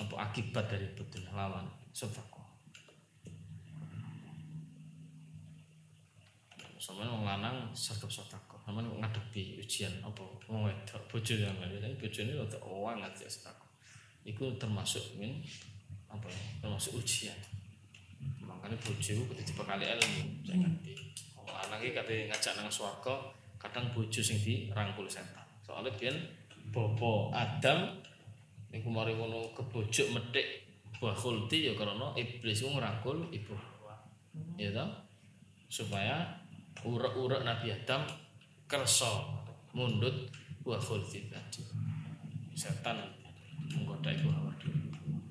apa 0.00 0.28
akibat 0.28 0.64
dari 0.68 0.88
betul 0.96 1.24
lawan 1.32 1.68
sodako 1.92 2.44
sama 6.80 7.02
wong 7.08 7.26
lanang 7.26 7.72
sergap 7.76 8.08
sodako 8.08 8.56
sama 8.64 8.80
ngadepi 8.80 9.60
ujian 9.60 9.92
apa 10.00 10.22
wong 10.48 10.70
wedok 10.70 11.02
bojo 11.10 11.34
yang 11.36 11.52
tapi 11.60 11.96
bojo 11.98 12.18
ini 12.24 12.32
rada 12.36 12.58
wangat 12.62 13.12
ya 13.20 13.28
sodako 13.28 13.66
itu 14.26 14.44
termasuk 14.58 15.02
min 15.14 15.38
apa 16.10 16.26
ya 16.26 16.42
termasuk 16.58 16.98
ujian. 16.98 17.38
Makanya 18.42 18.74
bojo 18.82 19.14
ketika 19.38 19.62
kali 19.62 19.86
ilmu. 19.86 20.22
Saya 20.42 20.56
ngerti. 20.66 20.92
Wong 21.38 21.46
lanang 21.46 21.80
ini 21.82 21.94
katanya 21.94 22.34
ngajak 22.34 22.52
nang 22.58 22.66
swarga 22.66 23.14
kadang 23.62 23.86
bojo 23.94 24.18
sing 24.18 24.38
dirangkul 24.42 25.06
setan. 25.06 25.46
Soalnya 25.62 25.94
dia 25.94 26.10
Bopo 26.76 27.32
Adam 27.32 27.88
niku 28.68 28.92
mari 28.92 29.16
ngono 29.16 29.48
kebojok 29.56 30.12
metik 30.12 30.44
buah 31.00 31.16
khuldi 31.16 31.64
ya 31.64 31.72
karena 31.72 32.12
iblis 32.12 32.60
ku 32.60 32.68
ngrangkul 32.68 33.32
ibu. 33.32 33.56
Ya 34.60 34.68
toh? 34.76 34.84
Supaya 35.72 36.36
urek-urek 36.84 37.48
Nabi 37.48 37.72
Adam 37.72 38.04
kersa 38.68 39.08
mundut 39.72 40.28
buah 40.60 40.76
khuldi 40.76 41.32
tadi. 41.32 41.64
Setan 42.52 43.00
menggoda 43.72 44.12
ibu 44.12 44.28
Hawa. 44.28 44.52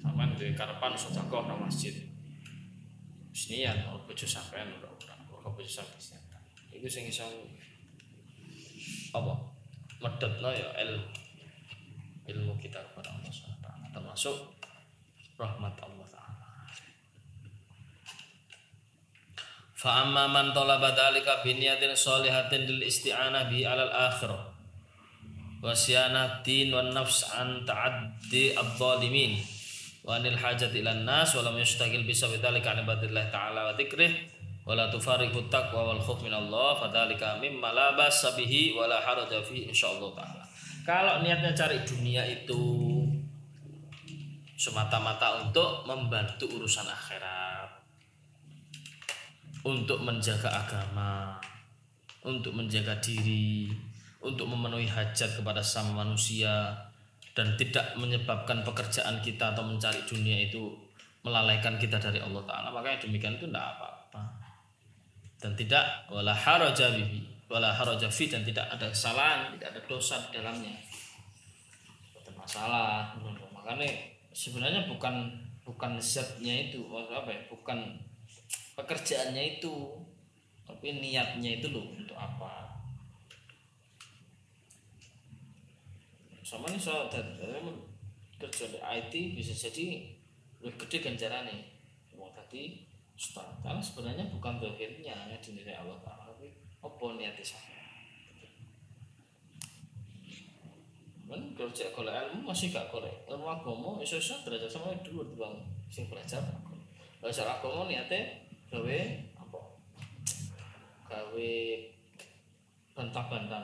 Sampeyan 0.01 0.33
duwe 0.33 0.49
karepan 0.57 0.97
sedekah 0.97 1.45
nang 1.45 1.61
masjid. 1.61 1.93
Sinian 3.37 3.85
kalau 3.85 4.01
bojo 4.01 4.25
sampean 4.25 4.73
ora 4.81 4.89
ora 5.29 5.49
bojo 5.53 5.69
sampean 5.69 6.01
setan. 6.01 6.41
Iku 6.73 6.89
sing 6.89 7.05
iso 7.05 7.29
apa? 9.13 9.53
Medetno 10.01 10.49
ya 10.49 10.73
ilmu 10.81 11.24
ilmu 12.25 12.57
kita 12.57 12.81
kepada 12.91 13.13
Allah 13.13 13.29
SWT 13.29 13.67
termasuk 13.93 14.35
rahmat 15.39 15.75
Allah 15.79 16.07
Ta'ala. 16.09 16.45
Fa'amma 19.75 20.27
man 20.31 20.51
talaba 20.51 20.91
dhalika 20.91 21.45
biniyatin 21.45 21.93
sholihatin 21.95 22.67
lil 22.67 22.83
isti'anah 22.83 23.47
bi 23.47 23.63
alal 23.63 23.91
akhirah 23.91 24.55
wa 25.65 25.73
din 26.45 26.69
wa 26.69 26.85
nafs 26.93 27.25
an 27.33 27.65
ta'addi 27.65 28.53
adh-dhalimin 28.53 29.41
wa 30.05 30.21
anil 30.21 30.37
hajat 30.37 30.69
ila 30.77 30.93
nas 30.93 31.33
wa 31.33 31.41
lam 31.41 31.57
yashtagil 31.57 32.05
bisa 32.05 32.29
bidzalika 32.29 32.77
an 32.77 32.85
ibadillah 32.85 33.33
ta'ala 33.33 33.71
wa 33.71 33.73
dzikrih 33.73 34.13
wa 34.65 34.77
la 34.77 34.93
tufariqu 34.93 35.49
taqwa 35.49 35.89
wal 35.89 36.01
khauf 36.01 36.21
min 36.21 36.33
Allah 36.33 36.77
fadzalika 36.77 37.41
mimma 37.41 37.73
la 37.73 37.97
basa 37.97 38.37
bihi 38.37 38.77
wa 38.77 38.85
la 38.85 39.01
haraja 39.01 39.41
fi 39.41 39.65
insyaallah 39.65 40.09
taala 40.13 40.45
kalau 40.85 41.25
niatnya 41.25 41.49
cari 41.57 41.81
dunia 41.81 42.21
itu 42.21 42.61
semata-mata 44.53 45.41
untuk 45.41 45.83
membantu 45.89 46.45
urusan 46.45 46.85
akhirat 46.85 47.67
untuk 49.65 50.05
menjaga 50.05 50.47
agama 50.47 51.41
untuk 52.21 52.53
menjaga 52.53 53.01
diri 53.01 53.73
untuk 54.21 54.45
memenuhi 54.45 54.85
hajat 54.85 55.41
kepada 55.41 55.59
sama 55.59 56.05
manusia 56.05 56.73
dan 57.33 57.57
tidak 57.57 57.97
menyebabkan 57.97 58.61
pekerjaan 58.61 59.19
kita 59.25 59.51
atau 59.57 59.65
mencari 59.65 59.99
dunia 60.05 60.47
itu 60.47 60.71
melalaikan 61.25 61.75
kita 61.75 61.99
dari 61.99 62.21
Allah 62.23 62.41
Ta'ala. 62.47 62.69
Makanya 62.71 63.05
demikian 63.05 63.35
itu 63.35 63.49
tidak 63.49 63.75
apa-apa. 63.75 64.23
Dan 65.41 65.51
tidak 65.53 65.83
wala 66.09 66.31
haraja 66.31 66.95
bihi 66.95 67.34
wala 67.45 67.69
haraja 67.69 68.09
fi 68.09 68.25
dan 68.25 68.41
tidak 68.41 68.65
ada 68.73 68.89
kesalahan 68.89 69.53
tidak 69.53 69.77
ada 69.77 69.81
dosa 69.85 70.17
di 70.25 70.29
dalamnya. 70.41 70.73
Ada 72.17 72.31
masalah 72.33 73.13
makanya 73.53 73.89
sebenarnya 74.33 74.85
bukan 74.89 75.29
bukan 75.65 75.97
zatnya 76.01 76.69
itu 76.69 76.85
apa 76.93 77.29
ya? 77.29 77.41
Bukan 77.49 78.01
pekerjaannya 78.77 79.57
itu 79.57 79.73
tapi 80.65 80.97
niatnya 80.97 81.61
itu 81.61 81.69
loh 81.69 81.85
untuk 81.93 82.17
apa? 82.17 82.65
Sama 86.45 86.69
nih 86.69 86.81
soal 86.81 87.09
kerja 87.09 88.65
di 88.69 88.77
IT 88.77 89.13
bisa 89.33 89.53
jadi 89.53 90.05
lebih 90.61 90.85
gede 90.85 91.09
ganjarannya. 91.09 91.57
Mau 92.17 92.29
tadi 92.33 92.85
karena 93.61 93.81
sebenarnya 93.81 94.25
bukan 94.29 94.61
dohirnya 94.61 95.13
hanya 95.13 95.37
dinilai 95.41 95.73
Allah 95.73 95.97
Taala 96.05 96.24
apa 96.85 97.05
niatnya 97.17 97.41
saya 97.41 97.73
kan 101.25 101.41
kerja 101.57 101.89
kalau 101.89 102.13
ilmu 102.13 102.53
masih 102.53 102.69
gak 102.69 102.87
korek 102.93 103.25
ilmu 103.25 103.49
agama 103.49 103.97
iso 103.99 104.21
iso 104.21 104.37
belajar 104.45 104.69
sama 104.69 104.93
dulu 105.01 105.33
bang 105.33 105.57
sing 105.89 106.05
belajar 106.05 106.39
belajar 107.17 107.49
agama 107.49 107.89
niatnya 107.89 108.45
gawe 108.69 108.99
apa? 109.39 109.59
Gawe 111.09 111.51
bantah-bantah 112.95 113.61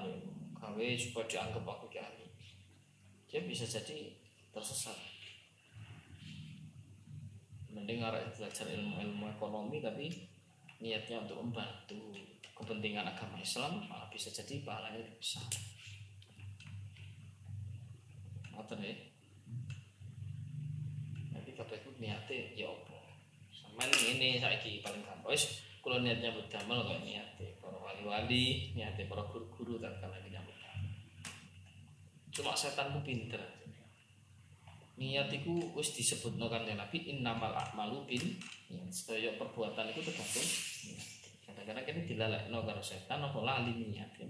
gawe 0.58 0.88
supaya 0.98 1.26
dianggap 1.30 1.64
aku 1.66 1.86
kiai 1.90 2.26
dia 3.32 3.40
bisa 3.48 3.64
jadi 3.64 4.12
tersesat. 4.52 5.00
Mending 7.72 8.04
arah 8.04 8.20
belajar 8.36 8.68
ilmu-ilmu 8.68 9.32
ekonomi 9.32 9.80
tapi 9.80 10.12
niatnya 10.84 11.24
untuk 11.24 11.40
membantu 11.40 12.12
kepentingan 12.62 13.10
agama 13.10 13.42
Islam 13.42 13.90
malah 13.90 14.08
bisa 14.14 14.30
jadi 14.30 14.62
pahalanya 14.62 15.02
lebih 15.02 15.18
besar. 15.18 15.44
Ngoten 18.54 18.80
ya. 18.86 18.96
Nanti 21.34 21.52
kabeh 21.58 21.78
ku 21.82 21.92
niate 21.98 22.54
ya 22.54 22.70
apa? 22.70 22.98
Sampeyan 23.50 23.90
ini 24.16 24.38
saiki 24.38 24.86
paling 24.86 25.02
gampang. 25.02 25.34
Wis 25.34 25.66
kula 25.82 26.00
niatnya 26.06 26.38
berdamel 26.38 26.86
kok 26.86 27.02
niate 27.02 27.58
para 27.58 27.76
wali-wali, 27.82 28.72
niate 28.78 29.10
para 29.10 29.26
guru-guru 29.26 29.82
tak 29.82 29.98
kala 29.98 30.22
nyambut 30.22 30.62
cuma 32.32 32.56
setanmu 32.56 33.04
pinter 33.04 33.44
niat 34.96 35.28
itu 35.34 35.60
wis 35.76 35.92
disebut 35.92 36.40
kan 36.48 36.64
Nabi 36.64 37.12
innamal 37.12 37.52
a'malu 37.52 38.08
bin 38.08 38.24
sedaya 38.88 39.36
perbuatan 39.36 39.92
itu 39.92 40.00
tergantung 40.00 40.48
kadang-kadang 41.54 41.96
ini 41.96 42.02
dilalekno 42.08 42.64
karo 42.64 42.82
setan 42.82 43.22
apa 43.22 43.40
lali 43.42 43.90
niat 43.90 44.12
ya 44.18 44.26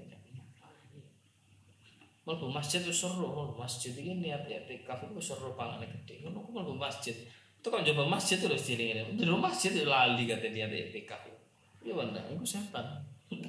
Melbu 2.21 2.53
masjid 2.53 2.85
itu 2.85 2.93
seru, 2.93 3.33
melbu 3.33 3.57
masjid 3.57 3.97
ini 3.97 4.21
niat 4.21 4.45
ya 4.45 4.61
tikaf 4.69 5.09
itu 5.09 5.17
seru 5.17 5.57
pangane 5.57 5.89
gede. 5.89 6.21
Ngono 6.21 6.45
ku 6.45 6.53
melbu 6.53 6.77
masjid. 6.77 7.17
Itu 7.57 7.73
kan 7.73 7.81
coba 7.81 8.05
masjid 8.05 8.37
terus 8.37 8.61
dilingin. 8.61 9.17
Di 9.17 9.25
rumah 9.25 9.49
masjid 9.49 9.73
itu 9.73 9.89
lali 9.89 10.29
kata 10.29 10.53
niat 10.53 10.69
ya 10.69 10.85
tikaf. 10.93 11.25
Ya 11.81 11.97
benar, 11.97 12.21
itu 12.29 12.45
setan. 12.45 13.01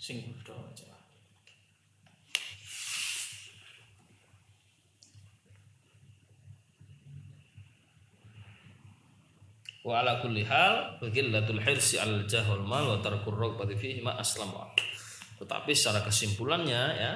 Sing 0.00 0.24
kudu 0.24 0.56
aja. 0.56 0.85
Wa 9.86 10.02
ala 10.02 10.18
kulli 10.18 10.42
hal 10.42 10.98
bagillatul 10.98 11.62
hirsi 11.62 12.02
al 12.02 12.26
jahul 12.26 12.66
mal 12.66 12.82
wa 12.82 12.98
tarkur 12.98 13.38
ragbati 13.38 13.78
fihi 13.78 14.02
ma 14.02 14.18
aslamu 14.18 14.58
tetapi 15.38 15.70
secara 15.70 16.02
kesimpulannya 16.02 16.82
ya 16.98 17.12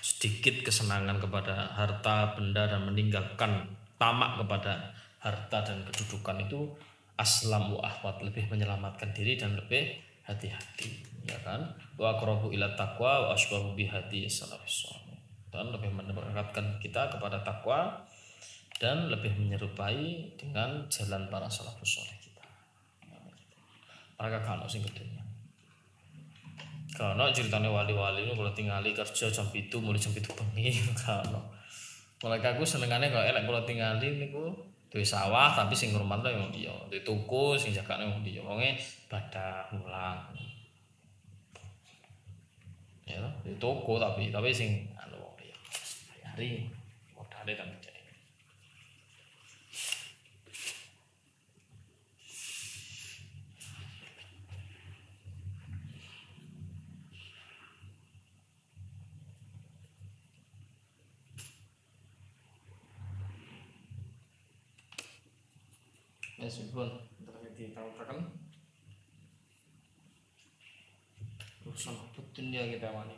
sedikit 0.00 0.64
kesenangan 0.64 1.20
kepada 1.20 1.76
harta 1.76 2.32
benda 2.32 2.64
dan 2.64 2.88
meninggalkan 2.88 3.68
tamak 4.00 4.40
kepada 4.40 4.96
harta 5.20 5.58
dan 5.60 5.84
kedudukan 5.84 6.48
itu 6.48 6.72
aslam 7.20 7.76
wa 7.76 7.84
ahwat 7.84 8.24
lebih 8.24 8.48
menyelamatkan 8.48 9.12
diri 9.12 9.36
dan 9.36 9.52
lebih 9.58 10.00
hati-hati 10.24 11.04
ya 11.26 11.38
kan? 11.42 11.74
Wa 11.98 12.16
aqrabu 12.16 12.54
ila 12.54 12.72
taqwa 12.78 13.28
wa 13.28 13.28
asbahu 13.34 13.74
bi 13.74 13.90
hadi 13.90 14.30
salafis 14.30 14.88
dan 15.50 15.72
lebih 15.72 15.88
mendekatkan 15.90 16.76
kita 16.78 17.08
kepada 17.16 17.40
takwa 17.40 18.05
dan 18.76 19.08
lebih 19.08 19.32
menyerupai 19.40 20.36
dengan 20.36 20.84
jalan 20.92 21.28
para 21.32 21.48
salafus 21.48 22.00
soleh 22.00 22.16
kita. 22.20 22.44
Mereka 24.20 24.38
kan 24.44 24.60
sing 24.68 24.84
gedenya. 24.84 25.24
Kalau 26.96 27.28
ceritanya 27.28 27.68
wali-wali 27.68 28.24
ini 28.24 28.32
kalau 28.32 28.52
tinggali 28.56 28.96
kerja 28.96 29.28
jam 29.28 29.44
itu 29.52 29.76
mulai 29.84 30.00
jam 30.00 30.16
itu 30.16 30.32
bengi 30.32 30.72
kalau 31.04 31.44
mulai 32.24 32.40
aku 32.40 32.64
senengannya 32.64 33.12
kalau 33.12 33.24
elek 33.28 33.44
kalau 33.44 33.60
tinggali 33.68 34.08
ini 34.08 34.32
ku 34.32 34.56
di 34.88 35.04
sawah 35.04 35.52
tapi 35.52 35.76
sing 35.76 35.92
tuh 35.92 36.00
yang 36.32 36.48
dia. 36.48 36.72
Di 36.88 37.04
toko 37.04 37.52
sing 37.52 37.76
jaga 37.76 38.00
yang 38.00 38.24
dia. 38.24 38.40
Wongnya 38.40 38.72
pada 39.12 39.68
mulang. 39.76 40.24
Ya 43.04 43.20
di 43.44 43.52
toko 43.60 44.00
tapi 44.00 44.32
tapi 44.32 44.48
sing 44.48 44.88
anu 44.96 45.20
dia. 45.36 45.52
Hari 46.32 46.64
modalnya 47.12 47.60
tapi 47.60 47.85
ya 66.36 66.44
sudah 66.44 67.00
terus 67.24 67.48
ditawarkan 67.56 68.28
urusan 71.64 71.96
betul 72.12 72.52
dia 72.52 72.68
kita 72.68 72.92
mani 72.92 73.16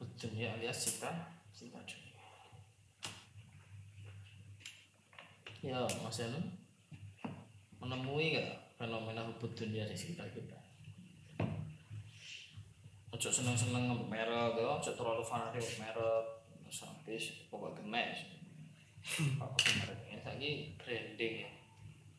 betul 0.00 0.32
ya 0.32 0.56
alias 0.56 0.88
cinta 0.88 1.36
cinta 1.52 1.76
dunia 1.84 2.24
ya 5.60 5.84
mas 6.00 6.16
Anu 6.24 6.40
menemui 7.84 8.40
gak 8.40 8.72
fenomena 8.80 9.20
hubud 9.28 9.52
dunia 9.52 9.84
di 9.84 9.92
sekitar 9.92 10.32
kita? 10.32 10.56
Ojo 13.12 13.28
seneng-seneng 13.28 14.08
merek 14.08 14.56
ojo 14.56 14.90
terlalu 14.96 15.20
fanatik 15.20 15.60
merek 15.76 16.39
sampai 16.70 17.18
pokok 17.50 17.82
gemes. 17.82 18.30
Apa 19.42 19.56
kemarin 19.58 20.22
lagi 20.22 20.72
branding. 20.78 21.50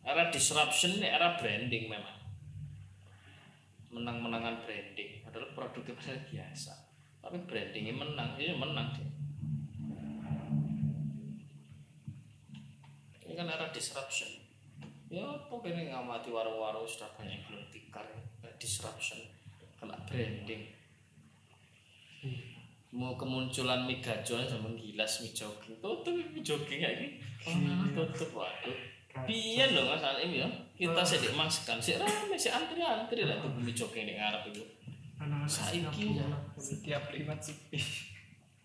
Era 0.02 0.28
disruption 0.28 1.00
ini 1.00 1.08
era 1.08 1.40
branding 1.40 1.88
memang. 1.88 2.20
Menang-menangan 3.92 4.68
branding. 4.68 5.24
Adalah 5.26 5.50
produknya 5.56 5.96
pada 5.96 6.20
biasa. 6.28 6.74
Tapi 7.24 7.38
brandingnya 7.48 7.96
menang. 7.96 8.36
Ini 8.36 8.54
menang 8.60 8.92
dia 8.94 9.12
ini 13.32 13.40
kan 13.40 13.48
era 13.48 13.72
disruption. 13.72 14.28
Ya 15.08 15.24
pokoknya 15.48 15.96
ngamati 15.96 16.36
warung-warung 16.36 16.84
sudah 16.84 17.08
banyak 17.16 17.40
yang 17.40 17.44
belum 17.48 17.64
tikar 17.72 18.04
disruption. 18.60 19.24
Kena 19.80 19.96
branding 20.04 20.68
mau 22.92 23.16
kemunculan 23.16 23.88
mie 23.88 24.04
gajon 24.04 24.44
sama 24.44 24.68
gilas 24.76 25.24
mie 25.24 25.32
jogging. 25.32 25.76
Tutup 25.80 26.12
mie 26.12 26.44
jogging 26.44 26.84
lagi 26.84 27.08
oh, 27.48 27.56
tutup 27.96 28.44
waduh. 28.44 28.78
Pian 29.28 29.76
loh 29.76 29.92
mas 29.92 30.04
ini 30.24 30.44
ya? 30.44 30.48
Kita 30.76 31.04
sedih 31.04 31.36
maskan 31.36 31.80
si 31.80 31.96
rame 31.96 32.36
si 32.36 32.52
antri 32.52 32.84
antri 32.84 33.24
lah 33.24 33.40
tuh 33.40 33.52
mie 33.56 33.72
jogging 33.72 34.08
di 34.08 34.14
ngarep 34.20 34.52
itu. 34.52 34.64
Saiki 35.48 36.18
ya. 36.18 36.28
setiap 36.58 37.14
lewat 37.14 37.40
sepi 37.40 37.78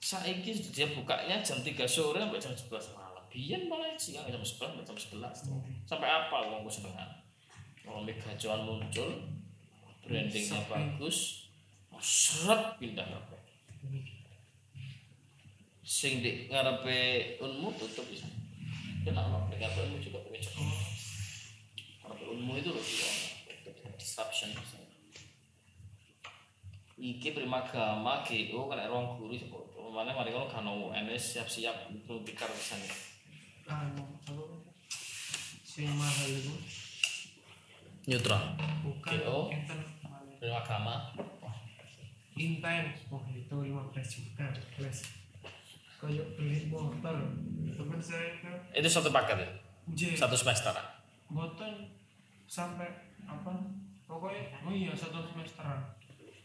saiki 0.01 0.55
dia 0.72 0.87
bukanya 0.95 1.43
jam 1.43 1.59
3 1.61 1.72
sore 1.85 2.18
sampai 2.22 2.41
jam 2.41 2.55
11 2.55 2.97
malam. 2.97 3.24
Biyen 3.27 3.68
malah 3.68 3.93
siang 3.99 4.24
jam 4.27 4.41
11 4.41 4.74
sampai 4.74 4.85
jam 4.87 4.97
11 4.97 5.87
sampai 5.87 6.09
apa 6.09 6.37
wong 6.51 6.64
ku 6.64 6.70
senengan 6.70 7.11
kalau 7.87 8.03
mega 8.03 8.35
Joan 8.35 8.66
muncul 8.66 9.07
brandingnya 10.03 10.59
bagus 10.66 11.47
oh, 11.95 12.03
seret 12.03 12.74
pindah 12.83 13.07
kabeh 13.07 13.36
sing 15.87 16.18
di 16.18 16.51
ngarepe 16.51 17.39
unmu 17.39 17.70
tutup 17.78 18.03
bisa. 18.11 18.26
Kena 19.07 19.22
ono 19.22 19.47
dengan 19.47 19.70
unmu 19.70 20.03
juga 20.03 20.18
pengen 20.26 20.43
coba 20.43 20.74
ngarepe 22.03 22.24
unmu 22.26 22.53
itu 22.59 22.74
loh 22.74 22.82
sih 22.82 22.99
disruption 23.95 24.51
iki 26.97 27.37
primagama 27.37 28.24
GO 28.24 28.72
kena 28.72 28.89
rong 28.89 29.20
guru 29.20 29.37
sebut 29.37 29.64
mana 29.93 30.12
mari 30.12 30.32
kalau 30.32 30.49
kan 30.49 30.64
NS 30.93 31.37
siap-siap 31.37 31.93
pisan 32.24 32.80
anu 33.68 34.05
apa? 34.05 34.32
Sing 35.64 35.89
mahal 35.93 36.28
itu? 36.28 36.53
Neutral. 38.09 38.57
Bukan 38.84 39.16
GO. 39.24 39.49
malah. 39.51 40.22
primagama 40.41 40.95
Inten, 42.37 42.93
oh 43.09 43.24
itu 43.32 43.57
15 43.57 43.72
juta 43.97 44.47
plus 44.76 44.99
kayak 46.01 46.27
beli 46.37 46.69
motor. 46.69 47.17
Temen 47.77 48.01
saya 48.01 48.33
itu. 48.33 48.51
Itu 48.73 48.89
satu 48.89 49.13
paket 49.13 49.37
ya? 49.43 49.51
J 49.93 50.01
satu 50.17 50.37
semester. 50.37 50.73
Boten 51.29 51.93
sampai 52.49 52.89
apa? 53.27 53.53
Pokoknya 54.07 54.63
oh 54.63 54.71
iya 54.71 54.95
satu 54.95 55.19
semesteran 55.27 55.83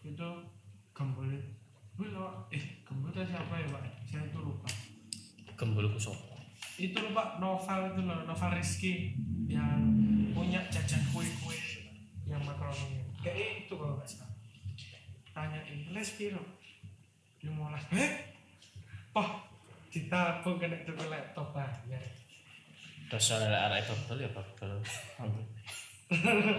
itu 0.02 0.30
gembul 0.97 1.30
lo, 2.02 2.49
eh 2.49 2.82
gembul 2.82 3.14
itu 3.14 3.22
siapa 3.22 3.54
ya 3.54 3.68
pak? 3.70 3.84
Saya 4.10 4.26
itu 4.26 4.41
lupa. 4.41 4.66
Gembul 5.54 5.93
kusopo 5.93 6.32
itu 6.82 6.97
loh 6.97 7.12
pak 7.14 7.38
novel 7.38 7.82
itu 7.93 8.02
loh 8.10 8.26
novel 8.26 8.52
Rizky 8.58 9.14
yang 9.45 9.82
punya 10.34 10.66
jajan 10.74 11.02
kue-kue 11.14 11.58
yang 12.26 12.41
makaroni. 12.41 13.06
Kayak 13.22 13.68
itu 13.68 13.74
kalau 13.78 14.02
nggak 14.02 14.10
salah. 14.10 14.34
Tanyain 15.36 15.93
les 15.93 16.10
piro 16.18 16.41
lima 17.45 17.70
belas. 17.70 17.86
Eh 17.93 18.30
kita 19.91 20.39
pun 20.39 20.55
kena 20.55 20.80
tuh 20.88 20.95
laptop 21.12 21.51
lah 21.51 21.68
ya 21.88 21.99
dasar 23.12 23.43
arah 23.43 23.76
betul 23.76 24.24
ya 24.24 24.30
betul. 24.32 24.72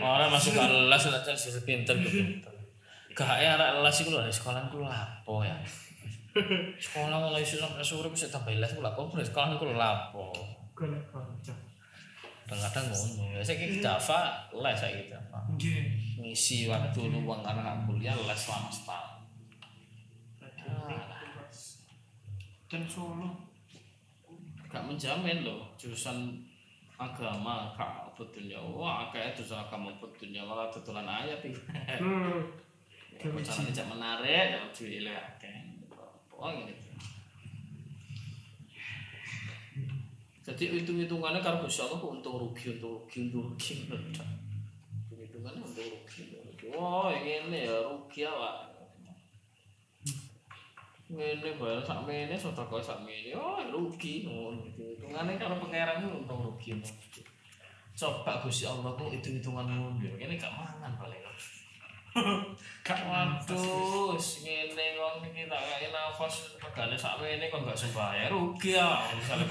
Orang 0.00 0.28
masuk 0.32 0.52
ke 0.52 0.64
les 0.64 1.00
sudah 1.00 1.20
cari 1.24 1.36
sisi 1.36 1.60
pinter 1.64 1.96
gak 3.16 3.40
ya 3.40 3.56
arah 3.56 3.80
les 3.80 3.96
itu 4.00 4.12
loh 4.12 4.24
sekolah 4.28 4.68
gue 4.68 4.84
lapo 4.84 5.40
ya? 5.40 5.56
Sekolah 6.76 7.28
mulai 7.28 7.44
sampai 7.44 7.84
sore 7.84 8.08
bisa 8.12 8.28
tambah 8.28 8.52
les 8.52 8.68
gue 8.68 8.84
lapo? 8.84 9.08
Sekolah 9.16 9.56
gue 9.56 9.72
lapo? 9.72 10.32
Gue 10.76 10.92
lek 10.92 11.08
kocok 11.08 11.72
kadang-kadang 12.52 12.84
ngono 12.92 13.24
ya. 13.32 13.40
Saya 13.40 13.56
kayak 13.64 13.80
Java 13.80 14.20
les 14.60 14.76
saya 14.76 14.92
gitu 15.00 15.16
Java. 15.16 15.38
Nggih. 15.56 15.82
ngisi 16.22 16.68
waktu 16.68 17.00
luang 17.08 17.40
karena 17.40 17.80
kuliah 17.88 18.12
les 18.12 18.36
selama 18.36 18.68
setahun 18.68 19.21
dan 22.72 22.88
Solo. 22.88 23.28
Gak 24.72 24.88
menjamin 24.88 25.44
loh 25.44 25.68
jurusan 25.76 26.32
agama 26.96 27.68
kak 27.76 28.16
betulnya 28.16 28.56
wah 28.56 29.12
kayak 29.12 29.36
jurusan 29.36 29.60
agama 29.60 29.92
betulnya 30.00 30.40
malah 30.40 30.72
tutulan 30.72 31.04
ayat 31.04 31.44
itu 31.44 31.60
caranya 33.20 33.72
cak 33.74 33.86
menarik 33.92 34.56
ya 34.56 34.60
duit 34.72 35.04
akeh 35.04 35.56
oh 36.32 36.48
ini? 36.48 36.72
Jadi 40.42 40.74
hitung 40.74 40.98
hitungannya 40.98 41.38
kalau 41.38 41.62
Gusti 41.62 41.86
Allah 41.86 42.02
untung 42.02 42.34
rugi 42.34 42.74
untung 42.74 42.98
rugi 42.98 43.30
untung 43.30 43.52
rugi. 43.52 43.78
Hitung 43.78 45.20
hitungannya 45.22 45.62
untung 45.62 45.86
rugi 45.86 46.18
untung 46.26 46.42
rugi. 46.50 46.66
Wah 46.74 47.14
ini 47.14 47.62
ya 47.62 47.78
rugi 47.86 48.26
lah 48.26 48.71
ini 51.12 51.50
bayar 51.60 51.80
sak 51.84 52.08
ini 52.08 52.36
sudah 52.36 52.64
kau 52.64 52.80
sak 52.80 53.04
ini 53.04 53.36
oh 53.36 53.60
rugi 53.68 54.24
ngono 54.24 54.64
hitungannya 54.72 55.36
kalau 55.36 55.60
pangeran 55.60 56.00
itu 56.00 56.08
untung 56.08 56.40
rugi 56.40 56.80
rugi 56.80 57.20
coba 57.92 58.40
Gusti 58.40 58.64
Allah 58.64 58.96
kok 58.96 59.12
hitung 59.12 59.36
hitungan 59.36 59.68
mundur 59.68 60.16
ini 60.16 60.40
gak 60.40 60.52
mangan 60.56 60.96
paling 60.96 61.22
Kak 62.84 63.00
Waduh, 63.08 64.12
ngene 64.20 64.86
kon 65.00 65.24
iki 65.24 65.48
tak 65.48 65.64
kaya 65.64 65.88
nafas 65.88 66.52
regane 66.60 66.92
sakmene 66.92 67.48
kon 67.48 67.64
gak 67.64 67.72
sembayar 67.72 68.28
rugi 68.28 68.76
ya 68.76 69.00
misalnya. 69.16 69.48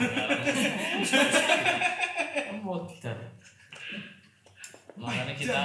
Mau 2.62 2.86
tidak. 2.90 3.18
Makanya 4.94 5.34
kita 5.34 5.62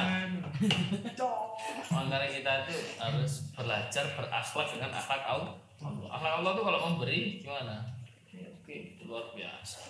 makanya 1.93 2.29
kita 2.33 2.53
itu 2.65 2.77
harus 2.97 3.33
belajar 3.53 4.05
berakhlak 4.17 4.67
dengan 4.73 4.91
akhlak 4.97 5.23
Allah. 5.29 5.53
Akhlak 5.85 6.35
Allah 6.43 6.53
tuh 6.57 6.65
kalau 6.65 6.81
memberi 6.89 7.45
gimana? 7.45 7.85
Oke, 8.33 8.97
luar 9.05 9.33
biasa. 9.37 9.81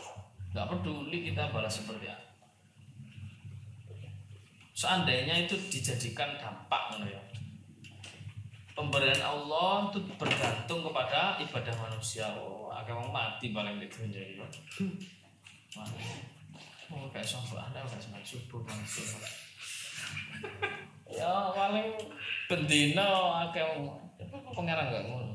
Gak 0.53 0.69
peduli 0.69 1.31
kita 1.31 1.53
balas 1.53 1.81
seperti 1.83 2.11
apa. 2.11 2.47
Seandainya 4.77 5.49
itu 5.49 5.57
dijadikan 5.73 6.37
dampak 6.37 7.01
ya 7.09 7.27
pemberian 8.77 9.25
Allah 9.25 9.89
itu 9.89 10.05
bergantung 10.21 10.85
kepada 10.85 11.41
ibadah 11.41 11.75
manusia. 11.81 12.29
Oh, 12.37 12.69
agak 12.69 13.01
mati 13.09 13.51
paling 13.57 13.81
di 13.81 13.89
dunia 13.89 14.21
ini. 14.21 14.45
Oh, 16.93 17.09
kayak 17.11 17.25
sombong 17.25 17.59
anda 17.59 17.83
kayak 17.83 17.99
sempat 17.99 18.23
subuh 18.23 18.63
langsung. 18.69 19.19
ya 21.09 21.51
paling 21.57 21.97
bendino 22.47 23.33
akeh 23.49 23.65
pangeran 24.53 24.93
gak 24.93 25.05
ngono. 25.09 25.26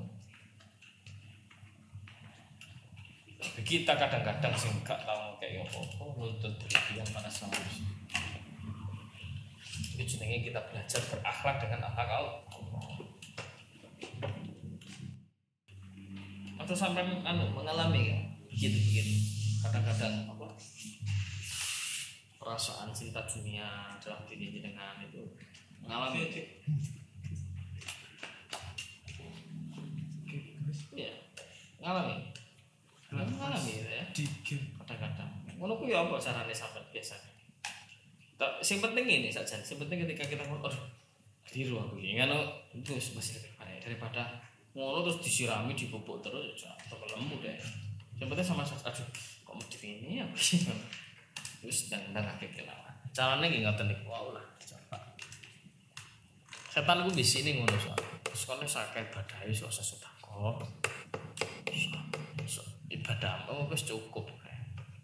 Tapi 3.41 3.61
kita 3.65 3.97
kadang-kadang 3.97 4.53
sih 4.53 4.69
gak 4.85 5.01
tahu 5.01 5.33
kayak 5.41 5.65
apa 5.65 5.81
oh 5.97 6.13
nuntut 6.13 6.53
berlebihan 6.61 7.07
pada 7.09 7.25
sama 7.25 7.57
itu 10.01 10.17
jenenge 10.17 10.49
kita 10.49 10.61
belajar 10.69 11.01
berakhlak 11.09 11.57
dengan 11.61 11.89
akhlak 11.89 12.09
Allah. 12.09 12.37
Atau 16.61 16.75
sampai 16.77 17.05
anu 17.25 17.49
mengalami 17.53 18.13
ya 18.13 18.17
begitu 18.49 18.77
begitu 18.77 19.13
kadang-kadang 19.65 20.29
apa? 20.29 20.47
Perasaan 22.37 22.93
cinta 22.93 23.25
dunia 23.25 23.97
dalam 24.01 24.21
diri 24.29 24.61
dengan 24.61 25.01
itu 25.01 25.21
mengalami. 25.81 26.29
Ya 30.93 31.13
mengalami 31.81 32.40
mengalami 33.11 33.83
ya. 33.83 34.03
Dikit. 34.15 34.61
kadang-kadang. 34.83 35.29
Ngono 35.59 35.77
ku 35.77 35.85
ya 35.85 36.01
apa 36.01 36.15
carane 36.17 36.53
sampean 36.55 36.83
biasa. 36.89 37.15
Tak 38.39 38.63
sing 38.63 38.81
penting 38.81 39.05
ini 39.05 39.29
saja 39.29 39.59
sing 39.61 39.77
penting 39.77 40.01
ketika 40.07 40.25
kita 40.25 40.41
ngono 40.47 40.65
aduh 40.65 40.81
keliru 41.45 41.77
aku 41.77 42.01
ini 42.01 42.17
ngono 42.17 42.39
itu 42.73 42.95
masih 42.95 43.43
lebih 43.43 43.53
baik. 43.59 43.79
Daripada 43.83 44.41
ngono 44.73 45.05
terus 45.05 45.19
disirami 45.21 45.75
dipupuk 45.75 46.23
terus 46.23 46.55
ya 46.63 46.71
tambah 46.87 47.05
lemu 47.11 47.35
deh. 47.43 47.55
Yang 48.17 48.27
penting 48.33 48.47
sama 48.47 48.63
saja 48.65 48.89
aduh 48.89 49.07
kok 49.45 49.53
mau 49.53 49.65
ini 49.83 50.23
sih 50.39 50.63
terus 51.61 51.79
dan 51.91 52.15
dan 52.15 52.25
akhirnya 52.25 52.63
kelawan. 52.63 52.95
Caranya 53.11 53.45
gak 53.51 53.61
ngoten 53.67 53.85
niku 53.91 54.07
wow 54.07 54.31
lah 54.31 54.51
setan 56.71 57.03
ku 57.03 57.11
di 57.11 57.19
sini 57.19 57.59
ngono 57.59 57.75
soal 57.75 57.99
terus 58.23 58.47
kalau 58.47 58.63
sakit 58.63 59.11
badai 59.11 59.51
so 59.51 59.67
sedekah. 59.67 60.07
so, 60.23 60.55
ibadah 63.01 63.49
oh 63.49 63.65
wis 63.67 63.83
cukup. 63.83 64.29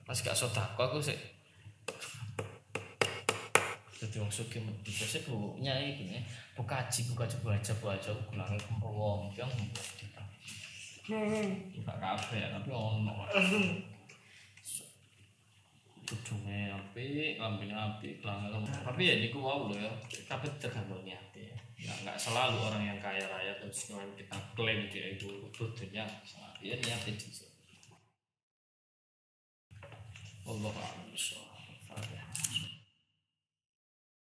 Pas 0.07 0.15
gak 0.15 0.37
sedekah 0.37 0.87
aku 0.87 1.03
sih 1.03 1.17
jadi 3.97 4.21
wong 4.21 4.29
sugih 4.29 4.61
mesti 4.61 4.93
biasa 4.93 5.17
bu 5.25 5.57
nyai 5.57 5.97
gini 5.97 6.21
buka 6.53 6.77
kaji 6.85 7.09
buka 7.09 7.25
kaji 7.25 7.37
baca 7.41 7.73
baca 7.81 8.11
ulang 8.29 8.53
kempewong 8.53 9.21
yang 9.33 9.49
kita 9.73 10.21
buka 11.73 11.93
kafe 11.97 12.45
tapi 12.45 12.69
ono. 12.69 13.25
Kudungnya 16.07 16.71
api, 16.71 17.35
lambungnya 17.35 17.75
api, 17.75 18.23
kelangnya 18.23 18.55
Tapi 18.79 19.11
ya 19.11 19.19
niku 19.19 19.43
wow 19.43 19.67
loh 19.67 19.75
ya, 19.75 19.91
tapi 20.23 20.47
tergantung 20.55 21.03
niatnya. 21.03 21.51
Ya, 21.75 21.91
nggak 21.99 22.15
selalu 22.15 22.63
orang 22.63 22.95
yang 22.95 22.99
kaya 23.03 23.27
raya 23.27 23.51
terus 23.59 23.91
kita 23.91 24.39
klaim 24.55 24.87
dia 24.87 25.19
itu 25.19 25.27
butuhnya 25.51 26.07
ya 26.63 26.73
niatnya 26.79 27.11
Allah 30.47 30.71
a'lam. 30.71 31.46